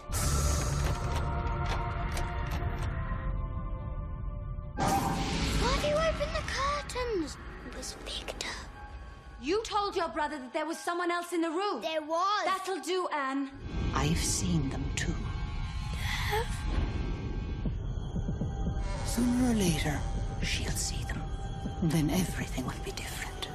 Why 4.82 5.71
have 5.73 5.84
you 5.84 5.95
opened 5.95 6.36
the 6.36 6.43
curtains? 6.59 7.38
It 7.67 7.77
was 7.77 7.95
Victor. 8.05 8.47
You 9.41 9.63
told 9.63 9.95
your 9.95 10.07
brother 10.09 10.38
that 10.38 10.53
there 10.53 10.65
was 10.65 10.77
someone 10.77 11.11
else 11.11 11.34
in 11.34 11.41
the 11.41 11.49
room. 11.49 11.82
There 11.82 12.01
was. 12.01 12.45
That'll 12.45 12.79
do, 12.79 13.07
Anne. 13.13 13.49
I've 13.95 14.17
seen 14.17 14.69
them 14.69 14.86
too. 14.95 15.15
Sooner 19.05 19.51
or 19.51 19.55
later, 19.55 19.99
she'll 20.41 20.71
see 20.71 21.03
them. 21.05 21.21
Then 21.84 22.09
everything 22.09 22.65
will 22.65 22.73
be 22.86 22.91
different. 22.91 23.47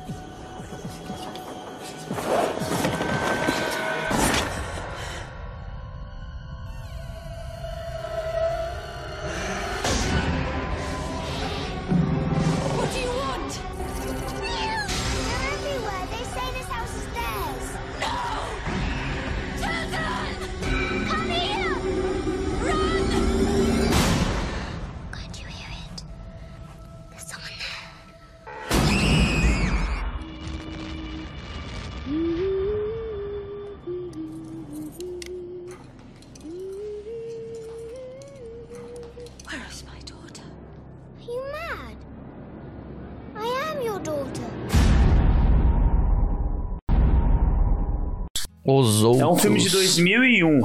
Os 48.98 49.02
Outros. 49.04 49.22
É 49.22 49.26
um 49.26 49.36
filme 49.36 49.58
de 49.60 49.70
2001. 49.70 50.60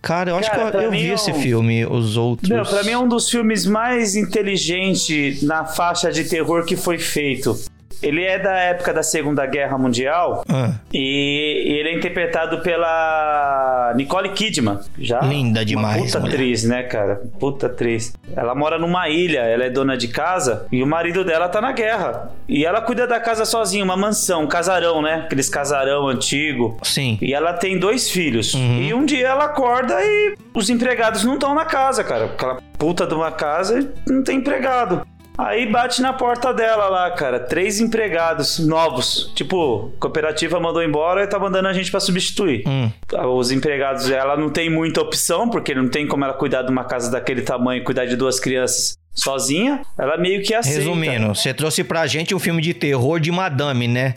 Cara, 0.00 0.30
eu 0.30 0.36
acho 0.36 0.50
Cara, 0.50 0.70
que 0.72 0.76
eu, 0.78 0.80
eu 0.82 0.90
vi 0.90 1.10
é 1.10 1.14
esse 1.14 1.30
um- 1.30 1.40
filme, 1.40 1.86
Os 1.86 2.16
Outros. 2.16 2.48
Meu, 2.48 2.64
pra 2.64 2.82
mim 2.82 2.90
é 2.90 2.98
um 2.98 3.06
dos 3.06 3.30
filmes 3.30 3.64
mais 3.64 4.16
inteligentes 4.16 5.42
na 5.44 5.64
faixa 5.64 6.10
de 6.10 6.24
terror 6.24 6.64
que 6.64 6.76
foi 6.76 6.98
feito. 6.98 7.56
Ele 8.02 8.24
é 8.24 8.38
da 8.38 8.52
época 8.58 8.92
da 8.92 9.02
Segunda 9.02 9.46
Guerra 9.46 9.78
Mundial 9.78 10.44
Ah, 10.48 10.72
e 10.92 11.76
ele 11.78 11.88
é 11.90 11.94
interpretado 11.94 12.60
pela 12.60 13.92
Nicole 13.96 14.30
Kidman. 14.30 14.78
Já 14.98 15.20
Linda 15.20 15.64
demais, 15.64 15.96
Uma 16.00 16.06
puta 16.06 16.20
mulher. 16.20 16.34
atriz, 16.34 16.64
né, 16.64 16.82
cara? 16.82 17.20
Puta 17.38 17.66
atriz. 17.66 18.12
Ela 18.36 18.54
mora 18.54 18.78
numa 18.78 19.08
ilha, 19.08 19.40
ela 19.40 19.64
é 19.64 19.70
dona 19.70 19.96
de 19.96 20.08
casa 20.08 20.66
e 20.72 20.82
o 20.82 20.86
marido 20.86 21.24
dela 21.24 21.48
tá 21.48 21.60
na 21.60 21.72
guerra. 21.72 22.30
E 22.48 22.64
ela 22.64 22.80
cuida 22.80 23.06
da 23.06 23.20
casa 23.20 23.44
sozinha, 23.44 23.84
uma 23.84 23.96
mansão, 23.96 24.42
um 24.44 24.46
casarão, 24.48 25.00
né? 25.00 25.22
Aqueles 25.24 25.48
casarão 25.48 26.08
antigo. 26.08 26.76
Sim. 26.82 27.18
E 27.22 27.32
ela 27.32 27.52
tem 27.52 27.78
dois 27.78 28.10
filhos. 28.10 28.54
Uhum. 28.54 28.82
E 28.82 28.94
um 28.94 29.04
dia 29.06 29.28
ela 29.28 29.44
acorda 29.44 29.94
e 30.02 30.34
os 30.54 30.68
empregados 30.68 31.24
não 31.24 31.34
estão 31.34 31.54
na 31.54 31.64
casa, 31.64 32.02
cara. 32.04 32.24
Aquela 32.26 32.58
puta 32.78 33.06
de 33.06 33.14
uma 33.14 33.30
casa 33.30 33.78
e 33.80 34.10
não 34.12 34.22
tem 34.24 34.38
empregado. 34.38 35.06
Aí 35.36 35.66
bate 35.66 36.02
na 36.02 36.12
porta 36.12 36.52
dela 36.52 36.88
lá, 36.88 37.10
cara. 37.10 37.40
Três 37.40 37.80
empregados 37.80 38.58
novos. 38.58 39.32
Tipo, 39.34 39.90
cooperativa 39.98 40.60
mandou 40.60 40.82
embora 40.82 41.22
e 41.22 41.26
tá 41.26 41.38
mandando 41.38 41.68
a 41.68 41.72
gente 41.72 41.90
pra 41.90 42.00
substituir. 42.00 42.62
Hum. 42.66 42.90
Os 43.36 43.50
empregados, 43.50 44.10
ela 44.10 44.36
não 44.36 44.50
tem 44.50 44.68
muita 44.68 45.00
opção, 45.00 45.48
porque 45.48 45.74
não 45.74 45.88
tem 45.88 46.06
como 46.06 46.24
ela 46.24 46.34
cuidar 46.34 46.62
de 46.62 46.70
uma 46.70 46.84
casa 46.84 47.10
daquele 47.10 47.42
tamanho, 47.42 47.82
cuidar 47.84 48.04
de 48.04 48.16
duas 48.16 48.38
crianças 48.38 48.96
sozinha. 49.14 49.82
Ela 49.98 50.16
meio 50.16 50.42
que 50.42 50.54
aceita. 50.54 50.78
Resumindo, 50.78 51.34
você 51.34 51.52
trouxe 51.52 51.84
pra 51.84 52.06
gente 52.06 52.34
um 52.34 52.38
filme 52.38 52.62
de 52.62 52.74
terror 52.74 53.20
de 53.20 53.30
madame, 53.30 53.88
né? 53.88 54.14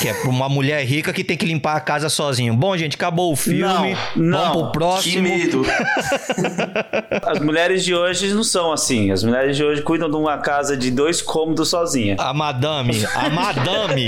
Que 0.00 0.08
é 0.08 0.14
pra 0.14 0.28
uma 0.28 0.48
mulher 0.48 0.84
rica 0.84 1.12
que 1.12 1.22
tem 1.22 1.36
que 1.36 1.46
limpar 1.46 1.76
a 1.76 1.80
casa 1.80 2.08
sozinho. 2.08 2.52
Bom, 2.54 2.76
gente, 2.76 2.96
acabou 2.96 3.32
o 3.32 3.36
filme. 3.36 3.60
Não, 3.62 3.82
Vamos 3.82 3.96
não. 4.16 4.52
pro 4.52 4.72
próximo. 4.72 5.14
Que 5.14 5.20
medo! 5.20 5.62
As 7.24 7.38
mulheres 7.40 7.84
de 7.84 7.94
hoje 7.94 8.32
não 8.34 8.42
são 8.42 8.72
assim. 8.72 9.10
As 9.10 9.22
mulheres 9.22 9.56
de 9.56 9.64
hoje 9.64 9.82
cuidam 9.82 10.08
de 10.10 10.16
uma 10.16 10.38
casa 10.38 10.76
de 10.76 10.90
dois 10.90 11.20
cômodos 11.22 11.68
sozinha. 11.68 12.16
A 12.18 12.32
madame, 12.32 13.04
a 13.14 13.28
madame. 13.30 14.06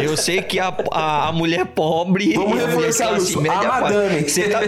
Eu 0.00 0.16
sei 0.16 0.42
que 0.42 0.58
a, 0.60 0.72
a, 0.92 1.28
a 1.28 1.32
mulher 1.32 1.64
pobre. 1.66 2.34
Vamos 2.34 2.60
e 2.60 2.64
reforçar 2.66 3.08
classe 3.08 3.30
isso. 3.30 3.40
média 3.40 3.58
A 3.68 3.80
madame. 3.80 4.28
Você 4.28 4.48
tá- 4.48 4.60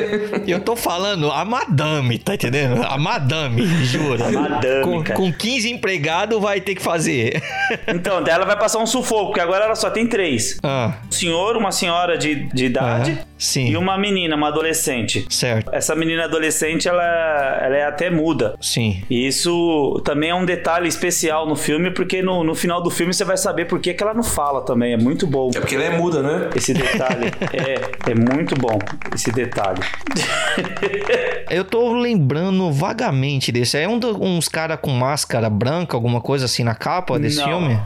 eu 0.47 0.61
tô 0.61 0.75
falando 0.77 1.31
a 1.31 1.45
madame, 1.45 2.19
tá 2.19 2.35
entendendo? 2.35 2.83
A 2.83 2.97
madame, 2.99 3.67
juro. 3.85 4.25
A 4.25 4.31
madame, 4.31 4.85
com, 4.85 5.03
cara. 5.03 5.17
com 5.17 5.33
15 5.33 5.71
empregados 5.71 6.41
vai 6.41 6.61
ter 6.61 6.75
que 6.75 6.83
fazer. 6.83 7.43
Então, 7.87 8.23
dela 8.23 8.45
vai 8.45 8.59
passar 8.59 8.79
um 8.79 8.87
sufoco, 8.87 9.27
porque 9.27 9.41
agora 9.41 9.65
ela 9.67 9.75
só 9.75 9.90
só 9.91 9.95
tem 9.95 10.07
três. 10.07 10.59
Ah. 10.63 10.95
Um 11.09 11.13
senhor, 11.13 11.57
uma 11.57 11.73
senhora 11.73 12.17
de, 12.17 12.47
de 12.55 12.67
idade 12.67 13.19
Ah, 13.21 13.25
sim. 13.37 13.69
e 13.71 13.77
uma 13.77 13.99
menina, 13.99 14.37
uma 14.37 14.49
adolescente. 14.49 15.27
Certo. 15.29 15.71
Essa 15.75 15.95
menina 15.95 16.25
adolescente, 16.25 16.89
ela, 16.89 17.03
ela 17.63 17.77
é 17.77 17.85
até 17.85 18.09
muda. 18.11 18.55
Sim. 18.61 19.03
E 19.11 19.27
isso 19.27 20.01
também 20.05 20.31
é 20.31 20.35
um 20.35 20.45
detalhe 20.45 20.89
especial 20.89 21.47
no 21.47 21.57
filme, 21.57 21.91
porque 21.91 22.23
no, 22.23 22.45
no 22.45 22.55
final 22.55 22.83
do 22.83 22.91
filme 22.91 23.13
você 23.13 23.25
vai 23.25 23.37
saber 23.37 23.65
por 23.67 23.81
que, 23.81 23.93
que 23.95 24.03
ela 24.03 24.15
não 24.15 24.23
fala 24.23 24.63
também. 24.65 24.93
É 24.93 24.97
muito 24.97 25.27
bom. 25.27 25.51
É 25.55 25.61
porque 25.61 25.75
ela 25.75 25.85
é 25.85 25.97
muda, 25.99 26.23
né? 26.23 26.51
Esse 26.55 26.73
detalhe. 26.73 27.27
é, 27.53 28.11
é 28.11 28.15
muito 28.15 28.55
bom 28.55 28.79
esse 29.15 29.31
detalhe. 29.33 29.81
Eu 31.51 31.65
tô 31.65 31.93
lembrando 31.93 32.71
vagamente 32.73 33.51
desse. 33.51 33.77
É 33.77 33.89
um 33.89 33.99
do- 33.99 34.23
uns 34.23 34.49
cara 34.49 34.77
com 34.77 34.91
máscara 34.91 35.51
branca, 35.51 35.97
alguma 35.97 36.21
coisa 36.21 36.45
assim 36.45 36.63
na 36.63 36.75
capa 36.75 37.19
desse 37.19 37.39
Não. 37.39 37.47
filme? 37.47 37.81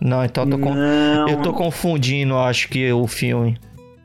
Não, 0.00 0.24
então 0.24 0.44
eu 0.44 0.50
tô, 0.50 0.56
Não. 0.74 1.28
eu 1.28 1.42
tô 1.42 1.52
confundindo, 1.52 2.36
acho 2.36 2.68
que 2.68 2.92
o 2.92 3.06
filme. 3.06 3.58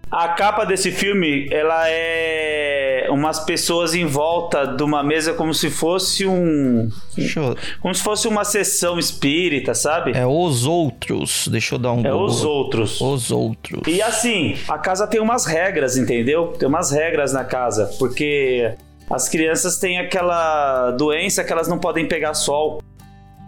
A 0.09 0.27
capa 0.29 0.65
desse 0.65 0.91
filme, 0.91 1.47
ela 1.51 1.85
é 1.87 3.07
umas 3.09 3.39
pessoas 3.39 3.93
em 3.95 4.05
volta 4.05 4.65
de 4.67 4.83
uma 4.83 5.01
mesa 5.01 5.33
como 5.33 5.53
se 5.53 5.69
fosse 5.69 6.25
um. 6.27 6.89
Eu... 7.17 7.55
Como 7.79 7.95
se 7.95 8.03
fosse 8.03 8.27
uma 8.27 8.43
sessão 8.43 8.99
espírita, 8.99 9.73
sabe? 9.73 10.11
É 10.11 10.25
Os 10.25 10.65
Outros. 10.65 11.47
Deixa 11.47 11.75
eu 11.75 11.79
dar 11.79 11.93
um 11.93 11.99
É 12.01 12.09
Google. 12.11 12.25
os 12.25 12.43
outros. 12.43 12.99
Os 12.99 13.31
Outros. 13.31 13.81
E 13.87 14.01
assim, 14.01 14.55
a 14.67 14.77
casa 14.77 15.07
tem 15.07 15.21
umas 15.21 15.45
regras, 15.45 15.95
entendeu? 15.97 16.47
Tem 16.59 16.67
umas 16.67 16.91
regras 16.91 17.31
na 17.31 17.45
casa, 17.45 17.89
porque 17.97 18.73
as 19.09 19.29
crianças 19.29 19.77
têm 19.77 19.97
aquela 19.97 20.91
doença 20.91 21.41
que 21.43 21.51
elas 21.53 21.67
não 21.69 21.77
podem 21.79 22.05
pegar 22.05 22.33
sol. 22.33 22.81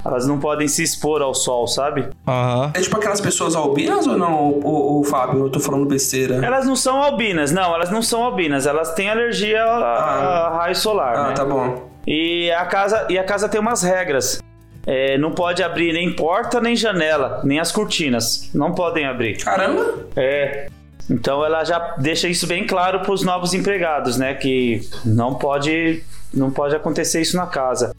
Elas 0.05 0.27
não 0.27 0.39
podem 0.39 0.67
se 0.67 0.83
expor 0.83 1.21
ao 1.21 1.33
sol, 1.33 1.65
sabe? 1.67 2.09
Aham. 2.27 2.71
É 2.73 2.81
tipo 2.81 2.97
aquelas 2.97 3.21
pessoas 3.21 3.55
albinas 3.55 4.05
ou 4.05 4.17
não, 4.17 4.49
o, 4.49 4.99
o 4.99 5.03
Fábio? 5.03 5.45
Eu 5.45 5.49
tô 5.49 5.59
falando 5.59 5.85
besteira. 5.85 6.45
Elas 6.45 6.65
não 6.65 6.75
são 6.75 7.01
albinas, 7.01 7.51
não, 7.51 7.73
elas 7.73 7.89
não 7.89 8.01
são 8.01 8.23
albinas, 8.23 8.65
elas 8.65 8.93
têm 8.93 9.09
alergia 9.09 9.63
a, 9.63 10.47
a 10.47 10.57
raio 10.57 10.75
solar. 10.75 11.15
Ah, 11.15 11.27
né? 11.29 11.33
tá 11.33 11.45
bom. 11.45 11.89
E 12.05 12.51
a 12.51 12.65
casa, 12.65 13.07
e 13.09 13.17
a 13.17 13.23
casa 13.23 13.47
tem 13.47 13.59
umas 13.59 13.81
regras. 13.81 14.41
É, 14.85 15.17
não 15.17 15.31
pode 15.31 15.63
abrir 15.63 15.93
nem 15.93 16.13
porta, 16.13 16.59
nem 16.59 16.75
janela, 16.75 17.41
nem 17.43 17.59
as 17.59 17.71
cortinas. 17.71 18.49
Não 18.53 18.73
podem 18.73 19.05
abrir. 19.05 19.37
Caramba! 19.37 20.07
É. 20.15 20.67
Então 21.09 21.43
ela 21.43 21.63
já 21.63 21.95
deixa 21.97 22.27
isso 22.27 22.47
bem 22.47 22.65
claro 22.65 23.01
para 23.01 23.11
os 23.11 23.23
novos 23.23 23.53
empregados, 23.53 24.17
né? 24.17 24.33
Que 24.33 24.81
não 25.05 25.35
pode, 25.35 26.03
não 26.33 26.51
pode 26.51 26.75
acontecer 26.75 27.21
isso 27.21 27.37
na 27.37 27.47
casa. 27.47 27.93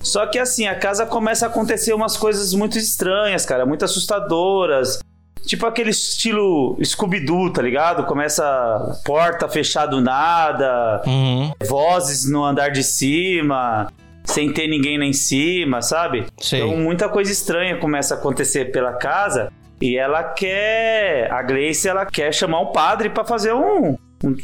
Só 0.00 0.26
que 0.26 0.38
assim, 0.38 0.66
a 0.66 0.74
casa 0.74 1.04
começa 1.06 1.46
a 1.46 1.48
acontecer 1.48 1.92
umas 1.92 2.16
coisas 2.16 2.54
muito 2.54 2.78
estranhas, 2.78 3.44
cara, 3.44 3.66
muito 3.66 3.84
assustadoras. 3.84 4.98
Tipo 5.44 5.64
aquele 5.66 5.90
estilo 5.90 6.76
Scooby-Doo, 6.84 7.52
tá 7.52 7.62
ligado? 7.62 8.04
Começa 8.04 8.98
porta 9.04 9.48
fechada 9.48 10.00
nada, 10.00 11.02
Uhum. 11.06 11.52
vozes 11.66 12.28
no 12.28 12.44
andar 12.44 12.70
de 12.70 12.82
cima, 12.82 13.86
sem 14.24 14.52
ter 14.52 14.66
ninguém 14.66 14.98
lá 14.98 15.04
em 15.04 15.12
cima, 15.12 15.82
sabe? 15.82 16.26
Sei. 16.38 16.60
Então 16.60 16.76
muita 16.76 17.08
coisa 17.08 17.30
estranha 17.30 17.78
começa 17.78 18.14
a 18.14 18.18
acontecer 18.18 18.72
pela 18.72 18.94
casa 18.94 19.52
e 19.80 19.96
ela 19.96 20.24
quer, 20.24 21.30
a 21.32 21.42
Grace, 21.42 21.88
ela 21.88 22.04
quer 22.04 22.32
chamar 22.34 22.60
um 22.60 22.72
padre 22.72 23.08
pra 23.10 23.24
fazer 23.24 23.52
um- 23.54 23.96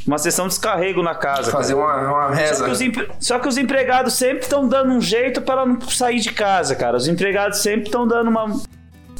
uma 0.06 0.18
sessão 0.18 0.46
de 0.46 0.50
descarrego 0.54 1.02
na 1.02 1.14
casa. 1.14 1.50
Fazer 1.50 1.74
uma, 1.74 1.96
uma 1.96 2.28
Só 2.28 2.34
reza. 2.34 2.64
que, 2.64 2.70
os 2.70 2.80
empre- 2.80 3.08
só 3.18 3.38
que 3.38 3.48
os 3.48 3.56
empregados 3.56 4.14
sempre 4.14 4.42
estão 4.44 4.68
dando 4.68 4.92
um 4.92 5.00
jeito 5.00 5.40
para 5.40 5.62
ela 5.62 5.66
não 5.66 5.80
sair 5.80 6.20
de 6.20 6.30
casa, 6.32 6.76
cara. 6.76 6.96
Os 6.96 7.08
empregados 7.08 7.58
sempre 7.58 7.86
estão 7.86 8.06
dando 8.06 8.28
uma, 8.28 8.52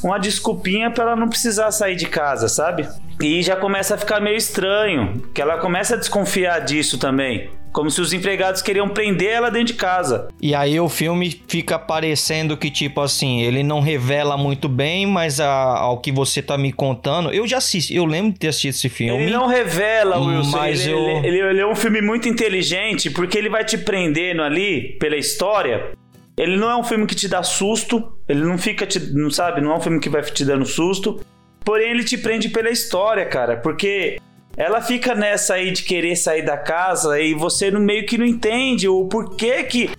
uma 0.03 0.19
desculpinha 0.19 0.91
para 0.91 1.03
ela 1.05 1.15
não 1.15 1.27
precisar 1.27 1.71
sair 1.71 1.95
de 1.95 2.05
casa, 2.07 2.47
sabe? 2.47 2.87
E 3.21 3.41
já 3.41 3.55
começa 3.55 3.95
a 3.95 3.97
ficar 3.97 4.19
meio 4.19 4.37
estranho, 4.37 5.21
que 5.33 5.41
ela 5.41 5.57
começa 5.57 5.95
a 5.95 5.97
desconfiar 5.97 6.59
disso 6.59 6.97
também. 6.97 7.49
Como 7.73 7.89
se 7.89 7.99
os 7.99 8.13
empregados 8.13 8.61
queriam 8.61 8.87
prender 8.87 9.31
ela 9.31 9.49
dentro 9.49 9.67
de 9.67 9.73
casa. 9.73 10.27
E 10.39 10.53
aí 10.53 10.79
o 10.79 10.87
filme 10.87 11.41
fica 11.47 11.79
parecendo 11.79 12.55
que, 12.55 12.69
tipo 12.69 13.01
assim, 13.01 13.41
ele 13.41 13.63
não 13.63 13.79
revela 13.81 14.37
muito 14.37 14.69
bem, 14.69 15.07
mas 15.07 15.39
a- 15.39 15.49
ao 15.79 15.99
que 15.99 16.11
você 16.11 16.39
tá 16.41 16.55
me 16.55 16.71
contando. 16.71 17.31
Eu 17.33 17.47
já 17.47 17.57
assisti, 17.57 17.95
eu 17.95 18.05
lembro 18.05 18.31
de 18.33 18.37
ter 18.39 18.49
assistido 18.49 18.73
esse 18.75 18.89
filme. 18.89 19.23
Ele 19.23 19.31
não 19.31 19.47
revela, 19.47 20.19
Wilson. 20.19 20.51
Mas 20.57 20.85
ele, 20.85 20.93
eu- 20.93 20.99
ele- 20.99 21.27
ele- 21.27 21.39
ele 21.49 21.61
é 21.61 21.65
um 21.67 21.75
filme 21.75 21.99
muito 21.99 22.29
inteligente, 22.29 23.09
porque 23.09 23.37
ele 23.39 23.49
vai 23.49 23.65
te 23.65 23.77
prendendo 23.77 24.43
ali 24.43 24.95
pela 24.99 25.17
história. 25.17 25.93
Ele 26.37 26.55
não 26.55 26.69
é 26.69 26.75
um 26.75 26.83
filme 26.83 27.07
que 27.07 27.15
te 27.15 27.27
dá 27.27 27.41
susto, 27.41 28.03
ele 28.29 28.43
não 28.43 28.57
fica 28.57 28.85
te, 28.85 28.99
não 29.13 29.31
sabe, 29.31 29.61
não 29.61 29.71
é 29.71 29.77
um 29.77 29.81
filme 29.81 29.99
que 29.99 30.09
vai 30.09 30.21
te 30.21 30.45
dando 30.45 30.65
susto. 30.65 31.19
Porém, 31.65 31.89
ele 31.91 32.03
te 32.03 32.17
prende 32.17 32.49
pela 32.49 32.69
história, 32.69 33.25
cara, 33.25 33.57
porque 33.57 34.17
ela 34.55 34.81
fica 34.81 35.15
nessa 35.15 35.55
aí 35.55 35.71
de 35.71 35.83
querer 35.83 36.15
sair 36.15 36.43
da 36.43 36.57
casa 36.57 37.19
e 37.19 37.33
você 37.33 37.71
no 37.71 37.79
meio 37.79 38.05
que 38.05 38.17
não 38.17 38.25
entende 38.25 38.87
o 38.87 39.05
porquê 39.05 39.63
que 39.63 39.89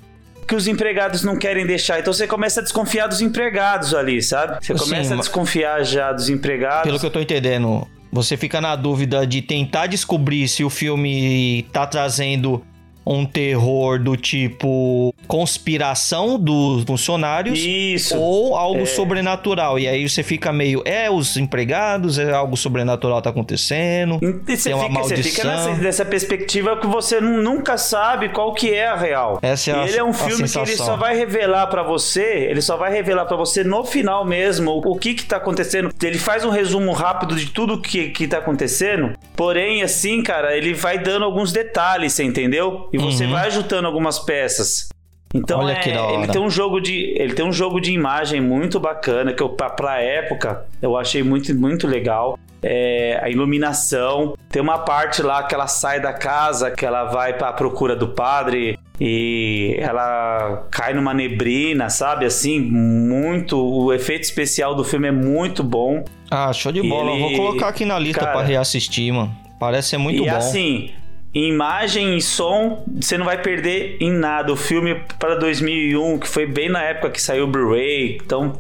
que 0.46 0.54
os 0.54 0.68
empregados 0.68 1.24
não 1.24 1.38
querem 1.38 1.66
deixar. 1.66 2.00
Então 2.00 2.12
você 2.12 2.26
começa 2.26 2.60
a 2.60 2.62
desconfiar 2.62 3.06
dos 3.06 3.22
empregados 3.22 3.94
ali, 3.94 4.20
sabe? 4.22 4.58
Você 4.60 4.76
Sim, 4.76 4.84
começa 4.84 5.14
a 5.14 5.16
ma- 5.16 5.22
desconfiar 5.22 5.82
já 5.84 6.12
dos 6.12 6.28
empregados. 6.28 6.82
Pelo 6.84 7.00
que 7.00 7.06
eu 7.06 7.10
tô 7.10 7.18
entendendo, 7.18 7.88
você 8.12 8.36
fica 8.36 8.60
na 8.60 8.76
dúvida 8.76 9.26
de 9.26 9.40
tentar 9.40 9.86
descobrir 9.86 10.46
se 10.46 10.62
o 10.62 10.68
filme 10.68 11.66
tá 11.72 11.86
trazendo 11.86 12.62
um 13.06 13.24
terror 13.26 13.98
do 14.02 14.16
tipo 14.16 15.14
conspiração 15.26 16.38
dos 16.38 16.84
funcionários 16.84 17.58
Isso. 17.58 18.18
ou 18.18 18.56
algo 18.56 18.80
É. 18.82 18.86
sobrenatural. 18.86 19.78
E 19.78 19.86
aí 19.88 20.08
você 20.08 20.22
fica 20.22 20.52
meio, 20.52 20.82
é 20.84 21.10
os 21.10 21.36
empregados, 21.36 22.18
é 22.18 22.32
algo 22.32 22.56
sobrenatural 22.56 23.20
tá 23.22 23.30
acontecendo. 23.30 24.18
E 24.22 24.56
você 24.56 24.70
tem 24.70 24.74
uma 24.74 24.88
fica, 24.88 25.02
você 25.02 25.14
maldição. 25.14 25.32
fica 25.32 25.44
nessa, 25.48 25.82
nessa 25.82 26.04
perspectiva 26.04 26.76
que 26.76 26.86
você 26.86 27.20
nu- 27.20 27.42
nunca 27.42 27.76
sabe 27.78 28.28
qual 28.30 28.52
que 28.54 28.72
é 28.74 28.86
a 28.88 28.96
real. 28.96 29.38
Essa 29.42 29.70
é 29.70 29.74
E 29.74 29.76
a- 29.78 29.86
ele 29.88 29.96
é 29.98 30.04
um 30.04 30.12
filme 30.12 30.48
que 30.48 30.58
ele 30.58 30.76
só 30.76 30.96
vai 30.96 31.16
revelar 31.16 31.66
pra 31.68 31.82
você, 31.82 32.46
ele 32.50 32.60
só 32.60 32.76
vai 32.76 32.92
revelar 32.92 33.24
pra 33.26 33.36
você 33.36 33.62
no 33.64 33.84
final 33.84 34.24
mesmo 34.24 34.70
o, 34.70 34.92
o 34.92 34.98
que 34.98 35.14
que 35.14 35.24
tá 35.24 35.36
acontecendo. 35.36 35.90
Ele 36.02 36.18
faz 36.18 36.44
um 36.44 36.50
resumo 36.50 36.92
rápido 36.92 37.34
de 37.36 37.46
tudo 37.46 37.80
que, 37.80 38.08
que 38.10 38.26
tá 38.26 38.38
acontecendo, 38.38 39.12
porém, 39.36 39.82
assim, 39.82 40.22
cara, 40.22 40.56
ele 40.56 40.74
vai 40.74 40.98
dando 40.98 41.24
alguns 41.24 41.52
detalhes, 41.52 42.12
você 42.12 42.24
entendeu? 42.24 42.88
E 42.94 42.98
você 42.98 43.24
Uhum. 43.24 43.32
vai 43.32 43.50
juntando 43.50 43.86
algumas 43.86 44.18
peças. 44.20 44.88
Então 45.34 45.58
Olha 45.58 45.72
é, 45.72 45.78
que 45.80 45.90
da 45.90 46.02
hora. 46.04 46.14
ele 46.22 46.32
tem 46.32 46.40
um 46.40 46.48
jogo 46.48 46.80
de 46.80 47.12
ele 47.18 47.34
tem 47.34 47.44
um 47.44 47.52
jogo 47.52 47.80
de 47.80 47.90
imagem 47.92 48.40
muito 48.40 48.78
bacana 48.78 49.32
que 49.32 49.42
eu 49.42 49.48
pra, 49.48 49.68
pra 49.68 50.00
época 50.00 50.64
eu 50.80 50.96
achei 50.96 51.24
muito 51.24 51.52
muito 51.58 51.88
legal. 51.88 52.38
É, 52.62 53.18
a 53.22 53.28
iluminação. 53.28 54.34
Tem 54.48 54.62
uma 54.62 54.78
parte 54.78 55.22
lá 55.22 55.42
que 55.42 55.54
ela 55.54 55.66
sai 55.66 56.00
da 56.00 56.12
casa, 56.12 56.70
que 56.70 56.86
ela 56.86 57.04
vai 57.04 57.34
pra 57.36 57.52
procura 57.52 57.94
do 57.96 58.08
padre 58.08 58.78
e 59.00 59.76
ela 59.80 60.66
cai 60.70 60.94
numa 60.94 61.12
neblina, 61.12 61.90
sabe? 61.90 62.24
Assim, 62.24 62.60
muito. 62.60 63.58
O 63.58 63.92
efeito 63.92 64.22
especial 64.22 64.74
do 64.74 64.84
filme 64.84 65.08
é 65.08 65.12
muito 65.12 65.62
bom. 65.64 66.04
Ah, 66.30 66.52
show 66.52 66.70
de 66.72 66.78
E 66.80 66.88
bola. 66.88 67.10
Eu 67.10 67.16
ele- 67.16 67.20
Vou 67.36 67.46
colocar 67.46 67.68
aqui 67.68 67.84
na 67.84 67.98
lista 67.98 68.24
pra 68.26 68.42
reassistir, 68.42 69.12
mano. 69.12 69.36
Parece 69.60 69.88
ser 69.90 69.98
muito 69.98 70.22
e 70.22 70.30
bom. 70.30 70.36
assim, 70.36 70.90
imagem 71.34 72.16
e 72.16 72.22
som, 72.22 72.84
você 73.00 73.18
não 73.18 73.24
vai 73.24 73.40
perder 73.42 73.96
em 74.00 74.12
nada. 74.12 74.52
O 74.52 74.56
filme 74.56 74.94
para 75.18 75.34
2001, 75.34 76.18
que 76.18 76.28
foi 76.28 76.46
bem 76.46 76.68
na 76.68 76.82
época 76.82 77.10
que 77.10 77.20
saiu 77.20 77.44
o 77.44 77.46
Blu-ray, 77.48 78.18
então 78.24 78.52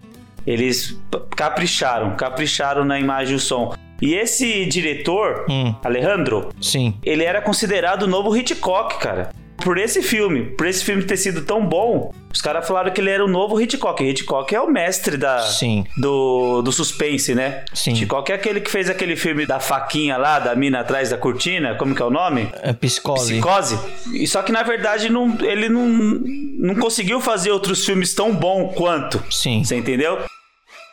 eles 0.46 0.98
capricharam, 1.36 2.16
capricharam 2.16 2.84
na 2.84 2.98
imagem 2.98 3.34
e 3.34 3.36
o 3.36 3.40
som. 3.40 3.74
E 4.02 4.14
esse 4.14 4.66
diretor, 4.66 5.46
Hum. 5.48 5.74
Alejandro, 5.84 6.48
Sim. 6.60 6.94
ele 7.04 7.22
era 7.24 7.40
considerado 7.40 8.02
o 8.02 8.06
novo 8.08 8.36
Hitchcock, 8.36 8.98
cara. 8.98 9.30
Por 9.64 9.78
esse 9.78 10.02
filme, 10.02 10.44
por 10.44 10.66
esse 10.66 10.84
filme 10.84 11.02
ter 11.02 11.16
sido 11.16 11.40
tão 11.40 11.66
bom, 11.66 12.12
os 12.30 12.42
caras 12.42 12.68
falaram 12.68 12.92
que 12.92 13.00
ele 13.00 13.08
era 13.08 13.24
o 13.24 13.28
novo 13.28 13.58
Hitchcock. 13.58 14.04
Hitchcock 14.04 14.54
é 14.54 14.60
o 14.60 14.70
mestre 14.70 15.16
da, 15.16 15.40
Sim. 15.40 15.86
do, 15.96 16.60
do 16.60 16.70
suspense, 16.70 17.34
né? 17.34 17.64
Sim. 17.72 17.92
Hitchcock 17.92 18.30
é 18.30 18.34
aquele 18.34 18.60
que 18.60 18.70
fez 18.70 18.90
aquele 18.90 19.16
filme 19.16 19.46
da 19.46 19.58
faquinha 19.58 20.18
lá, 20.18 20.38
da 20.38 20.54
mina 20.54 20.80
atrás 20.80 21.08
da 21.08 21.16
cortina, 21.16 21.76
como 21.76 21.94
que 21.94 22.02
é 22.02 22.04
o 22.04 22.10
nome? 22.10 22.46
É 22.60 22.74
psicose. 22.74 23.32
Psicose. 23.32 23.78
E 24.12 24.26
só 24.26 24.42
que 24.42 24.52
na 24.52 24.62
verdade 24.62 25.08
não, 25.08 25.34
ele 25.40 25.70
não, 25.70 25.88
não 25.88 26.74
conseguiu 26.74 27.18
fazer 27.18 27.50
outros 27.50 27.86
filmes 27.86 28.12
tão 28.14 28.34
bom 28.34 28.68
quanto. 28.68 29.22
Sim. 29.30 29.64
Você 29.64 29.76
entendeu? 29.76 30.18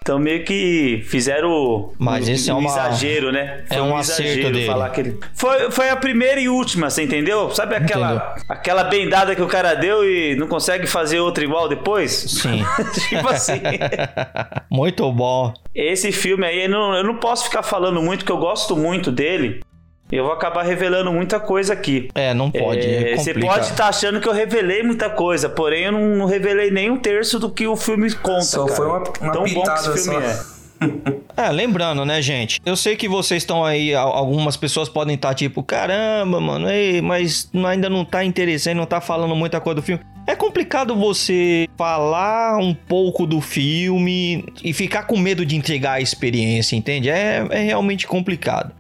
Então 0.04 0.18
meio 0.18 0.44
que 0.44 1.04
fizeram 1.06 1.92
Mas 2.00 2.28
um, 2.28 2.52
é 2.52 2.56
um 2.56 2.58
uma- 2.58 2.70
exagero, 2.72 3.32
né? 3.32 3.64
é 3.70 3.80
um 3.80 3.96
acerto 3.96 4.52
dele. 4.52 4.66
falar 4.66 4.90
que 4.90 5.00
ele... 5.02 5.20
foi, 5.36 5.70
foi 5.70 5.90
a 5.92 5.96
primeira 5.96 6.42
e 6.42 6.50
última, 6.50 6.90
você 6.90 7.04
entendeu? 7.04 7.52
Sabe 7.52 7.76
aquela, 7.76 8.36
aquela 8.50 8.84
bendada 8.86 9.36
que 9.36 9.44
o 9.44 9.48
cara 9.48 9.76
deu 9.76 10.04
e 10.04 10.36
não 10.38 10.48
consegue 10.48 10.88
fazer 10.88 11.20
outra 11.20 11.44
igual 11.44 11.70
depois? 11.70 12.12
Sim. 12.12 12.64
tipo 13.10 13.30
assim. 13.30 13.62
Muito 14.72 15.12
bom. 15.12 15.54
Esse 15.76 16.12
filme 16.12 16.48
aí, 16.48 16.64
eu 16.64 16.70
não, 16.70 16.96
eu 16.96 17.04
não 17.04 17.18
posso 17.18 17.44
ficar 17.46 17.62
falando 17.62 18.02
muito, 18.02 18.22
porque 18.22 18.32
eu 18.32 18.38
gosto 18.38 18.76
muito 18.76 19.12
dele. 19.12 19.62
Eu 20.12 20.26
vou 20.26 20.34
acabar 20.34 20.64
revelando 20.64 21.12
muita 21.12 21.40
coisa 21.40 21.74
aqui. 21.74 22.10
É, 22.14 22.34
não 22.34 22.52
pode. 22.52 22.82
é 22.82 23.14
É, 23.14 23.16
você 23.16 23.34
pode 23.34 23.68
estar 23.68 23.88
achando 23.88 24.20
que 24.20 24.28
eu 24.28 24.34
revelei 24.34 24.84
muita 24.84 25.10
coisa, 25.10 25.48
porém 25.48 25.86
eu 25.86 25.92
não, 25.92 26.16
não 26.16 26.26
revelei 26.26 26.70
nem 26.70 26.92
um 26.92 26.98
terço 26.98 27.40
do 27.40 27.50
que 27.50 27.66
o 27.66 27.78
filme 27.78 28.12
conta. 28.16 28.42
Só 28.42 28.66
cara. 28.66 28.76
foi 28.76 28.88
uma, 28.88 29.04
uma 29.22 29.32
Tão 29.32 29.44
bom 29.46 29.64
que 29.64 29.72
esse 29.72 30.04
filme 30.04 30.22
só. 30.22 30.22
é. 30.22 30.62
É, 31.38 31.50
lembrando, 31.50 32.04
né, 32.06 32.22
gente? 32.22 32.60
Eu 32.66 32.76
sei 32.76 32.96
que 32.96 33.08
vocês 33.08 33.44
estão 33.44 33.64
aí, 33.64 33.96
algumas 33.96 34.58
pessoas 34.58 34.90
podem 34.90 35.16
estar 35.16 35.34
tipo, 35.34 35.64
caramba, 35.64 36.40
mano, 36.40 36.70
ei, 36.70 37.02
mas 37.02 37.50
ainda 37.66 37.90
não 37.90 38.04
tá 38.04 38.24
interessante, 38.24 38.76
não 38.76 38.86
tá 38.86 39.00
falando 39.00 39.36
muita 39.36 39.60
coisa 39.60 39.76
do 39.76 39.82
filme. 39.82 40.04
É 40.28 40.36
complicado 40.36 40.96
você 40.96 41.68
falar 41.78 42.58
um 42.58 42.74
pouco 42.74 43.26
do 43.26 43.42
filme 43.42 44.46
e 44.64 44.74
ficar 44.74 45.04
com 45.04 45.18
medo 45.18 45.46
de 45.46 45.56
entregar 45.56 45.94
a 45.94 46.02
experiência, 46.02 46.76
entende? 46.76 47.10
É, 47.10 47.46
é 47.50 47.64
realmente 47.64 48.06
complicado. 48.06 48.74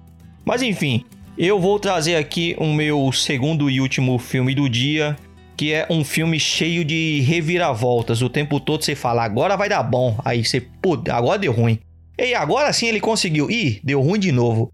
Mas 0.45 0.61
enfim, 0.61 1.03
eu 1.47 1.59
vou 1.59 1.79
trazer 1.79 2.17
aqui 2.17 2.55
o 2.59 2.67
meu 2.67 3.11
segundo 3.11 3.67
e 3.67 3.81
último 3.81 4.19
filme 4.19 4.53
do 4.53 4.69
dia, 4.69 5.17
que 5.57 5.73
é 5.73 5.87
um 5.89 6.03
filme 6.03 6.39
cheio 6.39 6.85
de 6.85 7.21
reviravoltas. 7.21 8.21
O 8.21 8.29
tempo 8.29 8.59
todo 8.59 8.83
você 8.83 8.93
fala, 8.93 9.23
agora 9.23 9.57
vai 9.57 9.67
dar 9.67 9.81
bom. 9.81 10.15
Aí 10.23 10.45
você, 10.45 10.61
pô, 10.61 11.01
agora 11.09 11.39
deu 11.39 11.51
ruim. 11.51 11.79
E 12.15 12.35
agora 12.35 12.71
sim 12.71 12.85
ele 12.85 12.99
conseguiu. 12.99 13.49
Ih, 13.49 13.81
deu 13.83 13.99
ruim 14.01 14.19
de 14.19 14.31
novo. 14.31 14.71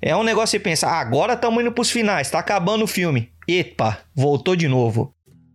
É 0.00 0.16
um 0.16 0.22
negócio 0.22 0.52
você 0.52 0.58
pensa, 0.58 0.88
agora 0.88 1.34
estamos 1.34 1.60
indo 1.60 1.72
pros 1.72 1.90
finais, 1.90 2.30
tá 2.30 2.38
acabando 2.38 2.84
o 2.84 2.88
filme. 2.88 3.30
Epa, 3.46 3.98
voltou 4.14 4.56
de 4.56 4.68
novo. 4.68 5.12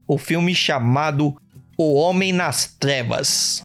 O 0.07 0.19
filme 0.19 0.53
chamado 0.53 1.35
O 1.75 1.95
Homem 1.95 2.31
nas 2.31 2.67
Trevas. 2.67 3.63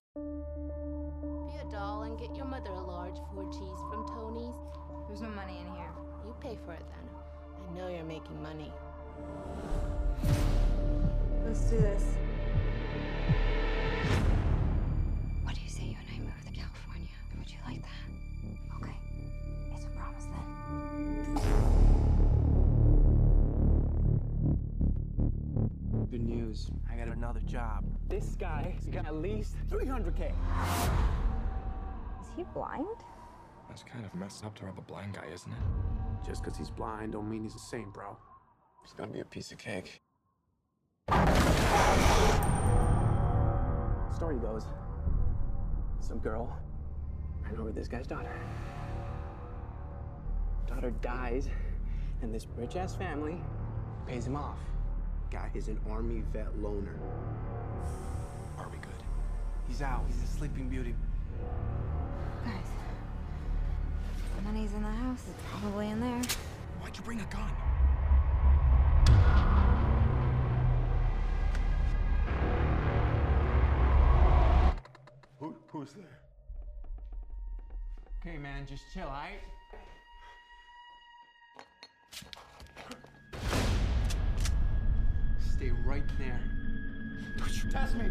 Job. 27.47 27.85
This 28.09 28.37
guy's 28.39 28.87
got 28.91 29.07
at 29.07 29.15
least 29.15 29.57
300K. 29.71 30.33
Is 32.21 32.29
he 32.37 32.45
blind? 32.53 32.87
That's 33.69 33.83
kind 33.83 34.05
of 34.05 34.15
messed 34.15 34.45
up 34.45 34.55
to 34.57 34.67
rob 34.67 34.79
a 34.79 34.83
blind 34.83 35.15
guy, 35.15 35.27
isn't 35.33 35.51
it? 35.51 36.27
Just 36.27 36.43
because 36.43 36.59
he's 36.59 36.71
blind 36.71 37.13
don't 37.13 37.31
mean 37.31 37.45
he's 37.45 37.55
a 37.55 37.59
saint, 37.59 37.93
bro. 37.95 38.17
He's 38.83 38.93
gonna 38.93 39.13
be 39.13 39.21
a 39.21 39.25
piece 39.25 39.53
of 39.53 39.59
cake. 39.59 40.03
Story 44.15 44.37
goes, 44.37 44.67
some 46.01 46.19
girl 46.19 46.57
ran 47.43 47.59
over 47.59 47.71
this 47.71 47.89
guy's 47.89 48.07
daughter. 48.07 48.35
Daughter 50.67 50.91
dies, 51.01 51.49
and 52.23 52.35
this 52.35 52.47
rich-ass 52.57 52.97
family 52.97 53.41
pays 54.07 54.27
him 54.27 54.37
off. 54.37 54.59
Guy 55.31 55.51
is 55.55 55.69
an 55.69 55.79
army 55.91 56.23
vet 56.33 56.57
loner. 56.59 56.99
Are 58.59 58.69
we 58.69 58.79
good? 58.79 59.03
He's 59.67 59.83
out. 59.83 60.05
He's 60.07 60.23
a 60.23 60.27
sleeping 60.27 60.69
beauty. 60.69 60.95
Guys, 62.45 62.55
the 64.37 64.43
money's 64.43 64.73
in 64.73 64.83
the 64.83 64.89
house. 64.89 65.23
It's 65.29 65.43
probably 65.51 65.91
in 65.91 66.01
there. 66.01 66.23
Why'd 66.81 66.97
you 66.97 67.03
bring 67.03 67.21
a 67.21 67.25
gun? 67.25 67.51
Who, 75.41 75.55
who's 75.69 75.93
there? 75.93 76.19
Okay, 78.21 78.39
man, 78.39 78.67
just 78.67 78.85
chill, 78.95 79.05
alright? 79.05 79.41
Stay 85.57 85.73
right 85.87 86.03
there. 86.19 86.39
Test 87.71 87.95
me! 87.97 88.11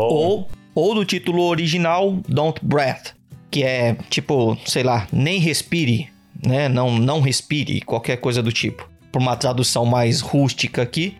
Ou, 0.00 0.48
ou 0.74 0.94
do 0.94 1.04
título 1.04 1.42
original, 1.42 2.18
Don't 2.28 2.60
Breath, 2.62 3.14
que 3.50 3.62
é 3.62 3.96
tipo, 4.08 4.56
sei 4.66 4.82
lá, 4.82 5.06
nem 5.12 5.38
respire, 5.40 6.08
né? 6.44 6.68
Não, 6.68 6.98
não 6.98 7.20
respire, 7.20 7.80
qualquer 7.80 8.18
coisa 8.18 8.42
do 8.42 8.52
tipo. 8.52 8.88
Por 9.10 9.20
uma 9.20 9.36
tradução 9.36 9.84
mais 9.84 10.20
rústica 10.20 10.82
aqui. 10.82 11.16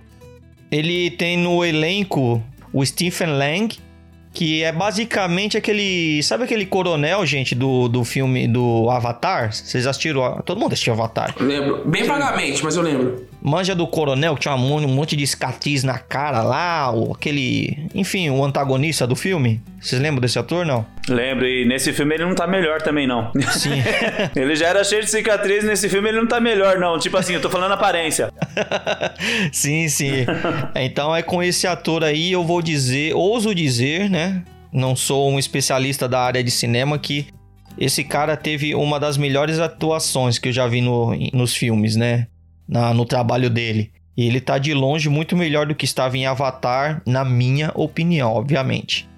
Ele 0.71 1.11
tem 1.11 1.39
no 1.39 1.65
elenco 1.65 2.43
o 2.73 2.85
Stephen 2.85 3.39
Lang, 3.39 3.75
que 4.33 4.63
é 4.63 4.71
basicamente 4.71 5.57
aquele. 5.57 6.23
Sabe 6.23 6.45
aquele 6.45 6.67
coronel, 6.67 7.25
gente, 7.25 7.55
do, 7.55 7.89
do 7.89 8.05
filme 8.05 8.47
do 8.47 8.89
Avatar? 8.91 9.53
Vocês 9.53 9.87
assistiram? 9.87 10.41
Todo 10.45 10.61
mundo 10.61 10.73
assistiu 10.73 10.93
Avatar. 10.93 11.35
Lembro. 11.41 11.89
Bem 11.89 12.05
vagamente, 12.05 12.63
mas 12.63 12.77
eu 12.77 12.83
lembro. 12.83 13.27
Manja 13.41 13.75
do 13.75 13.87
coronel 13.87 14.35
que 14.35 14.41
tinha 14.43 14.55
um 14.55 14.89
monte 14.89 15.15
de 15.15 15.27
cicatriz 15.27 15.85
na 15.85 15.99
cara 15.99 16.43
lá, 16.43 16.91
ou 16.91 17.13
aquele. 17.13 17.89
Enfim, 17.95 18.31
o 18.31 18.45
antagonista 18.45 19.07
do 19.07 19.15
filme. 19.15 19.61
Vocês 19.81 20.01
lembram 20.01 20.21
desse 20.21 20.39
ator, 20.39 20.67
não? 20.67 20.85
Lembro, 21.09 21.47
e 21.47 21.65
nesse 21.65 21.93
filme 21.93 22.17
ele 22.17 22.25
não 22.25 22.35
tá 22.35 22.47
melhor 22.47 22.83
também, 22.83 23.07
não. 23.07 23.31
Sim. 23.53 23.81
ele 24.35 24.57
já 24.57 24.67
era 24.67 24.83
cheio 24.83 25.03
de 25.03 25.11
cicatriz, 25.11 25.65
nesse 25.65 25.89
filme 25.89 26.09
ele 26.09 26.19
não 26.19 26.27
tá 26.27 26.41
melhor, 26.41 26.79
não. 26.79 26.99
Tipo 26.99 27.17
assim, 27.17 27.35
eu 27.35 27.41
tô 27.41 27.49
falando 27.49 27.73
aparência. 27.73 28.33
sim, 29.53 29.89
sim. 29.89 30.27
então 30.75 31.15
é 31.15 31.23
com 31.23 31.43
esse 31.43 31.67
ator 31.67 32.03
aí, 32.03 32.33
eu 32.33 32.45
vou 32.45 32.61
dizer, 32.61 33.15
ouso 33.15 33.55
dizer, 33.55 34.11
né? 34.11 34.43
Não 34.73 34.97
sou 34.97 35.31
um 35.31 35.39
especialista 35.39 36.09
da 36.09 36.21
área 36.21 36.43
de 36.43 36.51
cinema, 36.51 36.99
que 36.99 37.29
esse 37.79 38.03
cara 38.03 38.37
teve 38.37 38.75
uma 38.75 38.99
das 38.99 39.17
melhores 39.17 39.61
atuações 39.61 40.39
que 40.39 40.49
eu 40.49 40.53
já 40.53 40.67
vi 40.67 40.81
no, 40.81 41.15
nos 41.33 41.55
filmes, 41.55 41.95
né? 41.95 42.27
Na, 42.69 42.93
no 42.93 43.05
trabalho 43.05 43.49
dele. 43.49 43.91
E 44.17 44.27
ele 44.27 44.41
tá 44.41 44.59
de 44.59 44.75
longe 44.75 45.09
muito 45.09 45.37
melhor 45.37 45.67
do 45.67 45.75
que 45.75 45.85
estava 45.85 46.17
em 46.17 46.27
Avatar, 46.27 47.01
na 47.07 47.25
minha 47.25 47.71
opinião, 47.75 48.33
obviamente. 48.33 49.09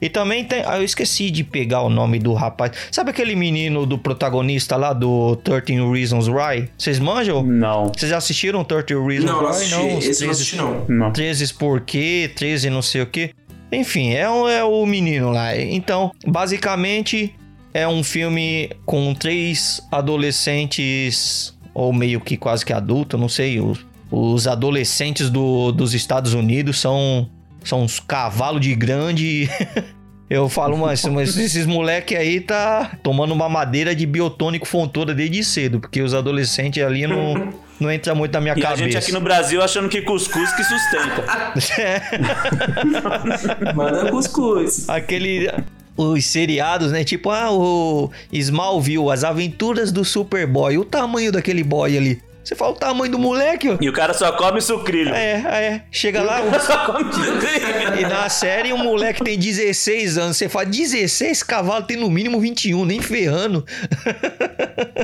E 0.00 0.08
também 0.08 0.44
tem. 0.44 0.62
Ah, 0.66 0.78
eu 0.78 0.84
esqueci 0.84 1.30
de 1.30 1.44
pegar 1.44 1.82
o 1.82 1.90
nome 1.90 2.18
do 2.18 2.32
rapaz. 2.32 2.72
Sabe 2.90 3.10
aquele 3.10 3.36
menino 3.36 3.84
do 3.84 3.98
protagonista 3.98 4.76
lá 4.76 4.92
do 4.92 5.36
13 5.36 5.92
Reasons 5.92 6.26
Why? 6.26 6.70
Vocês 6.76 6.98
manjam? 6.98 7.42
Não. 7.42 7.88
Vocês 7.88 8.10
já 8.10 8.16
assistiram 8.16 8.64
13 8.64 8.94
Reasons 8.94 9.30
não, 9.30 9.38
Why? 9.38 9.42
Não, 9.42 9.48
assisti. 9.50 9.74
não, 9.74 9.98
esse 9.98 10.00
13, 10.00 10.24
não 10.24 10.30
assisti, 10.30 10.56
não. 10.56 10.84
não. 10.88 11.12
13 11.12 11.54
por 11.54 11.80
quê? 11.82 12.30
13 12.34 12.70
não 12.70 12.80
sei 12.80 13.02
o 13.02 13.06
quê. 13.06 13.30
Enfim, 13.70 14.10
é, 14.10 14.22
é 14.22 14.64
o 14.64 14.86
menino 14.86 15.30
lá. 15.30 15.56
Então, 15.56 16.10
basicamente, 16.26 17.34
é 17.72 17.86
um 17.86 18.02
filme 18.02 18.70
com 18.84 19.14
três 19.14 19.80
adolescentes, 19.92 21.56
ou 21.74 21.92
meio 21.92 22.20
que 22.20 22.36
quase 22.36 22.64
que 22.64 22.72
adulto, 22.72 23.16
não 23.16 23.28
sei. 23.28 23.60
Os, 23.60 23.84
os 24.10 24.46
adolescentes 24.46 25.30
do, 25.30 25.72
dos 25.72 25.94
Estados 25.94 26.34
Unidos 26.34 26.80
são, 26.80 27.28
são 27.64 27.82
uns 27.82 28.00
cavalos 28.00 28.60
de 28.60 28.74
grande. 28.74 29.48
Eu 30.28 30.48
falo, 30.48 30.78
mas, 30.78 31.04
mas 31.06 31.36
esses 31.36 31.66
moleque 31.66 32.14
aí 32.14 32.40
tá 32.40 32.92
tomando 33.02 33.34
uma 33.34 33.48
madeira 33.48 33.96
de 33.96 34.06
biotônico 34.06 34.64
fontoura 34.64 35.12
desde 35.12 35.42
cedo, 35.42 35.80
porque 35.80 36.00
os 36.00 36.14
adolescentes 36.14 36.80
ali 36.80 37.04
não, 37.04 37.52
não 37.80 37.90
entra 37.90 38.14
muito 38.14 38.32
na 38.34 38.40
minha 38.40 38.54
e 38.56 38.62
cabeça. 38.62 38.80
a 38.80 38.84
gente 38.84 38.96
aqui 38.96 39.10
no 39.10 39.20
Brasil 39.20 39.60
achando 39.60 39.88
que 39.88 40.02
cuscuz 40.02 40.52
que 40.52 40.62
sustenta. 40.62 41.24
Manda 43.74 44.08
cuscuz. 44.08 44.88
Aquele 44.88 45.50
os 46.00 46.26
seriados, 46.26 46.92
né? 46.92 47.04
Tipo, 47.04 47.30
ah, 47.30 47.50
o 47.52 48.10
Smallville, 48.32 49.10
as 49.10 49.24
aventuras 49.24 49.92
do 49.92 50.04
Superboy. 50.04 50.78
O 50.78 50.84
tamanho 50.84 51.32
daquele 51.32 51.62
boy 51.62 51.96
ali. 51.96 52.29
Você 52.42 52.54
fala 52.56 52.72
o 52.72 52.74
tamanho 52.74 53.12
do 53.12 53.18
moleque, 53.18 53.68
ó. 53.68 53.76
E 53.80 53.88
o 53.88 53.92
cara 53.92 54.14
só 54.14 54.32
come 54.32 54.60
sucrilho. 54.60 55.14
É, 55.14 55.32
é. 55.32 55.82
Chega 55.90 56.22
lá. 56.22 56.40
O 56.42 56.50
cara 56.50 56.60
só 56.62 56.86
come 56.86 57.12
sucrilho. 57.12 58.00
E 58.00 58.02
na 58.02 58.28
série, 58.28 58.72
o 58.72 58.78
moleque 58.78 59.22
tem 59.22 59.38
16 59.38 60.18
anos. 60.18 60.36
Você 60.36 60.48
fala, 60.48 60.64
16 60.66 61.42
cavalos 61.42 61.86
tem 61.86 61.96
no 61.96 62.10
mínimo 62.10 62.40
21, 62.40 62.84
nem 62.84 63.00
ferrando. 63.00 63.64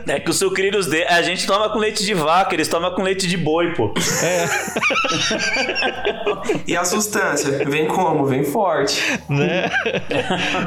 É 0.06 0.18
que 0.18 0.30
os 0.30 0.38
sucrilhos 0.38 0.86
dele. 0.86 1.04
A 1.08 1.22
gente 1.22 1.46
toma 1.46 1.68
com 1.70 1.78
leite 1.78 2.04
de 2.04 2.14
vaca, 2.14 2.54
eles 2.54 2.68
tomam 2.68 2.94
com 2.94 3.02
leite 3.02 3.26
de 3.26 3.36
boi, 3.36 3.74
pô. 3.74 3.92
É. 4.22 4.46
E 6.66 6.76
a 6.76 6.84
sustância? 6.84 7.64
Vem 7.68 7.86
como? 7.86 8.24
Vem 8.26 8.44
forte. 8.44 9.00
né? 9.28 9.70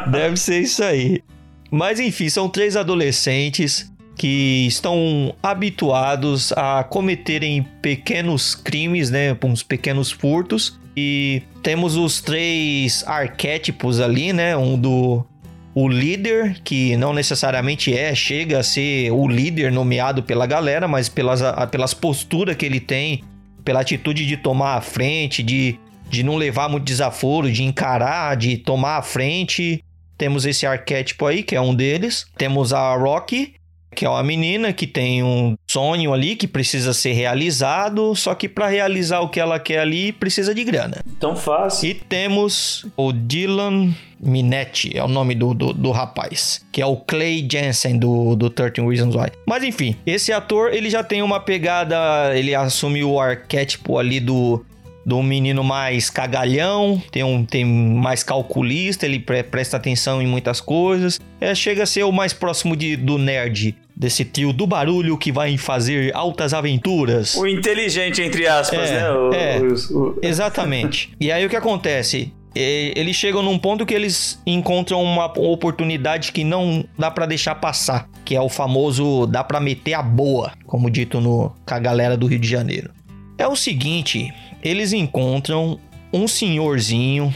Deve 0.08 0.38
ser 0.38 0.60
isso 0.62 0.84
aí. 0.84 1.24
Mas 1.72 2.00
enfim, 2.00 2.30
são 2.30 2.48
três 2.50 2.76
adolescentes 2.76 3.92
que 4.20 4.68
estão 4.68 5.34
habituados 5.42 6.52
a 6.52 6.84
cometerem 6.84 7.66
pequenos 7.82 8.54
crimes, 8.54 9.10
né, 9.10 9.36
uns 9.42 9.64
pequenos 9.64 10.12
furtos. 10.12 10.78
E 10.94 11.42
temos 11.64 11.96
os 11.96 12.20
três 12.20 13.02
arquétipos 13.08 14.02
ali, 14.02 14.34
né, 14.34 14.58
um 14.58 14.78
do 14.78 15.26
o 15.74 15.88
líder, 15.88 16.60
que 16.66 16.98
não 16.98 17.14
necessariamente 17.14 17.98
é, 17.98 18.14
chega 18.14 18.60
a 18.60 18.64
ser 18.64 19.10
o 19.14 19.26
líder 19.26 19.72
nomeado 19.72 20.22
pela 20.22 20.46
galera, 20.46 20.86
mas 20.86 21.08
pelas, 21.08 21.40
pelas 21.72 21.94
posturas 21.94 22.58
que 22.58 22.66
ele 22.66 22.82
tem, 22.82 23.24
pela 23.64 23.80
atitude 23.80 24.26
de 24.26 24.36
tomar 24.36 24.76
a 24.76 24.82
frente, 24.82 25.42
de, 25.42 25.80
de 26.10 26.24
não 26.24 26.36
levar 26.36 26.68
muito 26.68 26.84
desaforo, 26.84 27.50
de 27.50 27.64
encarar, 27.64 28.36
de 28.36 28.58
tomar 28.58 28.98
a 28.98 29.02
frente. 29.02 29.82
Temos 30.18 30.46
esse 30.46 30.66
arquétipo 30.66 31.26
aí, 31.26 31.42
que 31.42 31.56
é 31.56 31.62
um 31.62 31.74
deles. 31.74 32.26
Temos 32.38 32.74
a 32.74 32.94
Rocky, 32.98 33.54
que 33.96 34.06
é 34.06 34.10
uma 34.10 34.24
menina 34.24 34.72
que 34.72 34.88
tem 34.88 35.24
um 35.24 35.56
sonho 35.70 36.14
ali 36.14 36.36
que 36.36 36.48
precisa 36.48 36.94
ser 36.94 37.14
realizado, 37.14 38.16
só 38.16 38.36
que 38.36 38.48
para 38.48 38.68
realizar 38.68 39.22
o 39.22 39.30
que 39.30 39.40
ela 39.40 39.60
quer 39.60 39.80
ali 39.80 40.12
precisa 40.12 40.54
de 40.54 40.64
grana. 40.64 41.04
Tão 41.20 41.36
fácil. 41.36 41.90
E 41.90 41.94
temos 41.94 42.86
o 42.96 43.12
Dylan 43.12 43.94
Minetti, 44.22 44.98
é 44.98 45.04
o 45.04 45.08
nome 45.08 45.34
do, 45.34 45.54
do, 45.54 45.74
do 45.74 45.92
rapaz, 45.92 46.66
que 46.72 46.82
é 46.82 46.86
o 46.86 46.98
Clay 46.98 47.48
Jensen 47.50 47.98
do, 47.98 48.36
do 48.36 48.50
13 48.50 48.82
Reasons 48.82 49.16
Why. 49.16 49.32
Mas 49.46 49.64
enfim, 49.64 49.96
esse 50.06 50.32
ator 50.34 50.74
ele 50.74 50.90
já 50.90 51.04
tem 51.04 51.22
uma 51.22 51.40
pegada, 51.40 51.98
ele 52.38 52.54
assume 52.54 53.04
o 53.04 53.20
arquétipo 53.20 53.98
ali 53.98 54.20
do 54.20 54.64
do 55.06 55.22
menino 55.24 55.64
mais 55.64 56.10
cagalhão, 56.10 57.02
tem 57.12 57.24
um 57.24 57.44
tem 57.44 57.66
mais 57.66 58.24
calculista, 58.24 59.06
ele 59.06 59.20
pre- 59.20 59.44
presta 59.44 59.78
atenção 59.78 60.22
em 60.22 60.28
muitas 60.28 60.60
coisas. 60.62 61.20
É, 61.42 61.56
chega 61.56 61.84
a 61.84 61.86
ser 61.86 62.04
o 62.04 62.12
mais 62.12 62.34
próximo 62.34 62.76
de, 62.76 62.96
do 62.96 63.18
nerd, 63.18 63.76
desse 63.96 64.24
trio 64.26 64.54
do 64.54 64.68
barulho 64.68 65.18
que 65.18 65.32
vai 65.32 65.58
fazer 65.58 66.14
altas 66.16 66.54
aventuras. 66.54 67.36
O 67.36 67.48
inteligente, 67.48 68.22
entre 68.22 68.48
aspas, 68.48 68.90
É, 68.90 68.94
né? 69.02 69.12
O- 69.12 69.34
é. 69.34 69.60
o- 69.60 69.98
o- 69.98 70.20
Exatamente. 70.22 71.12
e 71.20 71.32
aí 71.32 71.46
o 71.46 71.50
que 71.50 71.56
acontece? 71.56 72.32
Eles 72.56 73.16
chegam 73.16 73.44
num 73.44 73.58
ponto 73.60 73.86
que 73.86 73.94
eles 73.94 74.42
encontram 74.46 75.02
uma 75.04 75.26
oportunidade 75.40 76.32
que 76.32 76.44
não 76.44 76.84
dá 76.98 77.10
pra 77.12 77.26
deixar 77.26 77.56
passar, 77.56 78.10
que 78.26 78.36
é 78.36 78.42
o 78.42 78.50
famoso 78.50 79.26
dá 79.28 79.44
pra 79.44 79.60
meter 79.60 79.94
a 79.94 80.02
boa, 80.02 80.52
como 80.66 80.90
dito 80.90 81.22
no 81.22 81.54
com 81.66 81.74
a 81.76 81.80
galera 81.80 82.18
do 82.18 82.26
Rio 82.26 82.40
de 82.40 82.48
Janeiro. 82.50 82.90
É 83.38 83.48
o 83.48 83.56
seguinte, 83.56 84.34
eles 84.64 84.94
encontram 84.94 85.80
um 86.12 86.28
senhorzinho 86.28 87.34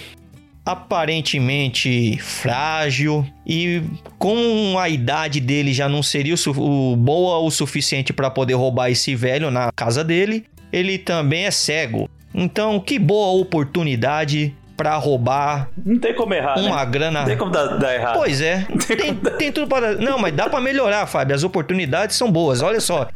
aparentemente 0.65 2.17
frágil 2.19 3.25
e 3.45 3.81
com 4.17 4.77
a 4.79 4.87
idade 4.87 5.41
dele 5.41 5.73
já 5.73 5.89
não 5.89 6.01
seria 6.01 6.35
o, 6.35 6.93
o 6.93 6.95
boa 6.95 7.37
o 7.39 7.51
suficiente 7.51 8.13
para 8.13 8.29
poder 8.29 8.53
roubar 8.53 8.89
esse 8.89 9.13
velho 9.15 9.51
na 9.51 9.71
casa 9.73 10.03
dele. 10.03 10.45
Ele 10.71 10.97
também 10.97 11.45
é 11.45 11.51
cego. 11.51 12.09
Então, 12.33 12.79
que 12.79 12.97
boa 12.97 13.39
oportunidade 13.39 14.55
para 14.75 14.95
roubar 14.95 15.69
Não 15.85 15.99
tem 15.99 16.13
como 16.15 16.33
errar, 16.33 16.57
uma 16.59 16.83
né? 16.83 16.91
grana. 16.91 17.19
Não 17.19 17.27
tem 17.27 17.37
como 17.37 17.51
dar, 17.51 17.77
dar 17.77 17.93
errado. 17.93 18.17
Pois 18.17 18.41
é. 18.41 18.65
Tem, 18.87 19.15
tem 19.15 19.51
tudo 19.51 19.67
para. 19.67 19.95
Não, 19.95 20.17
mas 20.17 20.33
dá 20.33 20.49
para 20.49 20.59
melhorar, 20.59 21.05
Fábio. 21.05 21.35
As 21.35 21.43
oportunidades 21.43 22.15
são 22.15 22.31
boas. 22.31 22.61
Olha 22.61 22.79
só. 22.79 23.07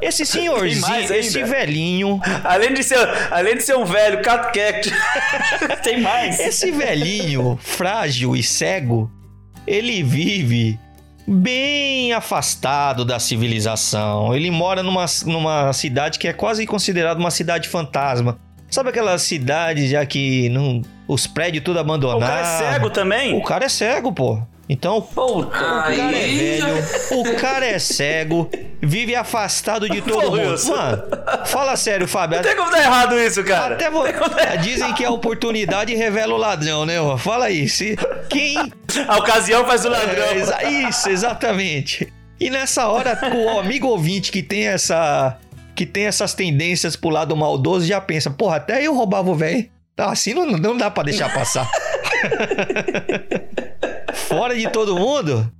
Esse 0.00 0.26
senhorzinho, 0.26 1.14
esse 1.14 1.42
velhinho. 1.44 2.20
Além 2.44 2.74
de 2.74 2.82
ser, 2.82 2.98
além 3.30 3.56
de 3.56 3.62
ser 3.62 3.76
um 3.76 3.84
velho 3.84 4.20
catcat, 4.22 4.92
tem 5.82 6.00
mais. 6.00 6.38
Esse 6.40 6.70
velhinho 6.70 7.58
frágil 7.62 8.34
e 8.36 8.42
cego, 8.42 9.10
ele 9.66 10.02
vive 10.02 10.78
bem 11.26 12.12
afastado 12.12 13.04
da 13.04 13.18
civilização. 13.18 14.34
Ele 14.34 14.50
mora 14.50 14.82
numa, 14.82 15.06
numa 15.24 15.72
cidade 15.72 16.18
que 16.18 16.28
é 16.28 16.32
quase 16.32 16.66
considerada 16.66 17.18
uma 17.18 17.30
cidade 17.30 17.68
fantasma. 17.68 18.38
Sabe 18.72 18.88
aquela 18.88 19.18
cidade 19.18 19.86
já 19.86 20.04
que 20.06 20.48
não, 20.48 20.80
os 21.06 21.26
prédios 21.26 21.62
tudo 21.62 21.78
abandonados? 21.78 22.24
O 22.24 22.26
cara 22.26 22.40
é 22.40 22.72
cego 22.72 22.90
também? 22.90 23.36
O 23.36 23.42
cara 23.44 23.64
é 23.66 23.68
cego, 23.68 24.12
pô. 24.14 24.40
Então, 24.66 25.06
o 25.14 25.44
cara 25.46 25.94
é 25.94 26.10
velho, 26.10 26.66
o 27.10 27.36
cara 27.36 27.66
é 27.66 27.78
cego, 27.78 28.48
vive 28.80 29.14
afastado 29.14 29.86
de 29.90 30.00
todo 30.00 30.22
Pô, 30.22 30.36
mundo. 30.36 30.54
Mano, 30.68 31.02
fala 31.44 31.76
sério, 31.76 32.08
Fábio. 32.08 32.36
Não 32.36 32.42
tem 32.42 32.56
como 32.56 32.70
dar 32.70 32.80
errado 32.80 33.18
isso, 33.18 33.44
cara. 33.44 33.74
Até 33.74 33.90
vo... 33.90 34.04
Dizem 34.62 34.94
que 34.94 35.04
a 35.04 35.10
oportunidade 35.10 35.94
revela 35.94 36.32
o 36.32 36.38
ladrão, 36.38 36.86
né? 36.86 36.98
ó? 36.98 37.18
Fala 37.18 37.46
aí. 37.46 37.68
Se... 37.68 37.98
Quem. 38.30 38.56
A 39.06 39.18
ocasião 39.18 39.66
faz 39.66 39.84
o 39.84 39.90
ladrão. 39.90 40.24
É, 40.24 40.36
exa- 40.36 40.62
isso, 40.64 41.10
exatamente. 41.10 42.10
E 42.40 42.48
nessa 42.48 42.88
hora, 42.88 43.18
o 43.34 43.58
amigo 43.58 43.88
ouvinte 43.88 44.32
que 44.32 44.42
tem 44.42 44.68
essa. 44.68 45.36
Que 45.74 45.86
tem 45.86 46.04
essas 46.04 46.34
tendências 46.34 46.96
pro 46.96 47.10
lado 47.10 47.36
maldoso 47.36 47.86
já 47.86 48.00
pensa, 48.00 48.30
porra, 48.30 48.56
até 48.56 48.86
eu 48.86 48.94
roubava 48.94 49.30
o 49.30 49.34
velho. 49.34 49.70
Tá, 49.94 50.10
assim 50.10 50.34
não, 50.34 50.46
não 50.46 50.76
dá 50.76 50.90
pra 50.90 51.02
deixar 51.02 51.32
passar. 51.32 51.68
Fora 54.14 54.56
de 54.56 54.68
todo 54.70 54.98
mundo. 54.98 55.50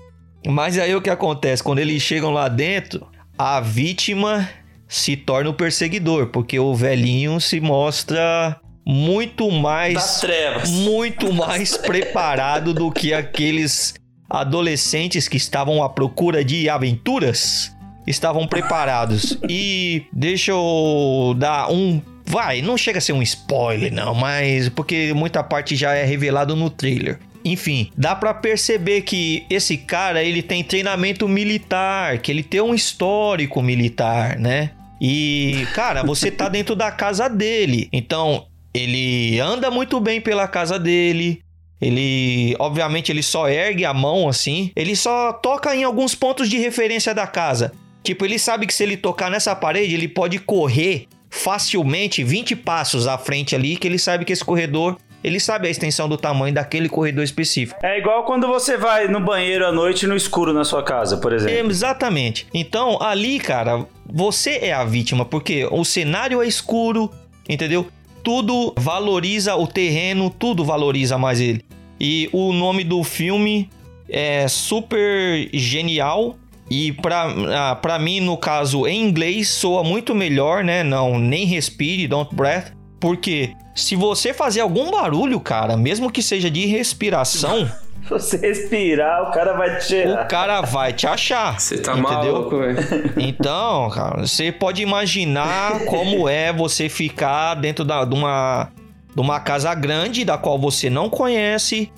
Mas 0.47 0.79
aí 0.79 0.95
o 0.95 1.03
que 1.03 1.11
acontece? 1.11 1.63
Quando 1.63 1.79
eles 1.79 2.03
chegam 2.03 2.31
lá 2.31 2.49
dentro, 2.49 3.07
a 3.39 3.61
vítima 3.61 4.49
se 4.89 5.17
torna 5.17 5.51
o 5.51 5.55
perseguidor, 5.55 6.29
porque 6.29 6.59
o 6.59 6.75
velhinho 6.75 7.41
se 7.41 7.61
mostra 7.61 8.61
muito 8.85 9.51
mais 9.51 10.21
muito 10.67 11.33
mais 11.33 11.77
preparado 11.79 12.75
do 12.75 12.91
que 12.91 13.15
aqueles 13.15 13.95
adolescentes 14.29 15.29
que 15.29 15.37
estavam 15.37 15.83
à 15.83 15.89
procura 15.89 16.45
de 16.45 16.69
aventuras 16.69 17.73
estavam 18.07 18.47
preparados. 18.47 19.39
E 19.49 20.05
deixa 20.13 20.53
eu 20.53 21.35
dar 21.37 21.71
um 21.71 22.01
vai, 22.25 22.63
não 22.63 22.79
chega 22.79 22.99
a 22.99 23.01
ser 23.01 23.13
um 23.13 23.23
spoiler 23.23 23.93
não, 23.93 24.15
mas 24.15 24.69
porque 24.69 25.13
muita 25.13 25.43
parte 25.43 25.77
já 25.77 25.93
é 25.95 26.05
revelado 26.05 26.57
no 26.57 26.71
trailer. 26.71 27.19
Enfim, 27.45 27.91
dá 27.97 28.15
pra 28.15 28.33
perceber 28.33 29.03
que 29.03 29.45
esse 29.51 29.77
cara, 29.77 30.23
ele 30.23 30.43
tem 30.43 30.63
treinamento 30.63 31.29
militar, 31.29 32.19
que 32.19 32.31
ele 32.31 32.43
tem 32.43 32.61
um 32.61 32.75
histórico 32.75 33.61
militar, 33.61 34.39
né? 34.39 34.71
E, 35.01 35.67
cara, 35.75 36.05
você 36.05 36.31
tá 36.31 36.47
dentro 36.49 36.77
da 36.77 36.93
casa 36.93 37.29
dele. 37.29 37.89
Então, 37.93 38.47
ele 38.73 39.41
anda 39.41 39.71
muito 39.71 39.99
bem 39.99 40.21
pela 40.21 40.47
casa 40.47 40.79
dele. 40.79 41.43
Ele, 41.81 42.55
obviamente, 42.61 43.11
ele 43.11 43.25
só 43.25 43.49
ergue 43.49 43.85
a 43.85 43.93
mão 43.93 44.29
assim. 44.29 44.71
Ele 44.77 44.95
só 44.95 45.33
toca 45.33 45.75
em 45.75 45.83
alguns 45.83 46.15
pontos 46.15 46.49
de 46.49 46.59
referência 46.59 47.13
da 47.13 47.27
casa. 47.27 47.73
Tipo, 48.03 48.25
ele 48.25 48.39
sabe 48.39 48.67
que 48.67 48.75
se 48.75 48.83
ele 48.83 48.97
tocar 48.97 49.31
nessa 49.31 49.55
parede, 49.55 49.95
ele 49.95 50.09
pode 50.09 50.39
correr 50.39 51.07
facilmente 51.31 52.23
20 52.23 52.57
passos 52.57 53.07
à 53.07 53.17
frente 53.17 53.55
ali, 53.55 53.77
que 53.77 53.89
ele 53.89 53.99
sabe 53.99 54.25
que 54.25 54.33
esse 54.33 54.45
corredor, 54.45 54.99
ele 55.25 55.41
sabe 55.41 55.69
a 55.69 55.71
extensão 55.71 56.09
do 56.09 56.19
tamanho 56.19 56.53
daquele 56.53 56.89
corredor 56.89 57.25
específico. 57.25 57.79
É 57.83 57.99
igual 57.99 58.25
quando 58.25 58.47
você 58.47 58.77
vai 58.77 59.09
no 59.09 59.21
banheiro 59.21 59.65
à 59.65 59.73
noite 59.73 60.07
no 60.07 60.17
escuro 60.17 60.53
na 60.53 60.65
sua 60.65 60.83
casa, 60.83 61.17
por 61.17 61.33
exemplo. 61.33 61.71
Exatamente. 61.71 62.47
Então, 62.53 63.01
ali, 63.01 63.39
cara, 63.39 63.87
você 64.05 64.59
é 64.63 64.73
a 64.73 64.85
vítima, 64.85 65.25
porque 65.25 65.67
o 65.71 65.85
cenário 65.85 66.43
é 66.43 66.47
escuro, 66.47 67.11
entendeu? 67.49 67.87
Tudo 68.23 68.75
valoriza 68.77 69.57
o 69.57 69.67
terreno, 69.67 70.29
tudo 70.29 70.65
valoriza 70.65 71.17
mais 71.17 71.41
ele. 71.41 71.65
E 71.99 72.29
o 72.33 72.53
nome 72.53 72.85
do 72.85 73.03
filme 73.03 73.71
é 74.09 74.47
super 74.49 75.49
genial. 75.53 76.37
E 76.73 76.91
pra, 76.91 77.27
ah, 77.55 77.77
pra 77.77 77.99
mim, 77.99 78.19
no 78.19 78.35
caso, 78.35 78.87
em 78.87 79.03
inglês, 79.03 79.51
soa 79.51 79.85
muito 79.85 80.15
melhor, 80.15 80.65
né? 80.65 80.83
Não, 80.83 81.19
nem 81.19 81.45
respire, 81.45 82.09
don't 82.09 82.35
breath. 82.35 82.73
Porque 82.99 83.53
se 83.75 83.95
você 83.95 84.33
fazer 84.33 84.63
algum 84.63 84.91
barulho, 84.91 85.39
cara, 85.39 85.77
mesmo 85.77 86.11
que 86.11 86.23
seja 86.23 86.51
de 86.51 86.65
respiração, 86.65 87.67
Se 87.67 88.09
você 88.09 88.37
respirar, 88.39 89.29
o 89.29 89.33
cara 89.33 89.53
vai 89.53 89.79
te 89.81 89.97
o 89.97 90.27
cara 90.27 90.63
vai 90.63 90.95
te 90.95 91.07
achar. 91.07 91.61
Você 91.61 91.77
tá 91.77 91.93
entendeu? 91.93 92.11
maluco, 92.11 92.59
velho. 92.59 92.79
Então, 93.21 93.91
cara, 93.91 94.27
você 94.27 94.51
pode 94.51 94.81
imaginar 94.81 95.85
como 95.85 96.27
é 96.27 96.55
você 96.55 96.89
ficar 96.89 97.53
dentro 97.55 97.85
da, 97.85 98.07
de, 98.07 98.15
uma, 98.15 98.71
de 99.15 99.21
uma 99.21 99.41
casa 99.41 99.75
grande 99.75 100.25
da 100.25 100.39
qual 100.39 100.59
você 100.59 100.89
não 100.89 101.11
conhece, 101.11 101.93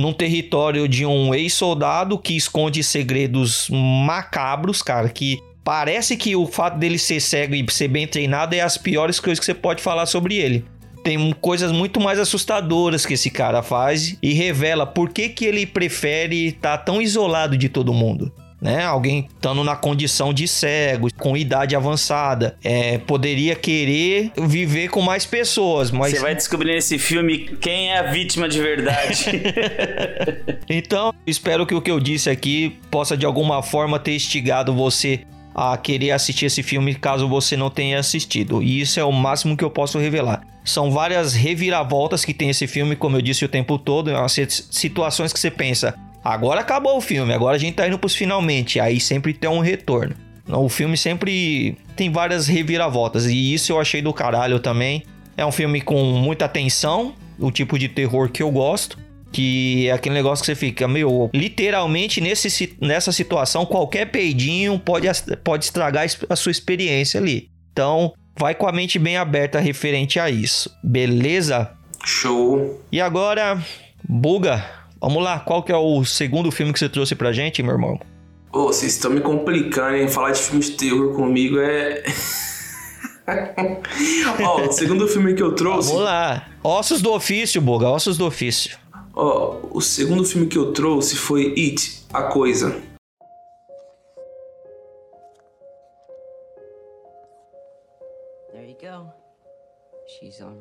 num 0.00 0.12
território 0.12 0.88
de 0.88 1.04
um 1.04 1.34
ex-soldado 1.34 2.18
que 2.18 2.36
esconde 2.36 2.82
segredos 2.82 3.68
macabros, 3.70 4.82
cara, 4.82 5.08
que 5.08 5.38
parece 5.62 6.16
que 6.16 6.34
o 6.34 6.46
fato 6.46 6.78
dele 6.78 6.98
ser 6.98 7.20
cego 7.20 7.54
e 7.54 7.64
ser 7.70 7.88
bem 7.88 8.06
treinado 8.06 8.54
é 8.54 8.60
as 8.60 8.76
piores 8.76 9.20
coisas 9.20 9.38
que 9.38 9.46
você 9.46 9.54
pode 9.54 9.82
falar 9.82 10.06
sobre 10.06 10.36
ele. 10.36 10.64
Tem 11.04 11.32
coisas 11.40 11.72
muito 11.72 12.00
mais 12.00 12.18
assustadoras 12.18 13.06
que 13.06 13.14
esse 13.14 13.30
cara 13.30 13.62
faz 13.62 14.16
e 14.22 14.32
revela 14.32 14.86
por 14.86 15.10
que, 15.10 15.28
que 15.28 15.44
ele 15.44 15.66
prefere 15.66 16.48
estar 16.48 16.78
tá 16.78 16.84
tão 16.84 17.00
isolado 17.00 17.56
de 17.56 17.68
todo 17.68 17.94
mundo 17.94 18.32
né? 18.60 18.84
Alguém 18.84 19.28
estando 19.34 19.64
na 19.64 19.74
condição 19.74 20.32
de 20.32 20.46
cego, 20.46 21.08
com 21.14 21.36
idade 21.36 21.74
avançada, 21.74 22.56
é, 22.62 22.98
poderia 22.98 23.54
querer 23.54 24.32
viver 24.36 24.88
com 24.88 25.00
mais 25.00 25.24
pessoas, 25.24 25.90
mas... 25.90 26.12
Você 26.12 26.20
vai 26.20 26.34
descobrir 26.34 26.74
nesse 26.74 26.98
filme 26.98 27.56
quem 27.60 27.90
é 27.90 27.98
a 27.98 28.02
vítima 28.02 28.48
de 28.48 28.60
verdade. 28.60 29.26
então, 30.68 31.14
espero 31.26 31.66
que 31.66 31.74
o 31.74 31.80
que 31.80 31.90
eu 31.90 32.00
disse 32.00 32.28
aqui 32.28 32.78
possa 32.90 33.16
de 33.16 33.24
alguma 33.24 33.62
forma 33.62 33.98
ter 33.98 34.14
instigado 34.14 34.74
você 34.74 35.20
a 35.54 35.76
querer 35.76 36.12
assistir 36.12 36.46
esse 36.46 36.62
filme 36.62 36.94
caso 36.94 37.28
você 37.28 37.56
não 37.56 37.70
tenha 37.70 37.98
assistido. 37.98 38.62
E 38.62 38.80
isso 38.80 39.00
é 39.00 39.04
o 39.04 39.12
máximo 39.12 39.56
que 39.56 39.64
eu 39.64 39.70
posso 39.70 39.98
revelar. 39.98 40.42
São 40.64 40.90
várias 40.90 41.34
reviravoltas 41.34 42.24
que 42.24 42.34
tem 42.34 42.50
esse 42.50 42.66
filme, 42.66 42.94
como 42.94 43.16
eu 43.16 43.22
disse 43.22 43.44
o 43.44 43.48
tempo 43.48 43.78
todo, 43.78 44.10
é 44.10 44.26
situações 44.48 45.32
que 45.32 45.40
você 45.40 45.50
pensa, 45.50 45.94
Agora 46.24 46.60
acabou 46.60 46.96
o 46.96 47.00
filme, 47.00 47.32
agora 47.32 47.56
a 47.56 47.58
gente 47.58 47.74
tá 47.74 47.86
indo 47.86 47.98
pros 47.98 48.14
finalmente. 48.14 48.78
Aí 48.78 49.00
sempre 49.00 49.32
tem 49.32 49.48
um 49.48 49.60
retorno. 49.60 50.14
O 50.48 50.68
filme 50.68 50.96
sempre 50.96 51.76
tem 51.96 52.10
várias 52.10 52.46
reviravoltas. 52.46 53.26
E 53.26 53.54
isso 53.54 53.72
eu 53.72 53.80
achei 53.80 54.02
do 54.02 54.12
caralho 54.12 54.58
também. 54.58 55.02
É 55.36 55.46
um 55.46 55.52
filme 55.52 55.80
com 55.80 56.02
muita 56.04 56.48
tensão, 56.48 57.14
o 57.38 57.50
tipo 57.50 57.78
de 57.78 57.88
terror 57.88 58.28
que 58.30 58.42
eu 58.42 58.50
gosto. 58.50 58.98
Que 59.32 59.86
é 59.88 59.92
aquele 59.92 60.14
negócio 60.16 60.42
que 60.42 60.46
você 60.46 60.56
fica, 60.56 60.88
meu, 60.88 61.30
literalmente 61.32 62.20
nesse, 62.20 62.76
nessa 62.80 63.12
situação, 63.12 63.64
qualquer 63.64 64.06
peidinho 64.06 64.76
pode, 64.76 65.06
pode 65.44 65.66
estragar 65.66 66.04
a 66.28 66.34
sua 66.34 66.50
experiência 66.50 67.20
ali. 67.20 67.48
Então, 67.70 68.12
vai 68.36 68.56
com 68.56 68.66
a 68.66 68.72
mente 68.72 68.98
bem 68.98 69.16
aberta 69.16 69.60
referente 69.60 70.18
a 70.18 70.28
isso. 70.28 70.68
Beleza? 70.82 71.70
Show. 72.04 72.82
E 72.90 73.00
agora, 73.00 73.62
Buga, 74.02 74.64
Vamos 75.00 75.24
lá, 75.24 75.40
qual 75.40 75.62
que 75.62 75.72
é 75.72 75.76
o 75.76 76.04
segundo 76.04 76.52
filme 76.52 76.74
que 76.74 76.78
você 76.78 76.88
trouxe 76.88 77.14
pra 77.14 77.32
gente, 77.32 77.62
meu 77.62 77.72
irmão? 77.72 77.98
Ô, 78.52 78.58
oh, 78.58 78.66
vocês 78.66 78.92
estão 78.92 79.10
me 79.10 79.22
complicando, 79.22 79.96
hein? 79.96 80.08
Falar 80.08 80.32
de 80.32 80.40
filme 80.40 80.62
de 80.62 80.72
terror 80.72 81.14
comigo 81.14 81.58
é. 81.58 82.02
Ó, 84.44 84.60
oh, 84.60 84.68
o 84.68 84.72
segundo 84.72 85.08
filme 85.08 85.34
que 85.34 85.42
eu 85.42 85.54
trouxe. 85.54 85.88
Vamos 85.88 86.04
lá. 86.04 86.48
Ossos 86.62 87.00
do 87.00 87.12
ofício, 87.12 87.62
Boga, 87.62 87.88
ossos 87.88 88.18
do 88.18 88.26
ofício. 88.26 88.76
Ó, 89.14 89.56
oh, 89.72 89.78
o 89.78 89.80
segundo 89.80 90.22
filme 90.22 90.46
que 90.46 90.58
eu 90.58 90.72
trouxe 90.72 91.16
foi 91.16 91.54
It, 91.56 92.04
A 92.12 92.24
Coisa. 92.24 92.70
There 98.52 98.68
you 98.68 98.76
go. 98.82 99.10
She's 100.18 100.42
all 100.42 100.54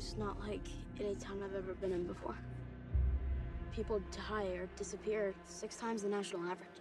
Derry's 0.00 0.16
not 0.16 0.40
like 0.48 0.66
any 0.98 1.14
town 1.16 1.42
I've 1.44 1.54
ever 1.54 1.74
been 1.74 1.92
in 1.92 2.04
before. 2.04 2.34
People 3.70 4.00
die 4.28 4.46
or 4.56 4.66
disappear 4.74 5.34
six 5.44 5.76
times 5.76 6.02
the 6.04 6.08
national 6.08 6.40
average. 6.42 6.80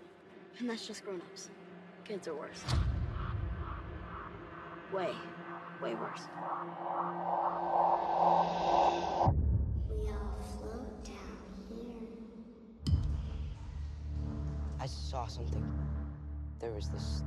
And 0.60 0.70
that's 0.70 0.88
just 0.88 1.04
grown-ups. 1.04 1.50
Kids 2.06 2.30
are 2.30 2.36
worse. 2.36 2.64
Way, 4.94 5.14
way 5.82 5.96
worse. 5.96 6.22
We 9.90 10.08
all 10.08 10.40
float 10.58 11.04
down 11.04 11.40
here. 11.68 12.96
I 14.80 14.86
saw 14.86 15.26
something. 15.28 15.66
There 16.60 16.72
was 16.72 16.88
this... 16.88 17.24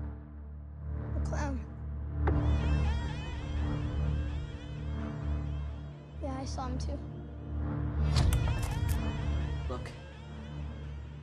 A 1.16 1.20
clown. 1.20 1.60
Yeah, 6.22 6.36
I 6.38 6.44
saw 6.44 6.66
him 6.66 6.78
too. 6.78 6.98
Look. 9.68 9.90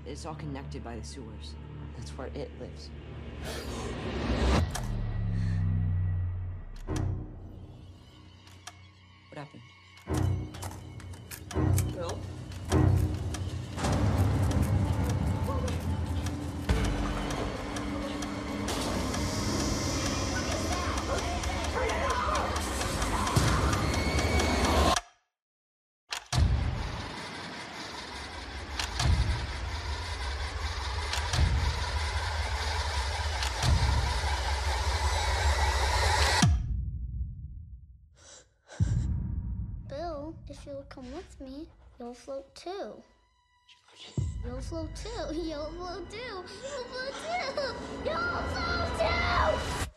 It's 0.05 0.25
all 0.25 0.35
connected 0.35 0.83
by 0.83 0.97
the 0.97 1.05
sewers. 1.05 1.55
That's 1.95 2.11
where 2.11 2.27
it 2.27 2.51
lives. 2.59 2.89
What 9.29 9.37
happened? 9.37 9.61
Come 40.89 41.05
with 41.13 41.39
me, 41.39 41.67
you'll 41.99 42.13
float 42.13 42.53
too. 42.55 43.01
You'll 44.45 44.61
float 44.61 44.89
too. 44.95 45.09
You'll 45.35 45.35
float 45.35 45.35
too. 45.35 45.35
You'll 45.35 45.71
float 45.71 46.09
too. 46.09 46.43
You'll 48.05 48.23
float 48.53 48.99
too. 48.99 49.88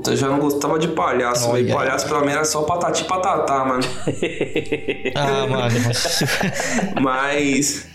Puta, 0.00 0.16
já 0.16 0.28
não 0.28 0.38
gostava 0.38 0.78
de 0.78 0.88
palhaço, 0.88 1.52
velho. 1.52 1.74
Palhaço 1.74 2.08
pra 2.08 2.22
mim 2.22 2.30
era 2.30 2.44
só 2.44 2.62
patati 2.62 3.04
patatá, 3.04 3.66
mano. 3.66 3.82
ah, 5.14 5.46
mano. 5.46 5.76
Mas. 7.00 7.86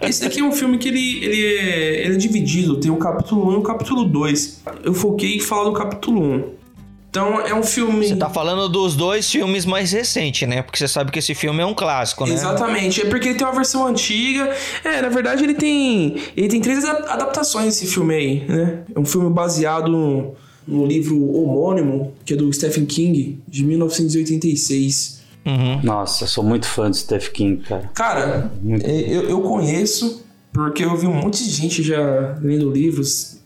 Esse 0.00 0.24
daqui 0.24 0.40
é 0.40 0.44
um 0.44 0.50
filme 0.50 0.76
que 0.76 0.88
ele, 0.88 1.24
ele, 1.24 1.56
é, 1.56 2.04
ele 2.04 2.14
é 2.14 2.18
dividido. 2.18 2.80
Tem 2.80 2.90
o 2.90 2.96
capítulo 2.96 3.48
1 3.50 3.52
e 3.52 3.56
o 3.56 3.62
capítulo 3.62 4.04
2. 4.04 4.62
Eu 4.82 4.92
foquei 4.92 5.36
em 5.36 5.40
falar 5.40 5.64
do 5.64 5.72
capítulo 5.72 6.20
1. 6.20 6.62
Então 7.08 7.40
é 7.40 7.54
um 7.54 7.62
filme. 7.62 8.08
Você 8.08 8.16
tá 8.16 8.28
falando 8.28 8.68
dos 8.68 8.96
dois 8.96 9.30
filmes 9.30 9.64
mais 9.64 9.92
recentes, 9.92 10.48
né? 10.48 10.62
Porque 10.62 10.78
você 10.78 10.88
sabe 10.88 11.12
que 11.12 11.20
esse 11.20 11.34
filme 11.34 11.62
é 11.62 11.66
um 11.66 11.74
clássico, 11.74 12.26
né? 12.26 12.34
Exatamente. 12.34 13.02
É 13.02 13.04
porque 13.04 13.28
ele 13.28 13.38
tem 13.38 13.46
uma 13.46 13.54
versão 13.54 13.86
antiga. 13.86 14.52
É, 14.82 15.00
na 15.00 15.10
verdade 15.10 15.44
ele 15.44 15.54
tem. 15.54 16.16
Ele 16.36 16.48
tem 16.48 16.60
três 16.60 16.84
adaptações 16.84 17.66
desse 17.66 17.86
filme 17.86 18.14
aí, 18.14 18.44
né? 18.48 18.82
É 18.92 18.98
um 18.98 19.04
filme 19.04 19.30
baseado 19.30 20.34
no 20.66 20.86
livro 20.86 21.18
homônimo, 21.34 22.12
que 22.24 22.34
é 22.34 22.36
do 22.36 22.52
Stephen 22.52 22.86
King, 22.86 23.40
de 23.46 23.64
1986. 23.64 25.22
Uhum. 25.44 25.80
Nossa, 25.82 26.26
sou 26.26 26.44
muito 26.44 26.66
fã 26.66 26.88
do 26.88 26.96
Stephen 26.96 27.32
King, 27.32 27.62
cara. 27.64 27.90
Cara, 27.94 28.52
muito... 28.62 28.86
É, 28.86 29.00
eu, 29.00 29.28
eu 29.28 29.40
conheço, 29.40 30.24
porque 30.52 30.84
eu 30.84 30.96
vi 30.96 31.06
um 31.06 31.14
monte 31.14 31.44
de 31.44 31.50
gente 31.50 31.82
já 31.82 32.38
lendo 32.40 32.70
livros 32.70 33.42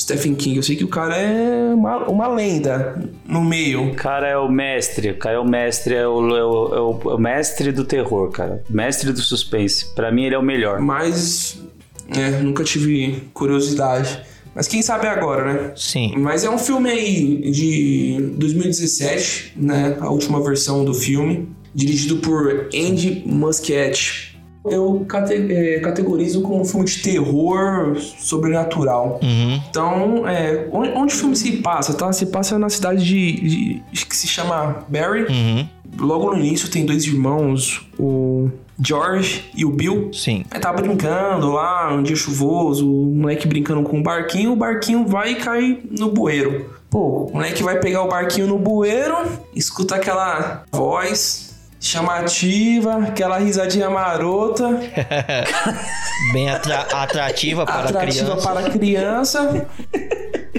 Stephen 0.00 0.34
King. 0.34 0.56
Eu 0.56 0.62
sei 0.62 0.76
que 0.76 0.84
o 0.84 0.88
cara 0.88 1.16
é 1.16 1.74
uma, 1.74 2.08
uma 2.08 2.28
lenda 2.28 2.98
no 3.26 3.44
meio. 3.44 3.90
O 3.90 3.94
cara 3.94 4.28
é 4.28 4.36
o 4.36 4.48
mestre. 4.48 5.10
O 5.10 5.18
cara 5.18 5.36
é 5.36 5.38
o 5.38 5.44
mestre, 5.44 5.94
é 5.94 6.06
o, 6.06 6.36
é 6.36 6.44
o, 6.44 6.74
é 6.74 6.80
o, 6.80 7.10
é 7.10 7.14
o 7.14 7.18
mestre 7.18 7.70
do 7.72 7.84
terror, 7.84 8.30
cara. 8.30 8.62
Mestre 8.68 9.12
do 9.12 9.20
suspense. 9.20 9.94
Para 9.94 10.10
mim, 10.10 10.24
ele 10.24 10.34
é 10.34 10.38
o 10.38 10.42
melhor. 10.42 10.80
Mas, 10.80 11.60
é, 12.08 12.30
nunca 12.40 12.64
tive 12.64 13.24
curiosidade. 13.34 14.20
Mas 14.54 14.66
quem 14.66 14.82
sabe 14.82 15.06
agora, 15.06 15.52
né? 15.52 15.72
Sim. 15.76 16.14
Mas 16.16 16.44
é 16.44 16.50
um 16.50 16.58
filme 16.58 16.90
aí 16.90 17.50
de 17.50 18.34
2017, 18.36 19.54
né? 19.56 19.96
A 20.00 20.10
última 20.10 20.42
versão 20.42 20.84
do 20.84 20.92
filme. 20.92 21.48
Dirigido 21.72 22.16
por 22.16 22.68
Andy 22.74 23.22
Muschietti. 23.24 24.29
Eu 24.64 25.04
cate- 25.08 25.50
é, 25.52 25.80
categorizo 25.80 26.42
como 26.42 26.60
um 26.60 26.64
filme 26.64 26.84
de 26.84 27.00
terror 27.02 27.96
sobrenatural. 27.96 29.18
Uhum. 29.22 29.60
Então, 29.70 30.28
é, 30.28 30.68
onde, 30.72 30.90
onde 30.90 31.14
o 31.14 31.16
filme 31.16 31.36
se 31.36 31.52
passa, 31.58 31.94
tá? 31.94 32.12
Se 32.12 32.26
passa 32.26 32.58
na 32.58 32.68
cidade 32.68 33.04
de, 33.04 33.80
de- 33.92 34.06
que 34.06 34.16
se 34.16 34.26
chama 34.26 34.84
Barry. 34.88 35.24
Uhum. 35.24 35.68
Logo 35.98 36.30
no 36.32 36.38
início 36.38 36.68
tem 36.70 36.84
dois 36.86 37.04
irmãos, 37.04 37.86
o 37.98 38.48
George 38.84 39.50
e 39.56 39.64
o 39.64 39.70
Bill. 39.70 40.10
Sim. 40.12 40.44
Aí 40.50 40.60
tá 40.60 40.72
brincando 40.72 41.50
lá, 41.52 41.92
um 41.92 42.02
dia 42.02 42.14
chuvoso, 42.16 42.88
o 42.90 43.14
moleque 43.14 43.46
brincando 43.48 43.82
com 43.82 43.98
o 43.98 44.02
barquinho, 44.02 44.52
o 44.52 44.56
barquinho 44.56 45.06
vai 45.06 45.32
e 45.32 45.34
cai 45.36 45.78
no 45.90 46.10
bueiro. 46.10 46.70
Pô, 46.88 47.24
o 47.26 47.32
moleque 47.34 47.62
vai 47.62 47.78
pegar 47.78 48.02
o 48.02 48.08
barquinho 48.08 48.46
no 48.46 48.58
bueiro, 48.58 49.14
escuta 49.54 49.94
aquela 49.96 50.64
voz 50.72 51.49
chamativa, 51.80 52.96
aquela 52.98 53.38
risadinha 53.38 53.88
marota, 53.88 54.68
Bem 56.32 56.50
atra- 56.50 56.86
atrativa 56.92 57.64
para 57.64 57.88
atrativa 57.88 58.26
criança. 58.32 58.48
para 58.48 58.60
a 58.60 58.70
criança. 58.70 59.66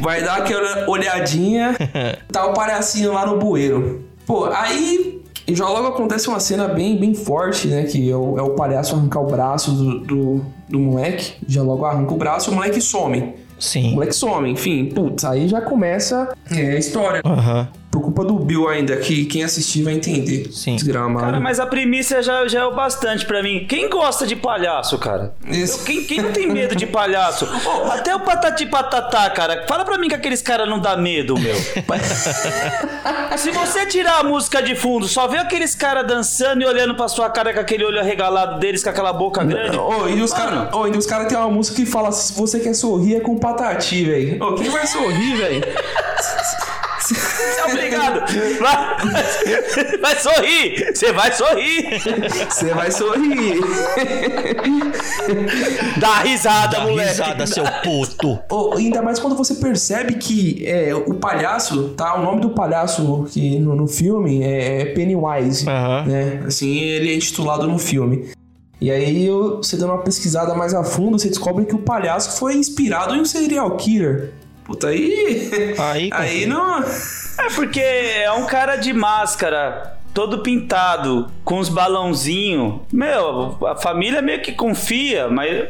Vai 0.01 0.23
dar 0.23 0.37
aquela 0.37 0.89
olhadinha, 0.89 1.75
tá 2.31 2.45
o 2.47 2.53
palhacinho 2.53 3.13
lá 3.13 3.25
no 3.25 3.37
bueiro. 3.37 4.03
Pô, 4.25 4.45
aí 4.45 5.21
já 5.47 5.67
logo 5.67 5.87
acontece 5.87 6.27
uma 6.27 6.39
cena 6.39 6.67
bem, 6.67 6.97
bem 6.99 7.13
forte, 7.13 7.67
né? 7.67 7.83
Que 7.83 8.09
é 8.09 8.15
o, 8.15 8.37
é 8.39 8.41
o 8.41 8.51
palhaço 8.51 8.95
arrancar 8.95 9.19
o 9.21 9.27
braço 9.27 9.71
do, 9.71 9.99
do, 9.99 10.45
do 10.69 10.79
moleque. 10.79 11.33
Já 11.47 11.61
logo 11.61 11.85
arranca 11.85 12.13
o 12.13 12.17
braço 12.17 12.49
e 12.49 12.53
o 12.53 12.55
moleque 12.55 12.81
some. 12.81 13.33
Sim. 13.59 13.91
O 13.91 13.95
moleque 13.95 14.13
some, 14.15 14.49
enfim. 14.49 14.85
Putz, 14.87 15.23
aí 15.23 15.47
já 15.47 15.61
começa 15.61 16.33
é, 16.49 16.71
a 16.71 16.79
história. 16.79 17.21
Aham. 17.23 17.67
Por 17.91 18.01
culpa 18.01 18.23
do 18.23 18.35
Bill 18.39 18.69
ainda, 18.69 18.95
que 18.95 19.25
quem 19.25 19.43
assistir 19.43 19.83
vai 19.83 19.93
entender. 19.93 20.49
Sim. 20.53 20.75
Desgramado. 20.77 21.25
Cara, 21.25 21.39
mas 21.41 21.59
a 21.59 21.65
premissa 21.65 22.23
já, 22.23 22.47
já 22.47 22.61
é 22.61 22.65
o 22.65 22.73
bastante 22.73 23.25
pra 23.25 23.43
mim. 23.43 23.65
Quem 23.67 23.89
gosta 23.89 24.25
de 24.25 24.33
palhaço, 24.35 24.97
cara? 24.97 25.33
Eu- 25.45 25.77
quem, 25.79 26.03
quem 26.05 26.21
não 26.21 26.31
tem 26.31 26.47
medo 26.47 26.73
de 26.73 26.87
palhaço? 26.87 27.45
Ô, 27.67 27.91
até 27.91 28.15
o 28.15 28.21
Patati 28.21 28.65
Patatá, 28.65 29.29
cara. 29.31 29.65
Fala 29.67 29.83
pra 29.83 29.97
mim 29.97 30.07
que 30.07 30.15
aqueles 30.15 30.41
caras 30.41 30.69
não 30.69 30.79
dá 30.79 30.95
medo, 30.95 31.37
meu. 31.37 31.53
Se 33.37 33.51
você 33.51 33.85
tirar 33.85 34.19
a 34.19 34.23
música 34.23 34.61
de 34.63 34.73
fundo, 34.75 35.05
só 35.07 35.27
vê 35.27 35.37
aqueles 35.37 35.75
caras 35.75 36.07
dançando 36.07 36.61
e 36.61 36.65
olhando 36.65 36.95
pra 36.95 37.09
sua 37.09 37.29
cara 37.29 37.53
com 37.53 37.59
aquele 37.59 37.83
olho 37.83 37.99
arregalado 37.99 38.57
deles, 38.59 38.81
com 38.83 38.89
aquela 38.89 39.11
boca 39.11 39.43
grande. 39.43 39.77
Ô, 39.77 40.07
e 40.07 40.21
os 40.21 40.31
Mano, 40.31 40.43
caras 40.43 40.69
oh, 40.73 40.87
e 40.87 40.91
os 40.97 41.05
cara 41.05 41.25
tem 41.25 41.37
uma 41.37 41.49
música 41.49 41.75
que 41.75 41.85
fala 41.85 42.11
se 42.13 42.31
você 42.33 42.59
quer 42.59 42.73
sorrir 42.73 43.15
é 43.17 43.19
com 43.19 43.37
patati, 43.37 44.05
velho. 44.05 44.41
Ô, 44.41 44.55
quem 44.55 44.69
vai 44.69 44.87
sorrir, 44.87 45.35
velho? 45.35 45.61
Você 47.41 47.59
é 47.61 47.65
obrigado. 47.65 48.21
Vai, 48.59 49.97
vai 49.99 50.19
sorrir. 50.19 50.95
Você 50.95 51.11
vai 51.11 51.31
sorrir. 51.31 52.01
Você 52.49 52.73
vai 52.73 52.91
sorrir. 52.91 53.59
Dá 55.99 56.19
risada, 56.19 56.77
Dá 56.77 56.83
moleque. 56.85 57.09
risada, 57.09 57.47
seu 57.47 57.63
puto. 57.83 58.39
Ô, 58.49 58.75
ainda 58.75 59.01
mais 59.01 59.19
quando 59.19 59.35
você 59.35 59.55
percebe 59.55 60.15
que 60.15 60.65
é, 60.65 60.93
o 60.93 61.15
palhaço, 61.15 61.89
tá? 61.89 62.15
O 62.15 62.23
nome 62.23 62.41
do 62.41 62.49
palhaço 62.51 63.25
que 63.31 63.59
no, 63.59 63.75
no 63.75 63.87
filme 63.87 64.43
é 64.43 64.85
Pennywise, 64.85 65.65
né? 65.65 66.43
Assim, 66.45 66.79
ele 66.79 67.11
é 67.11 67.15
intitulado 67.15 67.67
no 67.67 67.77
filme. 67.77 68.29
E 68.79 68.89
aí, 68.89 69.29
você 69.57 69.77
dando 69.77 69.91
uma 69.93 70.01
pesquisada 70.01 70.55
mais 70.55 70.73
a 70.73 70.83
fundo, 70.83 71.19
você 71.19 71.29
descobre 71.29 71.65
que 71.65 71.75
o 71.75 71.79
palhaço 71.79 72.39
foi 72.39 72.55
inspirado 72.55 73.15
em 73.15 73.21
um 73.21 73.25
serial 73.25 73.77
killer. 73.77 74.31
Puta, 74.63 74.87
aí... 74.87 75.75
Aí, 75.77 76.09
aí 76.11 76.45
não... 76.47 76.83
É 77.45 77.49
porque 77.55 77.79
é 77.79 78.31
um 78.31 78.45
cara 78.45 78.75
de 78.75 78.93
máscara, 78.93 79.97
todo 80.13 80.39
pintado, 80.39 81.31
com 81.43 81.59
uns 81.59 81.69
balãozinhos. 81.69 82.81
Meu, 82.91 83.57
a 83.67 83.75
família 83.75 84.21
meio 84.21 84.41
que 84.41 84.51
confia, 84.51 85.27
mas 85.27 85.69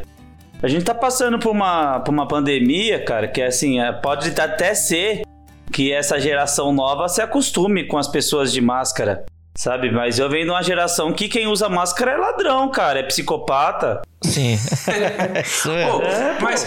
a 0.62 0.68
gente 0.68 0.84
tá 0.84 0.94
passando 0.94 1.40
por 1.40 1.52
uma, 1.52 2.00
por 2.02 2.12
uma 2.12 2.28
pandemia, 2.28 3.04
cara, 3.04 3.28
que 3.28 3.42
assim, 3.42 3.80
é, 3.80 3.92
pode 3.92 4.30
até 4.40 4.76
ser 4.76 5.24
que 5.72 5.92
essa 5.92 6.20
geração 6.20 6.74
nova 6.74 7.08
se 7.08 7.22
acostume 7.22 7.88
com 7.88 7.98
as 7.98 8.08
pessoas 8.08 8.52
de 8.52 8.62
máscara. 8.62 9.26
Sabe, 9.56 9.92
mas 9.92 10.18
eu 10.18 10.30
venho 10.30 10.46
de 10.46 10.52
uma 10.52 10.64
geração 10.64 11.12
que 11.12 11.28
quem 11.28 11.48
usa 11.48 11.68
máscara 11.68 12.12
é 12.12 12.18
ladrão, 12.18 12.70
cara, 12.70 13.00
é 13.00 13.04
psicopata. 13.04 14.02
Sim. 14.22 14.58
É. 15.72 16.34
Pô, 16.36 16.44
mas 16.44 16.66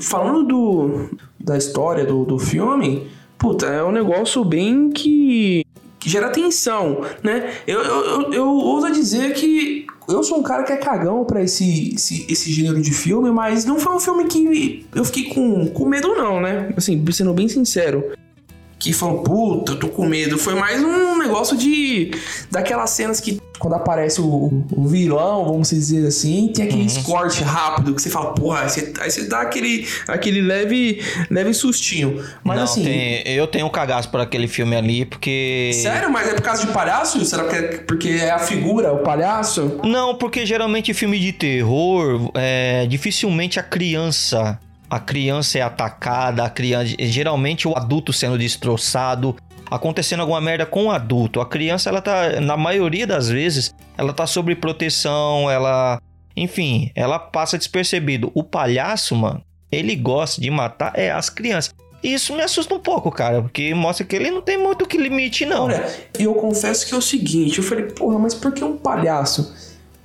falando 0.00 0.44
do, 0.44 1.10
da 1.38 1.56
história 1.56 2.04
do, 2.04 2.24
do 2.24 2.38
filme, 2.38 3.10
puta, 3.40 3.66
é 3.66 3.82
um 3.82 3.90
negócio 3.90 4.44
bem 4.44 4.90
que, 4.90 5.66
que 5.98 6.10
gera 6.10 6.28
tensão, 6.28 7.00
né? 7.22 7.54
Eu, 7.66 7.80
eu, 7.82 8.04
eu, 8.04 8.32
eu 8.34 8.46
ouso 8.46 8.92
dizer 8.92 9.32
que 9.32 9.86
eu 10.06 10.22
sou 10.22 10.38
um 10.38 10.42
cara 10.42 10.62
que 10.62 10.72
é 10.72 10.76
cagão 10.76 11.24
pra 11.24 11.42
esse, 11.42 11.94
esse, 11.94 12.26
esse 12.30 12.52
gênero 12.52 12.80
de 12.82 12.92
filme, 12.92 13.30
mas 13.30 13.64
não 13.64 13.80
foi 13.80 13.94
um 13.94 13.98
filme 13.98 14.26
que 14.26 14.86
eu 14.94 15.04
fiquei 15.06 15.32
com, 15.34 15.68
com 15.68 15.86
medo, 15.86 16.14
não, 16.14 16.38
né? 16.38 16.72
Assim, 16.76 17.02
sendo 17.10 17.32
bem 17.32 17.48
sincero. 17.48 18.12
Que 18.78 18.92
falou, 18.92 19.22
puta, 19.22 19.72
eu 19.72 19.78
tô 19.78 19.88
com 19.88 20.06
medo. 20.06 20.38
Foi 20.38 20.54
mais 20.54 20.82
um 20.82 21.18
negócio 21.18 21.56
de. 21.56 22.12
Daquelas 22.50 22.90
cenas 22.90 23.20
que 23.20 23.38
quando 23.60 23.74
aparece 23.74 24.20
o, 24.20 24.64
o 24.72 24.88
vilão, 24.88 25.44
vamos 25.44 25.70
dizer 25.70 26.06
assim, 26.06 26.48
tem 26.52 26.64
aquele 26.64 26.88
corte 27.02 27.44
rápido 27.44 27.94
que 27.94 28.00
você 28.02 28.08
fala, 28.10 28.32
porra, 28.34 28.62
aí 28.62 28.70
você, 28.70 28.92
aí 29.00 29.10
você 29.10 29.28
dá 29.28 29.42
aquele, 29.42 29.86
aquele 30.08 30.40
leve, 30.40 31.00
leve 31.30 31.52
sustinho. 31.54 32.24
Mas 32.42 32.56
Não, 32.56 32.64
assim. 32.64 32.82
tem- 32.82 33.22
eu 33.28 33.46
tenho 33.46 33.66
um 33.66 33.70
cagaço 33.70 34.08
por 34.10 34.18
aquele 34.20 34.48
filme 34.48 34.74
ali, 34.74 35.04
porque. 35.04 35.70
Sério? 35.74 36.10
Mas 36.10 36.26
é 36.28 36.34
por 36.34 36.42
causa 36.42 36.66
de 36.66 36.72
palhaço? 36.72 37.24
Será 37.24 37.44
que 37.44 37.54
é 37.54 37.62
porque 37.86 38.08
é 38.08 38.30
a 38.30 38.38
figura, 38.38 38.92
o 38.92 38.98
palhaço? 38.98 39.78
Não, 39.84 40.14
porque 40.14 40.46
geralmente 40.46 40.92
filme 40.94 41.18
de 41.20 41.32
terror, 41.32 42.30
é, 42.34 42.86
dificilmente 42.86 43.60
a 43.60 43.62
criança. 43.62 44.58
A 44.88 44.98
criança 44.98 45.56
é 45.56 45.62
atacada, 45.62 46.42
a 46.42 46.50
criança. 46.50 46.96
Geralmente 46.98 47.68
o 47.68 47.76
adulto 47.76 48.12
sendo 48.12 48.36
destroçado. 48.36 49.36
Acontecendo 49.70 50.20
alguma 50.20 50.40
merda 50.40 50.66
com 50.66 50.86
o 50.86 50.90
adulto. 50.90 51.40
A 51.40 51.46
criança, 51.46 51.88
ela 51.88 52.00
tá. 52.00 52.40
Na 52.40 52.56
maioria 52.56 53.06
das 53.06 53.28
vezes, 53.28 53.74
ela 53.96 54.12
tá 54.12 54.26
sob 54.26 54.54
proteção, 54.56 55.50
ela. 55.50 56.00
Enfim, 56.36 56.90
ela 56.94 57.18
passa 57.18 57.58
despercebido. 57.58 58.30
O 58.34 58.42
palhaço, 58.42 59.14
mano, 59.14 59.42
ele 59.70 59.94
gosta 59.94 60.40
de 60.40 60.50
matar 60.50 60.92
é 60.96 61.10
as 61.10 61.30
crianças. 61.30 61.74
E 62.02 62.14
isso 62.14 62.34
me 62.34 62.42
assusta 62.42 62.74
um 62.74 62.80
pouco, 62.80 63.10
cara, 63.10 63.42
porque 63.42 63.74
mostra 63.74 64.06
que 64.06 64.16
ele 64.16 64.30
não 64.30 64.40
tem 64.40 64.56
muito 64.56 64.86
que 64.86 64.96
limite, 64.96 65.44
não. 65.44 65.64
Olha, 65.64 65.86
e 66.18 66.24
eu 66.24 66.34
confesso 66.34 66.86
que 66.86 66.94
é 66.94 66.96
o 66.96 67.02
seguinte, 67.02 67.58
eu 67.58 67.64
falei, 67.64 67.84
porra, 67.84 68.18
mas 68.18 68.34
por 68.34 68.52
que 68.52 68.64
um 68.64 68.76
palhaço? 68.76 69.54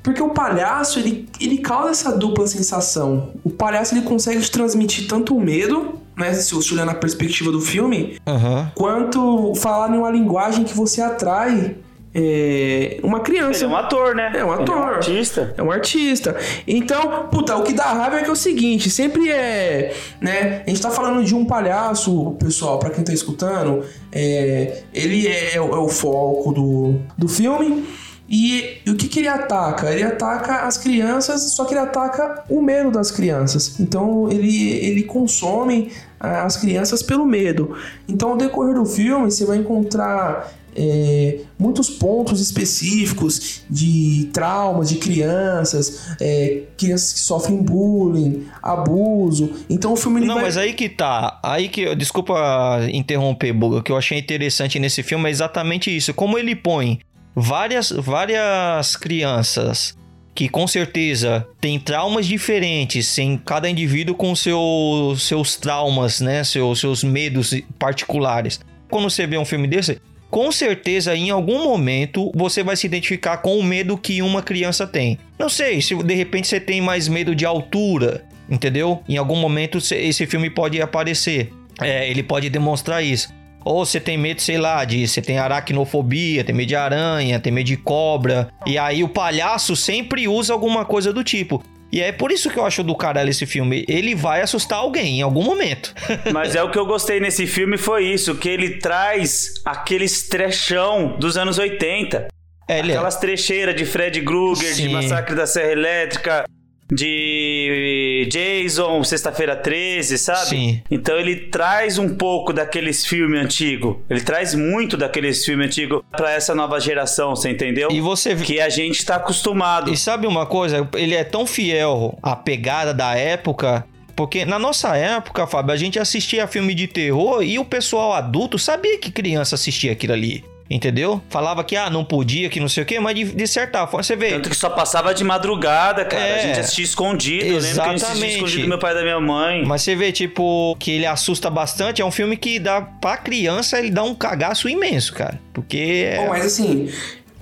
Porque 0.04 0.22
o 0.22 0.30
palhaço, 0.30 1.00
ele, 1.00 1.28
ele 1.40 1.58
causa 1.60 1.92
essa 1.92 2.12
dupla 2.16 2.46
sensação. 2.46 3.32
O 3.44 3.50
palhaço, 3.50 3.96
ele 3.96 4.04
consegue 4.04 4.48
transmitir 4.50 5.08
tanto 5.08 5.36
o 5.36 5.42
medo, 5.42 6.00
né, 6.18 6.34
se 6.34 6.54
você 6.54 6.74
olhar 6.74 6.86
na 6.86 6.94
perspectiva 6.94 7.52
do 7.52 7.62
filme, 7.62 8.18
Aham. 8.26 8.72
quanto 8.76 9.54
falar 9.56 9.94
em 9.94 9.98
uma 9.98 10.10
linguagem 10.10 10.64
que 10.64 10.76
você 10.76 11.02
atrai 11.02 11.76
é, 12.18 12.98
uma 13.04 13.20
criança. 13.20 13.66
Ele 13.66 13.74
é 13.74 13.76
um 13.76 13.78
ator, 13.78 14.16
né? 14.16 14.28
É 14.28 14.30
um 14.30 14.32
Ele 14.32 14.40
é 14.40 14.46
um 14.46 14.52
ator. 14.54 14.78
artista. 14.78 15.54
É 15.58 15.62
um 15.62 15.70
artista. 15.70 16.38
Então, 16.66 17.28
puta, 17.30 17.58
o 17.58 17.64
que 17.64 17.74
dá 17.74 17.92
raiva 17.92 18.20
é 18.20 18.24
que 18.24 18.30
é 18.30 18.32
o 18.32 18.36
seguinte, 18.38 18.90
sempre 18.90 19.30
é, 19.30 19.94
né, 20.22 20.64
a 20.66 20.70
gente 20.70 20.82
tá 20.82 20.90
falando 20.90 21.26
de 21.26 21.36
um 21.36 21.44
palhaço, 21.44 22.38
pessoal, 22.40 22.80
pra 22.80 22.90
quem 22.90 23.04
tá 23.04 23.12
escutando, 23.12 23.84
é, 24.14 24.84
ele 24.94 25.28
é, 25.28 25.56
é 25.56 25.62
o 25.62 25.76
é 25.76 25.78
o 25.78 25.90
foco 25.90 26.54
do, 26.54 27.02
do 27.18 27.28
filme. 27.28 27.86
E, 28.28 28.80
e 28.86 28.90
o 28.90 28.96
que, 28.96 29.08
que 29.08 29.20
ele 29.20 29.28
ataca? 29.28 29.92
Ele 29.92 30.04
ataca 30.04 30.66
as 30.66 30.78
crianças, 30.78 31.54
só 31.54 31.64
que 31.66 31.74
ele 31.74 31.82
ataca 31.82 32.44
o 32.50 32.62
medo 32.62 32.90
das 32.90 33.12
crianças. 33.12 33.80
Então 33.80 34.30
ele, 34.32 34.72
ele 34.74 35.04
consome 35.04 35.92
ah, 36.20 36.44
as 36.44 36.58
crianças 36.58 37.04
pelo 37.04 37.26
medo. 37.26 37.76
Então, 38.08 38.30
ao 38.30 38.38
decorrer 38.38 38.74
do 38.74 38.86
filme, 38.86 39.30
você 39.30 39.46
vai 39.46 39.58
encontrar 39.58 40.52
é, 40.76 41.40
muitos 41.58 41.90
pontos 41.90 42.42
específicos 42.42 43.62
de 43.70 44.30
traumas 44.34 44.90
de 44.90 44.96
crianças, 44.96 46.16
é, 46.20 46.64
crianças 46.78 47.14
que 47.14 47.20
sofrem 47.20 47.62
bullying, 47.62 48.46
abuso. 48.62 49.54
Então 49.70 49.94
o 49.94 49.96
filme 49.96 50.20
ele 50.20 50.28
Não, 50.28 50.36
vai... 50.36 50.46
mas 50.46 50.58
aí 50.58 50.74
que 50.74 50.90
tá. 50.90 51.40
Aí 51.42 51.70
que. 51.70 51.96
Desculpa 51.96 52.80
interromper, 52.92 53.54
Buga. 53.54 53.78
O 53.78 53.84
que 53.84 53.92
eu 53.92 53.98
achei 53.98 54.18
interessante 54.18 54.80
nesse 54.80 55.02
filme 55.02 55.30
é 55.30 55.32
exatamente 55.32 55.96
isso. 55.96 56.14
Como 56.14 56.38
ele 56.38 56.56
põe 56.56 57.00
várias, 57.36 57.92
várias 57.92 58.96
crianças 58.96 59.98
que 60.34 60.50
com 60.50 60.68
certeza 60.68 61.48
têm 61.62 61.80
traumas 61.80 62.28
diferentes, 62.28 63.18
em 63.18 63.38
cada 63.38 63.70
indivíduo 63.70 64.14
com 64.14 64.36
seu, 64.36 65.16
seus 65.18 65.56
traumas, 65.56 66.20
né? 66.20 66.44
Seus, 66.44 66.82
seus 66.82 67.04
medos 67.04 67.54
particulares. 67.80 68.60
Quando 68.90 69.10
você 69.10 69.26
vê 69.26 69.38
um 69.38 69.46
filme 69.46 69.66
desse, 69.66 70.02
com 70.30 70.52
certeza 70.52 71.16
em 71.16 71.30
algum 71.30 71.64
momento 71.64 72.32
você 72.36 72.62
vai 72.62 72.76
se 72.76 72.86
identificar 72.86 73.38
com 73.38 73.58
o 73.58 73.64
medo 73.64 73.98
que 73.98 74.22
uma 74.22 74.42
criança 74.42 74.86
tem. 74.86 75.18
Não 75.40 75.48
sei, 75.48 75.82
se 75.82 75.96
de 75.96 76.14
repente 76.14 76.48
você 76.48 76.60
tem 76.60 76.82
mais 76.82 77.08
medo 77.08 77.34
de 77.34 77.46
altura. 77.46 78.26
entendeu? 78.50 79.02
Em 79.08 79.18
algum 79.18 79.38
momento 79.38 79.78
esse 79.78 80.26
filme 80.26 80.50
pode 80.50 80.82
aparecer. 80.82 81.52
É, 81.82 82.10
ele 82.10 82.24
pode 82.24 82.50
demonstrar 82.50 83.04
isso. 83.04 83.30
Ou 83.66 83.84
você 83.84 84.00
tem 84.00 84.16
medo, 84.16 84.42
sei 84.42 84.60
lá, 84.60 84.86
de 84.86 85.08
você 85.08 85.24
tem 85.24 85.40
aracnofobia, 85.40 86.44
tem 86.44 86.54
medo 86.54 86.68
de 86.68 86.76
aranha, 86.76 87.40
tem 87.40 87.52
medo 87.52 87.66
de 87.66 87.76
cobra. 87.76 88.48
E 88.64 88.78
aí 88.78 89.04
o 89.04 89.10
palhaço 89.10 89.76
sempre 89.76 90.28
usa 90.28 90.54
alguma 90.54 90.86
coisa 90.86 91.12
do 91.12 91.24
tipo. 91.24 91.64
E 91.92 92.02
é 92.02 92.12
por 92.12 92.32
isso 92.32 92.50
que 92.50 92.60
eu 92.60 92.66
acho 92.66 92.84
do 92.84 92.96
caralho 92.96 93.30
esse 93.30 93.46
filme. 93.46 93.84
Ele 93.88 94.14
vai 94.14 94.42
assustar 94.42 94.80
alguém 94.80 95.20
em 95.20 95.22
algum 95.22 95.44
momento. 95.44 95.96
Mas 96.32 96.56
é 96.56 96.62
o 96.62 96.70
que 96.70 96.78
eu 96.78 96.86
gostei 96.86 97.20
nesse 97.20 97.48
filme 97.48 97.78
foi 97.78 98.06
isso, 98.06 98.36
que 98.36 98.50
ele 98.50 98.78
traz 98.78 99.54
aqueles 99.66 100.28
trechão 100.28 101.18
dos 101.18 101.36
anos 101.36 101.58
80. 101.58 102.28
É, 102.68 102.80
é. 102.80 102.82
Aquelas 102.82 103.18
trecheiras 103.18 103.76
de 103.76 103.86
Fred 103.86 104.22
Krueger, 104.22 104.74
de. 104.74 104.90
Massacre 104.90 105.36
da 105.36 105.48
Serra 105.48 105.72
Elétrica, 105.72 106.46
de 106.92 108.28
Jason, 108.30 109.04
Sexta-feira 109.04 109.56
13, 109.56 110.18
sabe? 110.18 110.50
Sim. 110.50 110.82
Então 110.90 111.18
ele 111.18 111.36
traz 111.36 111.98
um 111.98 112.16
pouco 112.16 112.54
daqueles 112.54 113.06
filmes 113.06 113.44
antigos. 113.44 113.98
Ele 114.10 114.22
traz 114.22 114.54
muito 114.54 114.96
daqueles 114.96 115.44
filmes 115.44 115.68
antigos 115.68 116.02
pra 116.12 116.32
essa 116.32 116.54
nova 116.54 116.80
geração, 116.80 117.36
você 117.36 117.50
entendeu? 117.50 117.90
E 117.92 118.00
você 118.00 118.36
que 118.36 118.60
a 118.60 118.70
gente 118.70 119.04
tá 119.06 119.16
acostumado. 119.16 119.92
E 119.92 119.98
sabe 119.98 120.28
uma 120.28 120.46
coisa? 120.46 120.88
Ele 120.96 121.16
é 121.16 121.24
tão 121.24 121.46
fiel 121.46 122.18
à 122.22 122.36
pegada 122.36 122.94
da 122.94 123.16
época. 123.16 123.86
Porque 124.16 124.46
na 124.46 124.58
nossa 124.58 124.96
época, 124.96 125.46
Fábio, 125.46 125.74
a 125.74 125.78
gente 125.78 126.00
assistia 126.00 126.48
filme 126.48 126.74
de 126.74 126.88
terror 126.88 127.44
e 127.44 127.60
o 127.60 127.66
pessoal 127.66 128.14
adulto 128.14 128.58
sabia 128.58 128.98
que 128.98 129.12
criança 129.12 129.56
assistia 129.56 129.92
aquilo 129.92 130.14
ali. 130.14 130.44
Entendeu? 130.68 131.22
Falava 131.30 131.64
que 131.64 131.76
ah, 131.76 131.92
não 131.92 132.04
podia, 132.04 132.50
que 132.50 132.60
não 132.60 132.68
sei 132.68 132.82
o 132.82 132.86
quê, 132.88 133.00
mas 133.00 133.14
de, 133.14 133.24
de 133.26 133.48
certa 133.48 133.86
forma, 133.86 134.02
você 134.02 134.16
vê. 134.16 134.32
Tanto 134.32 134.50
que 134.50 134.56
só 134.56 134.70
passava 134.72 135.14
de 135.14 135.24
madrugada, 135.24 136.04
cara. 136.04 136.24
É. 136.26 136.40
A 136.40 136.42
gente 136.48 136.60
assistia 136.60 136.84
escondido. 136.86 137.46
Eu 137.46 137.60
lembro 137.60 137.74
que 137.76 137.80
a 137.82 137.84
gente 137.92 138.04
assistia 138.04 138.08
Exatamente. 138.10 138.34
escondido 138.36 138.62
do 138.64 138.70
meu 138.70 138.80
pai 138.80 138.92
e 138.92 138.96
da 138.96 139.02
minha 139.04 139.20
mãe. 139.20 139.64
Mas 139.64 139.84
você 139.84 139.96
vê, 139.96 140.12
tipo, 140.12 140.76
que 140.80 140.90
ele 140.90 141.06
assusta 141.06 141.52
bastante. 141.52 142.02
É 142.02 142.06
um 142.06 142.10
filme 142.10 142.36
que 142.36 142.58
dá 142.58 142.82
pra 142.82 143.16
criança, 143.16 143.78
ele 143.78 143.92
dá 143.92 144.02
um 144.04 144.16
cagaço 144.16 144.68
imenso, 144.68 145.14
cara. 145.14 145.40
Porque. 145.54 146.08
é- 146.10 146.18
Bom, 146.18 146.30
mas 146.30 146.44
assim, 146.48 146.90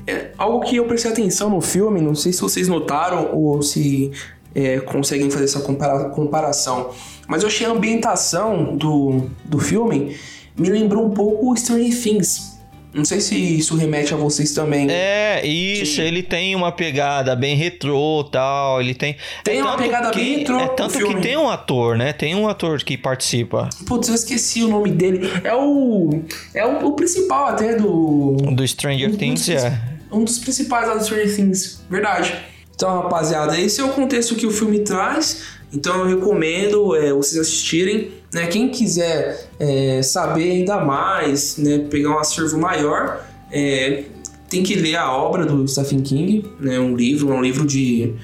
é 0.05 0.31
algo 0.37 0.59
que 0.59 0.75
eu 0.75 0.83
prestei 0.83 1.11
atenção 1.11 1.49
no 1.49 1.61
filme, 1.61 2.01
não 2.01 2.15
sei 2.15 2.33
se 2.33 2.41
vocês 2.41 2.67
notaram 2.67 3.29
ou 3.33 3.61
se 3.61 4.11
é, 4.53 4.81
conseguem 4.81 5.29
fazer 5.31 5.45
essa 5.45 5.61
compara- 5.61 6.09
comparação, 6.09 6.91
mas 7.25 7.41
eu 7.41 7.47
achei 7.47 7.65
a 7.65 7.69
ambientação 7.69 8.75
do, 8.75 9.29
do 9.45 9.59
filme 9.59 10.17
me 10.57 10.69
lembrou 10.69 11.05
um 11.05 11.11
pouco 11.11 11.55
Stranger 11.55 11.97
Things. 12.03 12.52
Não 12.93 13.03
sei 13.03 13.19
se 13.19 13.35
isso 13.35 13.75
remete 13.75 14.13
a 14.13 14.17
vocês 14.17 14.53
também. 14.53 14.87
É, 14.89 15.43
isso, 15.45 15.99
ele 15.99 16.21
tem 16.21 16.55
uma 16.55 16.71
pegada 16.71 17.35
bem 17.35 17.55
retrô 17.55 18.23
tal, 18.23 18.79
ele 18.79 18.93
tem... 18.93 19.15
Tem 19.43 19.61
uma 19.61 19.71
tanto 19.71 19.81
pegada 19.83 20.11
que- 20.11 20.19
bem 20.19 20.37
retrô 20.39 20.59
É 20.59 20.67
tanto 20.67 20.99
que 20.99 21.15
tem 21.21 21.35
um 21.35 21.49
ator, 21.49 21.97
né? 21.97 22.13
Tem 22.13 22.35
um 22.35 22.47
ator 22.47 22.77
que 22.83 22.95
participa. 22.95 23.67
Putz, 23.87 24.09
eu 24.09 24.15
esqueci 24.15 24.63
o 24.63 24.67
nome 24.67 24.91
dele. 24.91 25.27
É 25.43 25.55
o. 25.55 26.21
É 26.53 26.65
o, 26.65 26.85
o 26.87 26.91
principal 26.93 27.47
até 27.47 27.75
do. 27.75 28.37
Do 28.53 28.67
Stranger 28.67 29.15
Things, 29.15 29.49
é. 29.49 29.81
Um 30.11 30.23
dos 30.23 30.37
principais 30.37 30.87
lá 30.87 30.93
do 30.93 31.03
Stranger 31.03 31.35
Things. 31.35 31.81
Verdade. 31.89 32.31
Então, 32.75 33.01
rapaziada, 33.01 33.59
esse 33.59 33.81
é 33.81 33.83
o 33.83 33.89
contexto 33.89 34.35
que 34.35 34.45
o 34.45 34.51
filme 34.51 34.79
traz. 34.79 35.43
Então 35.73 36.07
eu 36.07 36.15
recomendo 36.19 36.95
é, 36.95 37.11
vocês 37.11 37.41
assistirem. 37.41 38.11
Né? 38.33 38.47
Quem 38.47 38.69
quiser 38.69 39.47
é, 39.59 40.01
saber 40.01 40.51
ainda 40.51 40.77
mais, 40.77 41.57
né? 41.57 41.85
pegar 41.89 42.09
um 42.09 42.19
acervo 42.19 42.57
maior, 42.57 43.23
é, 43.51 44.05
tem 44.49 44.63
que 44.63 44.75
ler 44.75 44.95
a 44.95 45.11
obra 45.11 45.45
do 45.45 45.67
Stephen 45.67 46.01
King. 46.01 46.43
Né? 46.59 46.79
Um 46.79 46.95
livro, 46.95 47.31
é 47.31 47.35
um 47.35 47.41
livro 47.41 47.65
de 47.65 48.15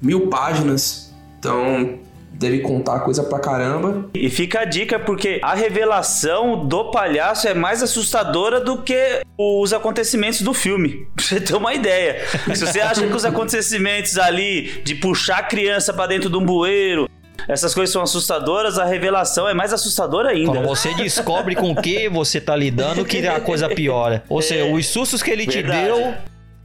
mil 0.00 0.28
páginas. 0.28 1.14
Então 1.38 1.98
deve 2.32 2.60
contar 2.60 3.00
coisa 3.00 3.22
pra 3.24 3.40
caramba. 3.40 4.08
E 4.14 4.30
fica 4.30 4.60
a 4.60 4.64
dica 4.64 4.98
porque 4.98 5.40
a 5.42 5.54
revelação 5.54 6.66
do 6.66 6.90
palhaço 6.90 7.48
é 7.48 7.54
mais 7.54 7.82
assustadora 7.82 8.60
do 8.60 8.82
que 8.82 9.20
os 9.36 9.72
acontecimentos 9.72 10.40
do 10.42 10.54
filme. 10.54 11.06
Pra 11.16 11.24
você 11.24 11.40
ter 11.40 11.54
uma 11.56 11.74
ideia. 11.74 12.24
Se 12.54 12.64
você 12.64 12.80
acha 12.80 13.06
que 13.06 13.12
os 13.12 13.24
acontecimentos 13.24 14.16
ali 14.16 14.82
de 14.84 14.94
puxar 14.94 15.38
a 15.38 15.42
criança 15.42 15.92
pra 15.92 16.06
dentro 16.06 16.30
de 16.30 16.36
um 16.36 16.44
bueiro, 16.44 17.08
essas 17.46 17.74
coisas 17.74 17.92
são 17.92 18.02
assustadoras, 18.02 18.78
a 18.78 18.84
revelação 18.84 19.48
é 19.48 19.54
mais 19.54 19.72
assustadora 19.72 20.30
ainda. 20.30 20.52
Quando 20.52 20.66
você 20.66 20.94
descobre 20.94 21.54
com 21.54 21.70
o 21.70 21.76
que 21.76 22.08
você 22.08 22.40
tá 22.40 22.56
lidando, 22.56 23.04
que 23.04 23.26
a 23.26 23.40
coisa 23.40 23.68
piora. 23.68 24.22
Ou 24.28 24.42
seja, 24.42 24.64
os 24.64 24.86
sustos 24.86 25.22
que 25.22 25.30
ele 25.30 25.46
te 25.46 25.62
Verdade. 25.62 25.86
deu 25.86 26.14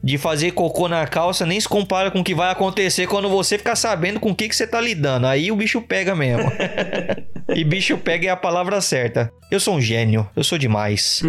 de 0.03 0.17
fazer 0.17 0.51
cocô 0.51 0.89
na 0.89 1.07
calça 1.07 1.45
nem 1.45 1.57
se 1.57 1.67
compara 1.67 2.11
com 2.11 2.19
o 2.19 2.23
que 2.23 2.35
vai 2.35 2.51
acontecer 2.51 3.07
quando 3.07 3.29
você 3.29 3.57
ficar 3.57 3.77
sabendo 3.77 4.19
com 4.19 4.31
o 4.31 4.35
que, 4.35 4.49
que 4.49 4.55
você 4.55 4.67
tá 4.67 4.81
lidando. 4.81 5.25
Aí 5.25 5.49
o 5.49 5.55
bicho 5.55 5.81
pega 5.81 6.13
mesmo. 6.13 6.51
e 7.55 7.63
bicho 7.63 7.97
pega 7.97 8.27
é 8.27 8.29
a 8.29 8.35
palavra 8.35 8.81
certa. 8.81 9.31
Eu 9.49 9.61
sou 9.61 9.75
um 9.75 9.81
gênio, 9.81 10.29
eu 10.35 10.43
sou 10.43 10.57
demais. 10.57 11.21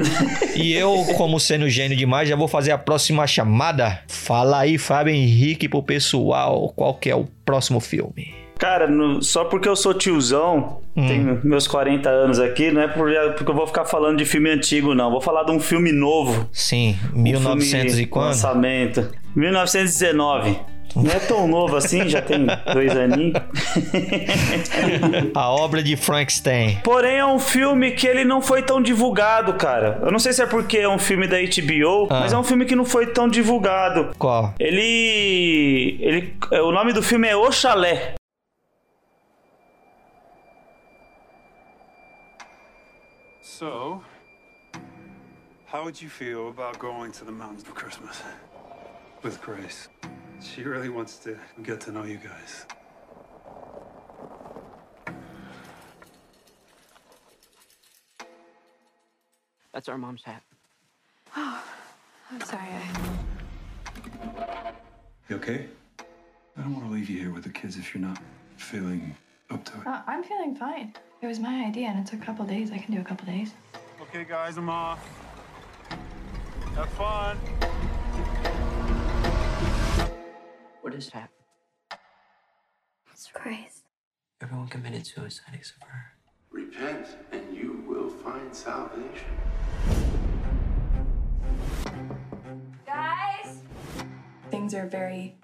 e 0.57 0.72
eu, 0.72 1.07
como 1.16 1.38
sendo 1.38 1.68
gênio 1.70 1.97
demais, 1.97 2.28
já 2.28 2.34
vou 2.34 2.49
fazer 2.49 2.72
a 2.72 2.78
próxima 2.78 3.24
chamada. 3.28 4.01
Fala 4.09 4.61
aí, 4.61 4.76
Fábio 4.76 5.14
Henrique, 5.14 5.68
pro 5.68 5.82
pessoal, 5.82 6.72
qual 6.74 6.95
que 6.95 7.09
é 7.09 7.14
o 7.14 7.28
próximo 7.45 7.78
filme? 7.78 8.43
Cara, 8.59 8.86
no- 8.86 9.22
só 9.22 9.44
porque 9.44 9.68
eu 9.68 9.76
sou 9.76 9.92
tiozão, 9.92 10.80
Hum. 10.96 11.07
tenho 11.07 11.40
meus 11.44 11.66
40 11.66 12.09
anos 12.09 12.38
aqui, 12.38 12.70
não 12.70 12.80
é 12.82 12.88
por- 12.88 13.11
porque 13.36 13.50
eu 13.50 13.55
vou 13.55 13.66
ficar 13.66 13.84
falando 13.84 14.18
de 14.18 14.24
filme 14.24 14.50
antigo, 14.50 14.94
não. 14.94 15.11
Vou 15.11 15.20
falar 15.20 15.42
de 15.44 15.52
um 15.52 15.61
filme 15.61 15.92
novo. 15.92 16.48
Sim, 16.52 16.96
Um 17.14 17.22
1900 17.22 17.92
filme 17.94 18.02
e 18.02 18.07
quando? 18.07 18.26
Lançamento. 18.28 19.09
1919. 19.34 20.57
Não 20.94 21.11
é 21.11 21.18
tão 21.18 21.48
novo 21.48 21.76
assim, 21.76 22.09
já 22.09 22.22
tem 22.22 22.46
dois 22.72 22.96
aninhos. 22.96 23.34
A 25.34 25.50
obra 25.50 25.82
de 25.82 25.96
Frankenstein. 25.96 26.78
Porém, 26.84 27.16
é 27.16 27.26
um 27.26 27.40
filme 27.40 27.90
que 27.92 28.07
ele 28.07 28.24
não 28.24 28.40
foi 28.40 28.62
tão 28.62 28.80
divulgado, 28.80 29.55
cara. 29.55 29.98
Eu 30.05 30.12
não 30.12 30.18
sei 30.20 30.32
se 30.32 30.42
é 30.42 30.46
porque 30.46 30.78
é 30.78 30.88
um 30.88 30.98
filme 30.98 31.26
da 31.26 31.36
HBO, 31.38 32.07
Ah. 32.11 32.20
mas 32.20 32.32
é 32.32 32.38
um 32.38 32.44
filme 32.44 32.64
que 32.64 32.76
não 32.76 32.84
foi 32.84 33.07
tão 33.07 33.28
divulgado. 33.28 34.11
Qual? 34.18 34.55
Ele. 34.61 35.96
ele 36.00 36.34
o 36.62 36.70
nome 36.70 36.92
do 36.92 37.02
filme 37.02 37.26
é 37.28 37.34
O 37.36 37.50
Chalé. 37.50 38.14
So, 43.57 44.02
how 45.66 45.84
would 45.84 46.02
you 46.02 46.09
feel 46.09 46.48
about 46.48 46.80
going 46.80 47.12
to 47.12 47.24
the 47.24 47.30
mountains 47.30 47.62
for 47.62 47.70
Christmas 47.70 48.20
with 49.22 49.40
Grace? 49.40 49.86
She 50.40 50.64
really 50.64 50.88
wants 50.88 51.18
to 51.18 51.38
get 51.62 51.80
to 51.82 51.92
know 51.92 52.02
you 52.02 52.16
guys. 52.16 52.66
That's 59.72 59.88
our 59.88 59.98
mom's 59.98 60.24
hat. 60.24 60.42
Oh, 61.36 61.64
I'm 62.32 62.40
sorry. 62.40 62.61
I... 62.61 62.82
You 65.28 65.36
okay? 65.36 65.68
I 66.57 66.61
don't 66.61 66.72
want 66.72 66.86
to 66.86 66.92
leave 66.92 67.09
you 67.09 67.20
here 67.20 67.30
with 67.30 67.44
the 67.44 67.50
kids 67.50 67.76
if 67.76 67.94
you're 67.94 68.02
not 68.02 68.18
feeling 68.57 69.14
up 69.48 69.64
to 69.66 69.80
it. 69.80 69.86
Uh, 69.86 70.02
I'm 70.09 70.24
feeling 70.24 70.57
fine. 70.57 70.92
It 71.24 71.28
was 71.28 71.40
my 71.40 71.64
idea, 71.64 71.88
and 71.88 71.98
it 71.98 72.06
took 72.06 72.20
a 72.20 72.26
couple 72.26 72.44
days. 72.44 72.70
I 72.70 72.76
can 72.76 72.94
do 72.94 73.00
a 73.00 73.02
couple 73.02 73.24
days. 73.24 73.54
Okay, 74.02 74.24
guys, 74.24 74.58
I'm 74.58 74.68
off. 74.68 75.02
Have 76.76 76.90
fun. 76.90 77.38
What 80.82 80.92
is 80.92 81.08
that? 81.14 81.30
It's 83.10 83.30
Christ. 83.32 83.84
Everyone 84.42 84.68
committed 84.68 85.06
suicide 85.06 85.54
except 85.54 85.80
for 85.80 85.92
her. 85.92 86.12
Repent, 86.50 87.06
and 87.32 87.56
you 87.56 87.82
will 87.88 88.10
find 88.10 88.54
salvation. 88.54 89.34
Guys! 92.84 93.62
Things 94.50 94.74
are 94.74 94.86
very 94.86 95.36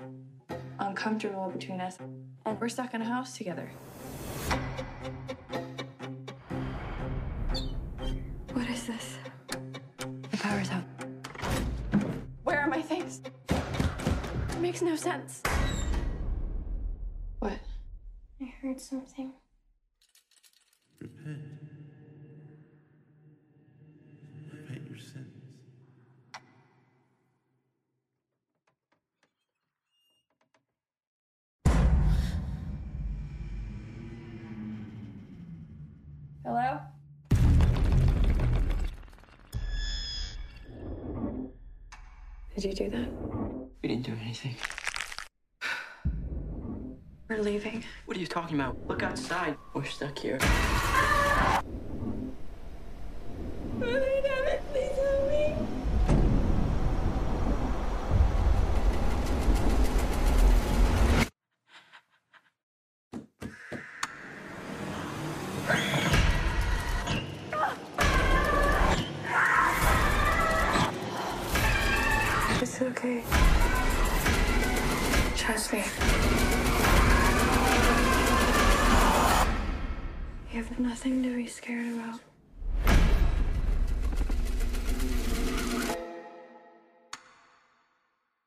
uncomfortable 0.78 1.48
between 1.48 1.80
us, 1.80 1.96
and 2.44 2.60
we're 2.60 2.68
stuck 2.68 2.92
in 2.92 3.00
a 3.00 3.06
house 3.06 3.34
together. 3.34 3.70
Is 8.80 8.86
this? 8.86 9.18
The 10.30 10.36
power's 10.38 10.70
out. 10.70 10.84
Where 12.44 12.60
are 12.60 12.66
my 12.66 12.80
things? 12.80 13.20
It 13.50 14.60
makes 14.60 14.80
no 14.80 14.96
sense. 14.96 15.42
What? 17.40 17.58
I 18.40 18.44
heard 18.62 18.80
something. 18.80 19.32
Repent. 20.98 21.38
Repent 24.50 24.88
your 24.88 24.98
sins. 24.98 25.26
Hello? 36.44 36.80
Did 42.54 42.64
you 42.64 42.72
do 42.74 42.90
that? 42.90 43.08
We 43.82 43.88
didn't 43.88 44.04
do 44.04 44.12
anything. 44.20 44.56
We're 47.28 47.40
leaving. 47.40 47.84
What 48.06 48.16
are 48.16 48.20
you 48.20 48.26
talking 48.26 48.58
about? 48.58 48.76
Look 48.88 49.02
outside. 49.02 49.56
We're 49.72 49.84
stuck 49.84 50.18
here. 50.18 50.38
Me. 75.72 75.78
You 80.52 80.58
have 80.58 80.78
nothing 80.80 81.22
to 81.22 81.36
be 81.36 81.46
scared 81.46 81.94
about. 81.94 82.20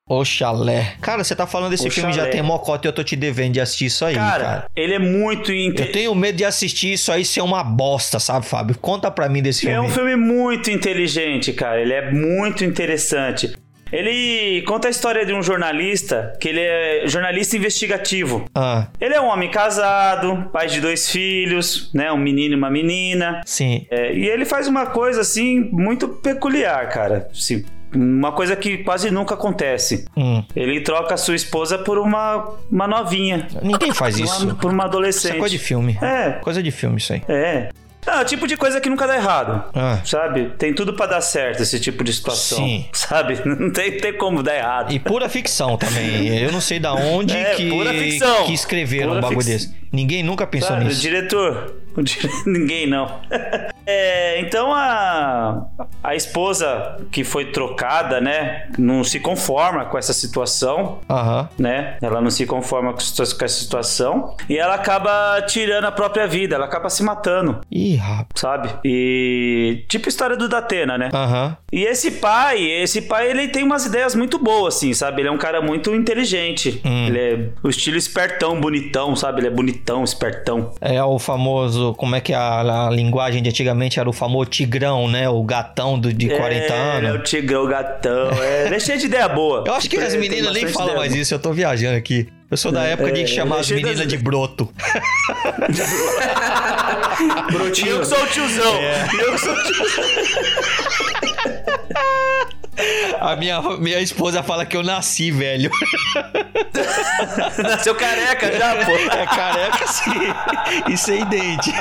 O 0.08 0.26
chalé. 0.26 0.96
Cara, 1.02 1.24
você 1.24 1.34
tá 1.34 1.48
falando 1.48 1.72
desse 1.72 1.88
O 1.88 1.92
filme 1.92 2.12
já 2.12 2.28
tem 2.28 2.42
mocota 2.42 2.86
e 2.86 2.90
eu 2.90 2.94
tô 2.94 3.04
te 3.04 3.16
devendo 3.16 3.54
de 3.54 3.62
assistir 3.62 3.86
isso 3.86 4.04
aí, 4.04 4.14
cara. 4.16 4.44
Cara, 4.44 4.68
ele 4.76 4.94
é 4.96 5.00
muito 5.00 5.52
inte- 5.54 5.82
Eu 5.82 5.92
tenho 5.94 6.14
medo 6.14 6.36
de 6.38 6.44
assistir 6.44 6.92
isso 6.94 7.10
aí 7.10 7.24
ser 7.24 7.40
uma 7.42 7.64
bosta, 7.64 8.20
sabe, 8.20 8.46
Fábio? 8.46 8.78
Conta 8.78 9.10
pra 9.10 9.30
mim 9.30 9.42
desse 9.42 9.62
filme. 9.62 9.76
É 9.76 9.80
um 9.82 9.90
filme 9.90 10.18
muito 10.18 10.70
inteligente, 10.70 11.54
cara. 11.54 11.82
Ele 11.82 11.94
é 11.94 12.12
muito 12.12 12.66
interessante. 12.66 13.56
Ele 13.94 14.62
conta 14.64 14.88
a 14.88 14.92
história 14.92 15.26
de 15.26 15.34
um 15.34 15.42
jornalista, 15.44 16.34
que 16.40 16.50
ele 16.50 16.60
é 16.62 17.04
jornalista 17.06 17.56
investigativo. 17.56 18.46
Ah, 18.56 18.88
Ele 19.00 19.14
é 19.14 19.22
um 19.22 19.28
homem 19.28 19.50
casado, 19.52 20.50
pai 20.52 20.68
de 20.68 20.82
dois 20.82 21.10
filhos, 21.10 21.92
né? 21.94 22.12
Um 22.12 22.18
menino 22.18 22.56
e 22.56 22.58
uma 22.58 22.70
menina. 22.72 23.42
sim. 23.46 23.86
É, 23.92 24.14
e 24.14 24.28
ele 24.28 24.46
faz 24.46 24.68
uma 24.68 24.88
coisa 24.88 25.22
assim 25.22 25.70
muito 25.72 26.08
peculiar, 26.08 26.90
cara. 26.90 27.28
Assim, 27.32 27.64
uma 27.94 28.32
coisa 28.32 28.56
que 28.56 28.80
quase 28.80 29.12
nunca 29.12 29.36
acontece. 29.36 30.06
Hum. 30.18 30.44
Ele 30.56 30.82
troca 30.82 31.14
a 31.14 31.18
sua 31.18 31.36
esposa 31.36 31.78
por 31.78 32.00
uma, 32.00 32.56
uma 32.72 32.88
novinha. 32.88 33.48
Ninguém 33.62 33.94
faz 33.94 34.18
Uma- 34.18 34.26
isso. 34.26 34.56
por 34.56 34.72
uma 34.72 34.86
adolescente. 34.86 35.26
Isso 35.26 35.36
é 35.36 35.40
coisa 35.40 35.56
de 35.58 35.64
filme. 35.64 35.98
É. 36.02 36.32
Coisa 36.42 36.64
de 36.64 36.72
filme 36.72 36.98
isso 36.98 37.14
aí. 37.14 37.22
É. 37.28 37.70
É 38.06 38.20
o 38.22 38.26
tipo 38.26 38.48
de 38.48 38.56
coisa 38.58 38.80
que 38.82 38.90
nunca 38.90 39.08
dá 39.08 39.16
errado. 39.16 39.64
Ah. 39.74 40.00
Sabe? 40.06 40.52
Tem 40.58 40.74
tudo 40.74 40.94
pra 40.94 41.06
dar 41.06 41.22
certo 41.22 41.62
esse 41.64 41.80
tipo 41.80 42.04
de 42.04 42.12
situação. 42.14 42.58
Sim. 42.58 42.86
Sabe? 42.94 43.40
Não 43.46 43.72
tem, 43.72 43.98
tem 43.98 44.14
como 44.18 44.44
dar 44.44 44.56
errado. 44.56 44.92
E 44.94 45.00
pura 45.00 45.30
ficção 45.30 45.78
também. 45.78 46.28
Eu 46.40 46.52
não 46.52 46.62
sei 46.62 46.80
da 46.80 46.94
onde 46.94 47.36
É, 47.38 47.56
que, 47.56 47.70
pura 47.70 47.94
ficção. 47.94 48.46
que 48.46 48.54
escreveram 48.54 49.08
Pura 49.10 49.20
um 49.20 49.22
bagulho 49.22 49.42
fic- 49.42 49.54
desse. 49.54 49.76
Ninguém 49.92 50.24
nunca 50.24 50.46
pensou 50.48 50.70
Sabe, 50.70 50.86
O 50.86 50.88
nisso. 50.88 51.02
diretor. 51.02 51.76
o 51.96 52.02
dire- 52.02 52.30
Ninguém 52.46 52.88
não. 52.88 53.20
É, 53.86 54.40
então 54.40 54.74
a, 54.74 55.66
a 56.04 56.16
esposa 56.16 56.98
que 57.12 57.24
foi 57.24 57.46
trocada, 57.52 58.22
né? 58.22 58.68
Não 58.78 59.04
se 59.04 59.20
conforma 59.20 59.86
com 59.86 59.98
essa 59.98 60.14
situação. 60.14 61.00
Aham. 61.10 61.50
né? 61.58 61.98
Ela 62.02 62.22
não 62.22 62.30
se 62.30 62.46
conforma 62.46 62.94
com 62.94 63.00
com 63.04 63.46
essa 63.46 63.48
situação 63.60 64.36
e 64.50 64.58
ela 64.58 64.76
acaba 64.76 65.42
tirando 65.48 65.86
a 65.86 65.92
própria 65.92 66.28
vida, 66.28 66.56
ela 66.56 66.66
acaba 66.66 66.90
se 66.90 67.04
matando, 67.04 67.62
Ih, 67.72 67.96
rapaz. 67.96 68.28
sabe? 68.36 68.70
E 68.84 69.84
tipo 69.88 70.10
história 70.10 70.36
do 70.36 70.48
Datena, 70.50 70.98
né? 70.98 71.10
Aham. 71.14 71.58
E 71.72 71.84
esse 71.84 72.12
pai, 72.12 72.64
esse 72.64 73.02
pai, 73.02 73.30
ele 73.30 73.48
tem 73.48 73.64
umas 73.64 73.86
ideias 73.86 74.14
muito 74.16 74.38
boas, 74.38 74.76
assim, 74.76 74.94
sabe? 74.94 75.22
Ele 75.22 75.30
é 75.30 75.32
um 75.32 75.38
cara 75.38 75.62
muito 75.62 75.94
inteligente. 75.96 76.82
Hum. 76.86 77.08
Ele 77.08 77.20
é 77.20 77.50
o 77.64 77.70
estilo 77.70 77.98
espertão, 77.98 78.60
bonitão, 78.60 79.16
sabe? 79.16 79.42
Ele 79.42 79.48
é 79.48 79.52
bonitão, 79.52 80.04
espertão. 80.04 80.72
É 80.80 81.04
o 81.04 81.18
famoso, 81.18 81.94
como 81.96 82.16
é 82.16 82.22
que 82.22 82.34
a, 82.34 82.88
a 82.88 82.90
linguagem 82.90 83.42
de 83.42 83.50
antigamente 83.50 83.73
era 84.00 84.10
o 84.10 84.14
famoso 84.14 84.50
tigrão, 84.50 85.08
né? 85.10 85.28
O 85.30 85.44
gatão 85.44 86.00
do, 86.00 86.12
de 86.14 86.30
40 86.30 86.56
é, 86.74 86.98
Ele 86.98 87.06
é 87.06 87.10
anos. 87.10 87.20
o 87.22 87.24
tigrão, 87.24 87.64
o 87.64 87.68
gatão. 87.68 88.30
É, 88.42 88.66
ele 88.68 88.76
é 88.76 88.80
cheio 88.80 89.00
de 89.00 89.06
ideia 89.06 89.28
boa. 89.30 89.64
Eu 89.66 89.74
acho 89.74 89.90
que 89.90 89.96
Tipo, 89.98 90.08
as 90.08 90.16
meninas 90.16 90.54
nem 90.54 90.68
falam 90.68 90.96
mais 90.96 91.14
isso, 91.16 91.34
eu 91.34 91.40
tô 91.40 91.52
viajando 91.54 91.98
aqui. 91.98 92.28
Eu 92.52 92.58
sou 92.58 92.72
da 92.72 92.86
É, 92.86 92.92
época 92.92 93.12
de 93.12 93.22
é, 93.24 93.26
chamar 93.28 93.58
é 93.58 93.60
as 93.62 93.66
cheio 93.68 93.82
das- 93.82 93.90
meninas 93.92 94.08
de 94.08 94.18
broto. 94.18 94.70
E 97.84 97.88
eu 97.88 98.00
que 98.00 98.06
sou 98.06 98.18
o 98.22 98.28
tiozão. 98.28 98.76
É. 98.76 99.08
Eu 99.20 99.32
que 99.34 99.38
sou 99.40 99.54
o 99.54 99.64
tiozão. 99.64 100.04
A 103.20 103.36
minha, 103.36 103.62
minha 103.78 104.00
esposa 104.00 104.42
fala 104.44 104.66
que 104.66 104.76
eu 104.76 104.84
nasci, 104.84 105.32
velho. 105.32 105.70
Nasceu 107.62 107.96
careca 107.96 108.52
já, 108.52 108.76
pô. 108.86 108.92
É 108.92 109.26
careca 109.26 109.88
sim. 109.88 110.92
E 110.92 110.98
sem 110.98 111.26
dente. 111.26 111.72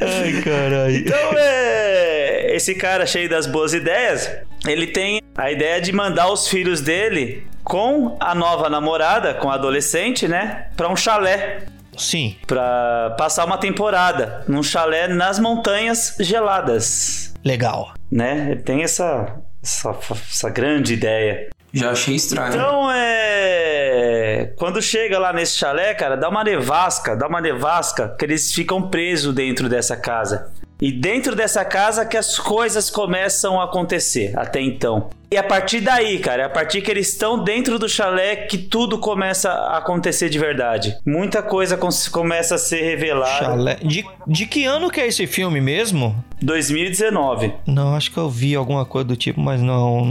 Ai, 0.00 0.42
caralho. 0.42 0.96
Então, 0.96 1.32
é, 1.36 2.54
esse 2.54 2.74
cara 2.74 3.06
cheio 3.06 3.28
das 3.28 3.46
boas 3.46 3.74
ideias, 3.74 4.30
ele 4.66 4.86
tem 4.86 5.20
a 5.36 5.50
ideia 5.50 5.80
de 5.80 5.92
mandar 5.92 6.30
os 6.30 6.48
filhos 6.48 6.80
dele 6.80 7.46
com 7.62 8.16
a 8.20 8.34
nova 8.34 8.68
namorada, 8.70 9.34
com 9.34 9.50
a 9.50 9.54
adolescente, 9.54 10.28
né, 10.28 10.68
Pra 10.76 10.88
um 10.88 10.96
chalé. 10.96 11.62
Sim. 11.96 12.36
Pra 12.46 13.14
passar 13.18 13.44
uma 13.46 13.58
temporada 13.58 14.44
num 14.46 14.62
chalé 14.62 15.08
nas 15.08 15.38
montanhas 15.38 16.14
geladas, 16.20 17.32
Legal. 17.46 17.95
Né? 18.10 18.48
Ele 18.50 18.62
tem 18.62 18.82
essa, 18.82 19.40
essa, 19.62 19.96
essa 20.30 20.50
grande 20.50 20.94
ideia. 20.94 21.48
Já 21.72 21.90
achei 21.90 22.14
estranho. 22.14 22.48
Então, 22.48 22.90
é. 22.90 24.52
Quando 24.56 24.80
chega 24.80 25.18
lá 25.18 25.32
nesse 25.32 25.58
chalé, 25.58 25.94
cara, 25.94 26.16
dá 26.16 26.28
uma 26.28 26.42
nevasca, 26.42 27.14
dá 27.14 27.26
uma 27.26 27.40
nevasca, 27.40 28.14
que 28.18 28.24
eles 28.24 28.52
ficam 28.52 28.88
presos 28.88 29.34
dentro 29.34 29.68
dessa 29.68 29.96
casa. 29.96 30.50
E 30.80 30.92
dentro 30.92 31.34
dessa 31.34 31.64
casa 31.64 32.04
que 32.04 32.16
as 32.16 32.38
coisas 32.38 32.90
começam 32.90 33.60
a 33.60 33.64
acontecer 33.64 34.32
até 34.38 34.60
então. 34.60 35.10
E 35.30 35.36
a 35.36 35.42
partir 35.42 35.80
daí, 35.80 36.18
cara, 36.18 36.42
é 36.42 36.46
a 36.46 36.50
partir 36.50 36.80
que 36.80 36.90
eles 36.90 37.08
estão 37.08 37.42
dentro 37.42 37.78
do 37.78 37.88
chalé 37.88 38.36
que 38.36 38.56
tudo 38.56 38.98
começa 38.98 39.50
a 39.50 39.78
acontecer 39.78 40.28
de 40.28 40.38
verdade. 40.38 40.96
Muita 41.04 41.42
coisa 41.42 41.78
começa 42.10 42.54
a 42.54 42.58
ser 42.58 42.82
revelada. 42.82 43.44
Chalé. 43.44 43.76
De, 43.82 44.04
de 44.26 44.46
que 44.46 44.64
ano 44.64 44.90
que 44.90 45.00
é 45.00 45.06
esse 45.06 45.26
filme 45.26 45.60
mesmo? 45.60 46.14
2019. 46.42 47.52
Não, 47.66 47.94
acho 47.94 48.10
que 48.12 48.18
eu 48.18 48.28
vi 48.28 48.54
alguma 48.54 48.84
coisa 48.84 49.08
do 49.08 49.16
tipo, 49.16 49.40
mas 49.40 49.60
não. 49.60 50.04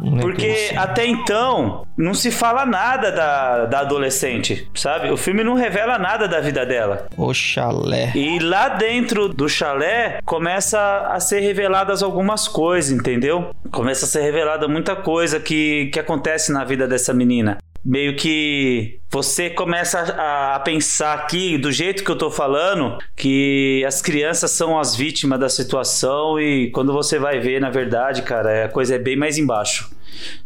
não, 0.00 0.18
Porque 0.20 0.70
até 0.76 1.06
então 1.06 1.86
não 1.96 2.12
se 2.12 2.30
fala 2.30 2.66
nada 2.66 3.10
da, 3.10 3.64
da 3.66 3.80
adolescente, 3.80 4.68
sabe? 4.74 5.10
O 5.10 5.16
filme 5.16 5.42
não 5.42 5.54
revela 5.54 5.98
nada 5.98 6.28
da 6.28 6.40
vida 6.40 6.66
dela. 6.66 7.06
O 7.16 7.32
chalé. 7.32 8.12
E 8.14 8.38
lá 8.38 8.68
dentro 8.68 9.28
do 9.28 9.48
chalé 9.48 10.18
começa 10.24 11.08
a 11.10 11.18
ser 11.18 11.40
reveladas 11.40 12.02
algumas 12.02 12.46
coisas, 12.46 12.90
entendeu? 12.90 13.50
Começa 13.70 14.04
a 14.04 14.08
ser 14.08 14.22
revelada 14.22 14.44
muita 14.68 14.96
coisa 14.96 15.38
que, 15.40 15.86
que 15.92 15.98
acontece 15.98 16.52
na 16.52 16.64
vida 16.64 16.86
dessa 16.86 17.12
menina. 17.12 17.58
Meio 17.84 18.16
que 18.16 18.98
você 19.10 19.50
começa 19.50 20.00
a, 20.00 20.56
a 20.56 20.60
pensar 20.60 21.14
aqui, 21.14 21.58
do 21.58 21.70
jeito 21.70 22.02
que 22.02 22.10
eu 22.10 22.16
tô 22.16 22.30
falando, 22.30 22.96
que 23.14 23.84
as 23.86 24.00
crianças 24.00 24.50
são 24.52 24.78
as 24.78 24.96
vítimas 24.96 25.38
da 25.38 25.48
situação 25.48 26.40
e 26.40 26.70
quando 26.70 26.92
você 26.92 27.18
vai 27.18 27.40
ver, 27.40 27.60
na 27.60 27.68
verdade, 27.68 28.22
cara, 28.22 28.64
a 28.64 28.68
coisa 28.68 28.94
é 28.94 28.98
bem 28.98 29.16
mais 29.16 29.36
embaixo. 29.36 29.90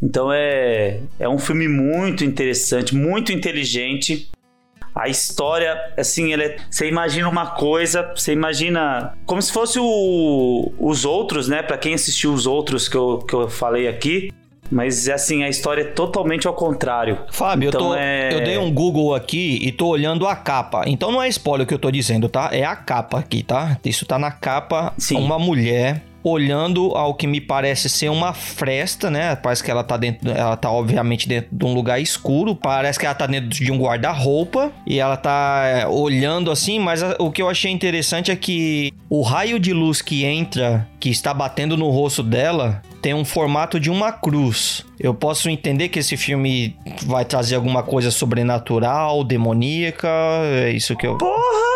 Então 0.03 0.33
é, 0.33 1.01
é 1.19 1.29
um 1.29 1.39
filme 1.39 1.69
muito 1.69 2.25
interessante, 2.25 2.95
muito 2.95 3.33
inteligente. 3.33 4.29
A 4.99 5.09
história, 5.09 5.77
assim, 5.97 6.33
ela 6.33 6.43
é, 6.43 6.57
você 6.71 6.89
imagina 6.89 7.29
uma 7.29 7.47
coisa, 7.47 8.11
você 8.17 8.33
imagina 8.33 9.13
como 9.25 9.41
se 9.41 9.53
fosse 9.53 9.79
o- 9.81 10.73
os 10.79 11.05
outros, 11.05 11.47
né? 11.49 11.63
Pra 11.63 11.79
quem 11.79 11.95
assistiu 11.95 12.33
os 12.33 12.47
outros 12.47 12.89
que 12.89 12.97
eu, 12.97 13.19
que 13.19 13.35
eu 13.35 13.49
falei 13.49 13.87
aqui. 13.87 14.31
Mas, 14.71 15.09
assim, 15.09 15.43
a 15.45 15.49
história 15.49 15.81
é 15.81 15.85
totalmente 15.85 16.47
ao 16.47 16.53
contrário. 16.53 17.17
Fábio, 17.33 17.69
Então, 17.71 17.81
eu, 17.81 17.87
tô, 17.89 17.95
é- 17.95 18.35
eu 18.35 18.45
dei 18.45 18.59
um 18.59 18.71
Google 18.71 19.15
aqui 19.15 19.59
e 19.63 19.73
tô 19.73 19.87
olhando 19.87 20.27
a 20.27 20.37
capa. 20.37 20.83
Então 20.87 21.11
não 21.11 21.23
é 21.23 21.29
spoiler 21.29 21.65
o 21.65 21.67
que 21.67 21.73
eu 21.73 21.79
tô 21.79 21.91
dizendo, 21.91 22.29
tá? 22.29 22.51
É 22.53 22.65
a 22.65 22.77
capa 22.77 23.19
aqui, 23.19 23.43
tá? 23.43 23.79
Isso 23.83 24.05
tá 24.05 24.19
na 24.19 24.31
capa. 24.31 24.93
Uma 25.13 25.39
mulher 25.39 26.03
olhando 26.23 26.95
ao 26.97 27.15
que 27.15 27.27
me 27.27 27.41
parece 27.41 27.89
ser 27.89 28.09
uma 28.09 28.33
fresta, 28.33 29.11
né? 29.11 29.37
Parece 29.37 29.63
que 29.63 29.71
ela 29.71 29.85
tá 29.85 29.97
dentro, 29.97 30.31
ela 30.31 30.57
tá 30.57 30.71
obviamente 30.71 31.29
dentro 31.29 31.49
de 31.53 31.65
um 31.65 31.75
lugar 31.75 32.01
escuro, 32.01 32.55
parece 32.55 32.99
que 32.99 33.07
ela 33.07 33.15
tá 33.15 33.27
dentro 33.27 33.49
de 33.49 33.71
um 33.71 33.79
guarda-roupa 33.79 34.73
e 34.87 34.99
ela 34.99 35.17
tá 35.17 35.63
é, 35.65 35.87
olhando 35.87 36.51
assim, 36.51 36.79
mas 36.79 37.03
o 37.19 37.31
que 37.31 37.43
eu 37.43 37.49
achei 37.49 37.71
interessante 37.71 38.31
é 38.31 38.37
que 38.37 38.93
o 39.09 39.23
raio 39.23 39.59
de 39.59 39.73
luz 39.73 40.03
que 40.03 40.25
entra, 40.25 40.87
que 41.01 41.11
está 41.11 41.33
batendo 41.33 41.77
no 41.77 41.89
rosto 41.91 42.23
dela, 42.23 42.83
tem 43.01 43.15
um 43.15 43.25
formato 43.25 43.79
de 43.79 43.91
uma 43.91 44.13
cruz. 44.13 44.85
Eu 44.99 45.15
posso 45.15 45.49
entender 45.49 45.89
que 45.89 46.01
esse 46.01 46.17
filme 46.17 46.77
vai 47.05 47.25
trazer 47.25 47.55
alguma 47.55 47.83
coisa 47.83 48.11
sobrenatural, 48.11 49.23
demoníaca, 49.23 50.09
é 50.45 50.71
isso 50.73 50.97
que 50.97 51.07
eu 51.07 51.17
Porra! 51.17 51.68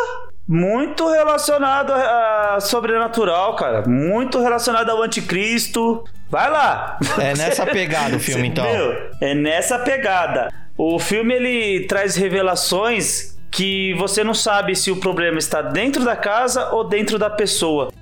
Muito 0.47 1.09
relacionado 1.11 1.93
a 1.93 2.33
a 2.55 2.61
sobrenatural, 2.61 3.57
cara. 3.57 3.89
Muito 3.89 4.41
relacionado 4.41 4.91
ao 4.91 5.03
anticristo. 5.03 6.05
Vai 6.29 6.51
lá. 6.51 6.99
É 7.19 7.35
nessa 7.35 7.67
pegada 7.67 8.17
o 8.17 8.21
filme, 8.21 8.49
então. 8.49 8.65
entendeu? 8.65 9.11
É 9.21 9.35
nessa 9.35 9.79
pegada. 9.79 10.49
O 10.77 10.99
filme 10.99 11.35
ele 11.35 11.87
traz 11.87 12.17
revelações 12.17 13.39
que 13.51 13.95
você 13.95 14.25
não 14.25 14.35
sabe 14.35 14.75
se 14.75 14.91
o 14.91 14.97
problema 14.97 15.39
está 15.39 15.61
dentro 15.61 16.05
da 16.05 16.17
casa 16.17 16.71
ou 16.71 16.85
dentro 16.85 17.19
da 17.19 17.29
pessoa. 17.29 17.93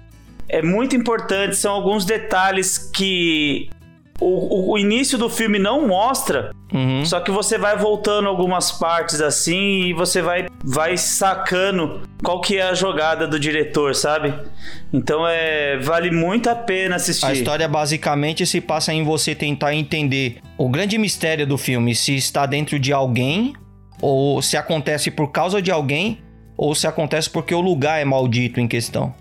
É 0.49 0.63
muito 0.63 0.97
importante, 0.97 1.57
são 1.57 1.73
alguns 1.73 2.05
detalhes 2.05 2.79
que 2.79 3.71
o, 4.21 4.73
o, 4.73 4.79
início 4.79 5.17
do 5.17 5.29
filme 5.29 5.59
não 5.59 5.87
mostra, 5.87 6.53
Uhum. 6.73 7.05
só 7.05 7.19
que 7.19 7.33
você 7.33 7.59
vai 7.59 7.77
voltando 7.77 8.29
algumas 8.29 8.71
partes 8.71 9.21
assim 9.21 9.87
e 9.87 9.93
você 9.93 10.23
vai, 10.23 10.47
vai 10.63 10.97
sacando 10.97 12.03
qual 12.23 12.41
que 12.41 12.59
é 12.59 12.63
a 12.63 12.75
jogada 12.75 13.27
do 13.27 13.41
diretor, 13.41 13.95
sabe? 13.95 14.33
Então 14.93 15.27
é 15.27 15.79
vale 15.79 16.13
muito 16.13 16.49
a 16.49 16.55
pena 16.55 16.97
assistir. 16.97 17.27
A 17.27 17.33
história 17.33 17.67
basicamente 17.67 18.47
se 18.47 18.61
passa 18.61 18.93
em 18.93 19.03
você 19.03 19.35
tentar 19.35 19.75
entender 19.75 20.39
o 20.57 20.69
grande 20.69 20.97
mistério 20.97 21.47
do 21.47 21.59
filme, 21.59 21.95
se 21.95 22.15
está 22.15 22.47
dentro 22.47 22.79
de 22.79 22.93
alguém 22.93 23.55
ou 24.01 24.41
se 24.41 24.57
acontece 24.57 25.11
por 25.11 25.33
causa 25.33 25.61
de 25.61 25.71
alguém 25.71 26.23
ou 26.57 26.75
se 26.75 26.87
acontece 26.87 27.29
porque 27.29 27.55
o 27.55 27.61
lugar 27.61 28.01
é 28.01 28.05
maldito 28.05 28.61
em 28.61 28.69
questão. 28.69 29.15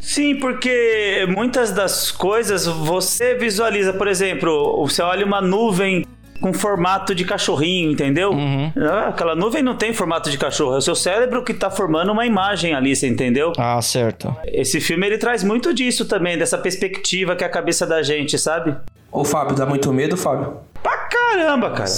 Sim, 0.00 0.36
porque 0.36 1.26
muitas 1.28 1.70
das 1.70 2.10
coisas 2.10 2.66
você 2.66 3.34
visualiza, 3.34 3.92
por 3.92 4.08
exemplo, 4.08 4.76
você 4.86 5.02
olha 5.02 5.24
uma 5.24 5.40
nuvem 5.40 6.04
com 6.40 6.54
formato 6.54 7.14
de 7.14 7.22
cachorrinho, 7.24 7.92
entendeu? 7.92 8.32
Ah, 8.76 9.08
Aquela 9.08 9.34
nuvem 9.36 9.62
não 9.62 9.76
tem 9.76 9.92
formato 9.92 10.30
de 10.30 10.38
cachorro, 10.38 10.74
é 10.74 10.78
o 10.78 10.80
seu 10.80 10.94
cérebro 10.94 11.44
que 11.44 11.52
tá 11.52 11.70
formando 11.70 12.10
uma 12.12 12.24
imagem 12.24 12.74
ali, 12.74 12.96
você 12.96 13.06
entendeu? 13.06 13.52
Ah, 13.58 13.80
certo. 13.82 14.34
Esse 14.46 14.80
filme 14.80 15.06
ele 15.06 15.18
traz 15.18 15.44
muito 15.44 15.74
disso 15.74 16.06
também, 16.06 16.38
dessa 16.38 16.56
perspectiva 16.56 17.36
que 17.36 17.44
é 17.44 17.46
a 17.46 17.50
cabeça 17.50 17.86
da 17.86 18.02
gente, 18.02 18.38
sabe? 18.38 18.74
Ô, 19.12 19.22
Fábio, 19.22 19.54
dá 19.54 19.66
muito 19.66 19.92
medo, 19.92 20.16
Fábio? 20.16 20.56
Pra 20.82 20.96
caramba, 20.96 21.70
cara. 21.70 21.90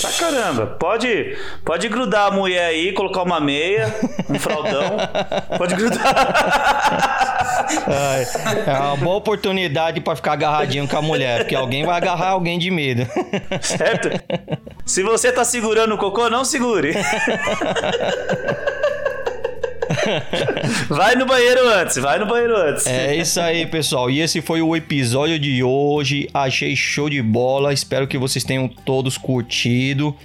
Pra 0.00 0.10
caramba. 0.12 0.66
Pode, 0.66 1.36
pode 1.64 1.88
grudar 1.88 2.26
a 2.26 2.30
mulher 2.30 2.66
aí, 2.66 2.92
colocar 2.92 3.22
uma 3.22 3.40
meia, 3.40 3.94
um 4.28 4.38
fraldão. 4.38 4.96
Pode 5.56 5.74
grudar. 5.74 6.14
Ai, 7.86 8.26
é 8.66 8.78
uma 8.78 8.96
boa 8.96 9.16
oportunidade 9.16 10.00
pra 10.00 10.14
ficar 10.14 10.32
agarradinho 10.32 10.86
com 10.86 10.96
a 10.96 11.02
mulher, 11.02 11.38
porque 11.40 11.54
alguém 11.54 11.84
vai 11.84 11.96
agarrar 11.96 12.30
alguém 12.30 12.58
de 12.58 12.70
medo. 12.70 13.06
Certo? 13.62 14.10
Se 14.84 15.02
você 15.02 15.32
tá 15.32 15.44
segurando 15.44 15.94
o 15.94 15.98
cocô, 15.98 16.28
não 16.28 16.44
segure. 16.44 16.92
Vai 20.88 21.14
no 21.14 21.26
banheiro 21.26 21.68
antes, 21.68 21.96
vai 21.96 22.18
no 22.18 22.26
banheiro 22.26 22.56
antes. 22.56 22.86
É 22.86 23.14
isso 23.16 23.40
aí, 23.40 23.66
pessoal. 23.66 24.10
E 24.10 24.20
esse 24.20 24.40
foi 24.40 24.62
o 24.62 24.74
episódio 24.74 25.38
de 25.38 25.62
hoje. 25.62 26.28
Achei 26.32 26.74
show 26.76 27.08
de 27.08 27.22
bola. 27.22 27.72
Espero 27.72 28.06
que 28.06 28.18
vocês 28.18 28.44
tenham 28.44 28.68
todos 28.68 29.18
curtido. 29.18 30.16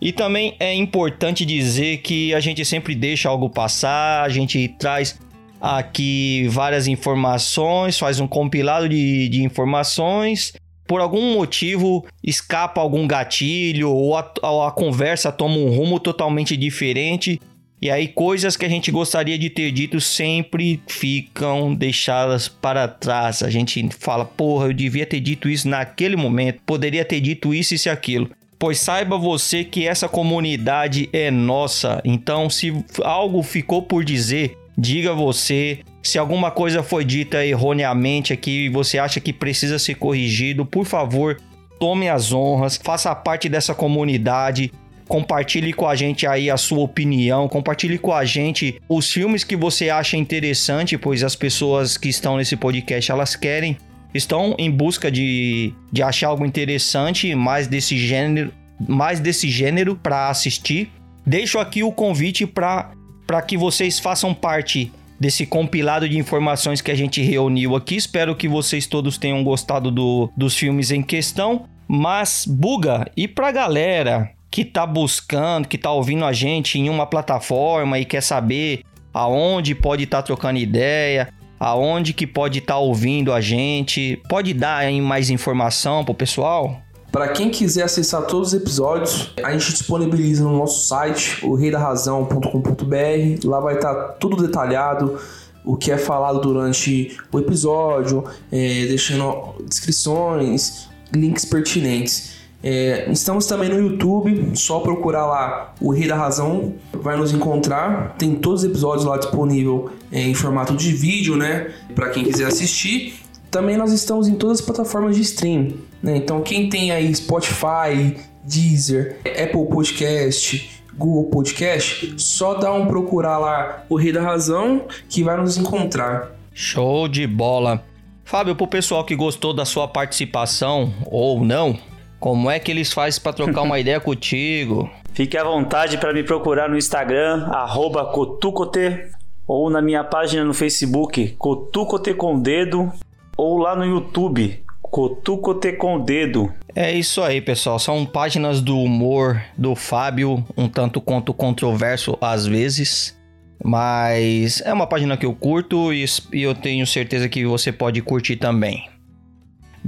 E 0.00 0.12
também 0.12 0.54
é 0.60 0.74
importante 0.74 1.44
dizer 1.44 1.98
que 1.98 2.34
a 2.34 2.40
gente 2.40 2.64
sempre 2.64 2.94
deixa 2.94 3.28
algo 3.28 3.48
passar, 3.48 4.24
a 4.24 4.28
gente 4.28 4.68
traz 4.78 5.18
aqui 5.60 6.46
várias 6.48 6.86
informações, 6.86 7.98
faz 7.98 8.20
um 8.20 8.26
compilado 8.26 8.88
de, 8.88 9.28
de 9.28 9.42
informações. 9.42 10.52
Por 10.86 11.00
algum 11.00 11.32
motivo 11.32 12.06
escapa 12.22 12.80
algum 12.80 13.06
gatilho 13.08 13.90
ou 13.90 14.16
a, 14.16 14.32
ou 14.42 14.62
a 14.62 14.70
conversa 14.70 15.32
toma 15.32 15.56
um 15.56 15.68
rumo 15.68 15.98
totalmente 15.98 16.56
diferente. 16.56 17.40
E 17.86 17.90
aí, 17.90 18.08
coisas 18.08 18.56
que 18.56 18.64
a 18.64 18.68
gente 18.68 18.90
gostaria 18.90 19.38
de 19.38 19.48
ter 19.48 19.70
dito 19.70 20.00
sempre 20.00 20.82
ficam 20.88 21.72
deixadas 21.72 22.48
para 22.48 22.88
trás. 22.88 23.44
A 23.44 23.48
gente 23.48 23.88
fala, 24.00 24.24
porra, 24.24 24.66
eu 24.66 24.72
devia 24.72 25.06
ter 25.06 25.20
dito 25.20 25.48
isso 25.48 25.68
naquele 25.68 26.16
momento, 26.16 26.58
poderia 26.66 27.04
ter 27.04 27.20
dito 27.20 27.54
isso 27.54 27.76
e 27.76 27.88
aquilo. 27.88 28.28
Pois 28.58 28.80
saiba 28.80 29.16
você 29.16 29.62
que 29.62 29.86
essa 29.86 30.08
comunidade 30.08 31.08
é 31.12 31.30
nossa. 31.30 32.02
Então, 32.04 32.50
se 32.50 32.74
algo 33.04 33.40
ficou 33.44 33.82
por 33.82 34.04
dizer, 34.04 34.58
diga 34.76 35.14
você. 35.14 35.78
Se 36.02 36.18
alguma 36.18 36.50
coisa 36.50 36.82
foi 36.82 37.04
dita 37.04 37.46
erroneamente 37.46 38.32
aqui 38.32 38.64
e 38.64 38.68
você 38.68 38.98
acha 38.98 39.20
que 39.20 39.32
precisa 39.32 39.78
ser 39.78 39.94
corrigido, 39.94 40.66
por 40.66 40.84
favor, 40.84 41.40
tome 41.78 42.08
as 42.08 42.32
honras, 42.32 42.80
faça 42.82 43.14
parte 43.14 43.48
dessa 43.48 43.76
comunidade. 43.76 44.72
Compartilhe 45.08 45.72
com 45.72 45.88
a 45.88 45.94
gente 45.94 46.26
aí 46.26 46.50
a 46.50 46.56
sua 46.56 46.80
opinião, 46.80 47.48
compartilhe 47.48 47.96
com 47.98 48.12
a 48.12 48.24
gente 48.24 48.80
os 48.88 49.10
filmes 49.10 49.44
que 49.44 49.56
você 49.56 49.88
acha 49.88 50.16
interessante, 50.16 50.98
pois 50.98 51.22
as 51.22 51.36
pessoas 51.36 51.96
que 51.96 52.08
estão 52.08 52.36
nesse 52.36 52.56
podcast, 52.56 53.10
elas 53.10 53.36
querem, 53.36 53.76
estão 54.12 54.54
em 54.58 54.70
busca 54.70 55.10
de, 55.10 55.72
de 55.92 56.02
achar 56.02 56.28
algo 56.28 56.44
interessante, 56.44 57.34
mais 57.34 57.68
desse 57.68 57.96
gênero, 57.96 58.52
mais 58.80 59.20
desse 59.20 59.48
gênero 59.48 59.94
para 59.94 60.28
assistir. 60.28 60.90
Deixo 61.24 61.58
aqui 61.58 61.82
o 61.82 61.92
convite 61.92 62.46
para 62.46 62.92
para 63.26 63.42
que 63.42 63.56
vocês 63.56 63.98
façam 63.98 64.32
parte 64.32 64.92
desse 65.18 65.46
compilado 65.46 66.08
de 66.08 66.18
informações 66.18 66.80
que 66.80 66.90
a 66.90 66.94
gente 66.94 67.20
reuniu 67.20 67.74
aqui. 67.74 67.96
Espero 67.96 68.36
que 68.36 68.48
vocês 68.48 68.86
todos 68.86 69.18
tenham 69.18 69.42
gostado 69.42 69.90
do, 69.90 70.30
dos 70.36 70.54
filmes 70.56 70.90
em 70.90 71.02
questão. 71.02 71.66
Mas, 71.88 72.44
Buga, 72.46 73.10
e 73.16 73.26
pra 73.26 73.50
galera 73.50 74.30
que 74.56 74.64
tá 74.64 74.86
buscando, 74.86 75.68
que 75.68 75.76
tá 75.76 75.92
ouvindo 75.92 76.24
a 76.24 76.32
gente 76.32 76.78
em 76.78 76.88
uma 76.88 77.04
plataforma 77.04 77.98
e 77.98 78.06
quer 78.06 78.22
saber 78.22 78.80
aonde 79.12 79.74
pode 79.74 80.04
estar 80.04 80.16
tá 80.16 80.22
trocando 80.22 80.58
ideia, 80.58 81.28
aonde 81.60 82.14
que 82.14 82.26
pode 82.26 82.60
estar 82.60 82.72
tá 82.72 82.78
ouvindo 82.78 83.34
a 83.34 83.40
gente, 83.42 84.18
pode 84.30 84.54
dar 84.54 84.78
aí 84.78 84.98
mais 84.98 85.28
informação 85.28 86.06
pro 86.06 86.14
pessoal? 86.14 86.80
Para 87.12 87.28
quem 87.28 87.50
quiser 87.50 87.82
acessar 87.82 88.22
todos 88.22 88.54
os 88.54 88.54
episódios, 88.54 89.30
a 89.42 89.52
gente 89.52 89.72
disponibiliza 89.72 90.42
no 90.42 90.56
nosso 90.56 90.88
site, 90.88 91.44
o 91.44 91.54
reidarrazão.com.br. 91.54 93.46
Lá 93.46 93.60
vai 93.60 93.74
estar 93.74 93.94
tudo 94.18 94.42
detalhado, 94.42 95.20
o 95.66 95.76
que 95.76 95.92
é 95.92 95.98
falado 95.98 96.40
durante 96.40 97.14
o 97.30 97.38
episódio, 97.38 98.24
é, 98.50 98.86
deixando 98.86 99.54
descrições, 99.68 100.88
links 101.12 101.44
pertinentes. 101.44 102.35
É, 102.68 103.08
estamos 103.12 103.46
também 103.46 103.68
no 103.68 103.78
YouTube, 103.78 104.50
só 104.56 104.80
procurar 104.80 105.24
lá 105.24 105.72
o 105.80 105.92
Rei 105.92 106.08
da 106.08 106.16
Razão, 106.16 106.74
vai 106.92 107.16
nos 107.16 107.32
encontrar. 107.32 108.16
Tem 108.18 108.34
todos 108.34 108.64
os 108.64 108.68
episódios 108.68 109.04
lá 109.04 109.16
disponível 109.16 109.92
é, 110.10 110.22
em 110.22 110.34
formato 110.34 110.74
de 110.74 110.90
vídeo, 110.92 111.36
né? 111.36 111.72
Para 111.94 112.10
quem 112.10 112.24
quiser 112.24 112.46
assistir. 112.48 113.20
Também 113.52 113.76
nós 113.76 113.92
estamos 113.92 114.26
em 114.26 114.34
todas 114.34 114.58
as 114.58 114.66
plataformas 114.66 115.14
de 115.14 115.22
stream, 115.22 115.74
né? 116.02 116.16
Então 116.16 116.42
quem 116.42 116.68
tem 116.68 116.90
aí 116.90 117.14
Spotify, 117.14 118.16
Deezer, 118.42 119.20
Apple 119.20 119.66
Podcast, 119.70 120.82
Google 120.98 121.30
Podcast, 121.30 122.14
só 122.16 122.54
dá 122.54 122.72
um 122.72 122.86
procurar 122.86 123.38
lá 123.38 123.84
o 123.88 123.94
Rei 123.94 124.10
da 124.10 124.22
Razão 124.22 124.86
que 125.08 125.22
vai 125.22 125.36
nos 125.36 125.56
encontrar. 125.56 126.32
Show 126.52 127.06
de 127.06 127.28
bola. 127.28 127.84
Fábio, 128.24 128.56
pro 128.56 128.66
pessoal 128.66 129.04
que 129.04 129.14
gostou 129.14 129.54
da 129.54 129.64
sua 129.64 129.86
participação 129.86 130.92
ou 131.08 131.44
não, 131.44 131.78
como 132.26 132.50
é 132.50 132.58
que 132.58 132.72
eles 132.72 132.92
fazem 132.92 133.22
para 133.22 133.32
trocar 133.32 133.62
uma 133.62 133.78
ideia 133.78 134.00
contigo? 134.00 134.90
Fique 135.12 135.38
à 135.38 135.44
vontade 135.44 135.96
para 135.96 136.12
me 136.12 136.24
procurar 136.24 136.68
no 136.68 136.76
Instagram, 136.76 137.46
arroba 137.52 138.04
Cotucote, 138.06 139.12
ou 139.46 139.70
na 139.70 139.80
minha 139.80 140.02
página 140.02 140.42
no 140.42 140.52
Facebook, 140.52 141.36
Cotucote 141.38 142.12
com 142.14 142.36
Dedo, 142.36 142.92
ou 143.36 143.58
lá 143.58 143.76
no 143.76 143.84
YouTube, 143.84 144.60
Cotucote 144.82 145.74
com 145.74 146.00
Dedo. 146.00 146.52
É 146.74 146.92
isso 146.92 147.22
aí, 147.22 147.40
pessoal. 147.40 147.78
São 147.78 148.04
páginas 148.04 148.60
do 148.60 148.76
humor 148.76 149.40
do 149.56 149.76
Fábio, 149.76 150.44
um 150.56 150.68
tanto 150.68 151.00
quanto 151.00 151.32
controverso 151.32 152.18
às 152.20 152.44
vezes. 152.44 153.16
Mas 153.62 154.60
é 154.62 154.72
uma 154.72 154.88
página 154.88 155.16
que 155.16 155.24
eu 155.24 155.32
curto 155.32 155.92
e 155.92 156.04
eu 156.32 156.56
tenho 156.56 156.84
certeza 156.88 157.28
que 157.28 157.46
você 157.46 157.70
pode 157.70 158.02
curtir 158.02 158.34
também. 158.34 158.95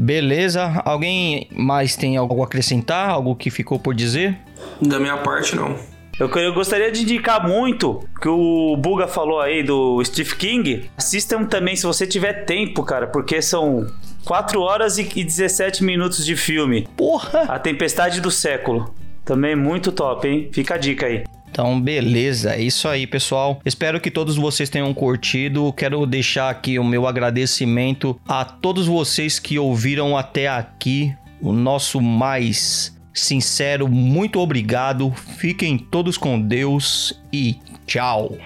Beleza? 0.00 0.80
Alguém 0.84 1.48
mais 1.50 1.96
tem 1.96 2.16
algo 2.16 2.40
a 2.40 2.44
acrescentar? 2.44 3.10
Algo 3.10 3.34
que 3.34 3.50
ficou 3.50 3.80
por 3.80 3.92
dizer? 3.92 4.38
Da 4.80 5.00
minha 5.00 5.16
parte, 5.16 5.56
não. 5.56 5.76
Eu, 6.20 6.28
eu 6.28 6.54
gostaria 6.54 6.92
de 6.92 7.02
indicar 7.02 7.44
muito 7.46 8.04
que 8.22 8.28
o 8.28 8.76
Buga 8.76 9.08
falou 9.08 9.40
aí 9.40 9.64
do 9.64 10.00
Steve 10.04 10.36
King. 10.36 10.88
Assistam 10.96 11.44
também 11.44 11.74
se 11.74 11.84
você 11.84 12.06
tiver 12.06 12.44
tempo, 12.44 12.84
cara, 12.84 13.08
porque 13.08 13.42
são 13.42 13.88
4 14.24 14.60
horas 14.60 14.98
e 14.98 15.02
17 15.02 15.82
minutos 15.82 16.24
de 16.24 16.36
filme. 16.36 16.86
Porra! 16.96 17.42
A 17.48 17.58
Tempestade 17.58 18.20
do 18.20 18.30
Século. 18.30 18.94
Também 19.24 19.56
muito 19.56 19.90
top, 19.90 20.28
hein? 20.28 20.48
Fica 20.52 20.74
a 20.74 20.78
dica 20.78 21.06
aí. 21.06 21.24
Então, 21.50 21.80
beleza, 21.80 22.54
é 22.54 22.60
isso 22.60 22.86
aí, 22.86 23.06
pessoal. 23.06 23.60
Espero 23.64 24.00
que 24.00 24.10
todos 24.10 24.36
vocês 24.36 24.68
tenham 24.68 24.92
curtido. 24.94 25.72
Quero 25.72 26.06
deixar 26.06 26.50
aqui 26.50 26.78
o 26.78 26.84
meu 26.84 27.06
agradecimento 27.06 28.18
a 28.28 28.44
todos 28.44 28.86
vocês 28.86 29.38
que 29.38 29.58
ouviram 29.58 30.16
até 30.16 30.48
aqui. 30.48 31.14
O 31.40 31.52
nosso 31.52 32.00
mais 32.00 32.96
sincero 33.12 33.88
muito 33.88 34.38
obrigado. 34.40 35.12
Fiquem 35.38 35.78
todos 35.78 36.16
com 36.16 36.40
Deus 36.40 37.12
e 37.32 37.56
tchau. 37.86 38.36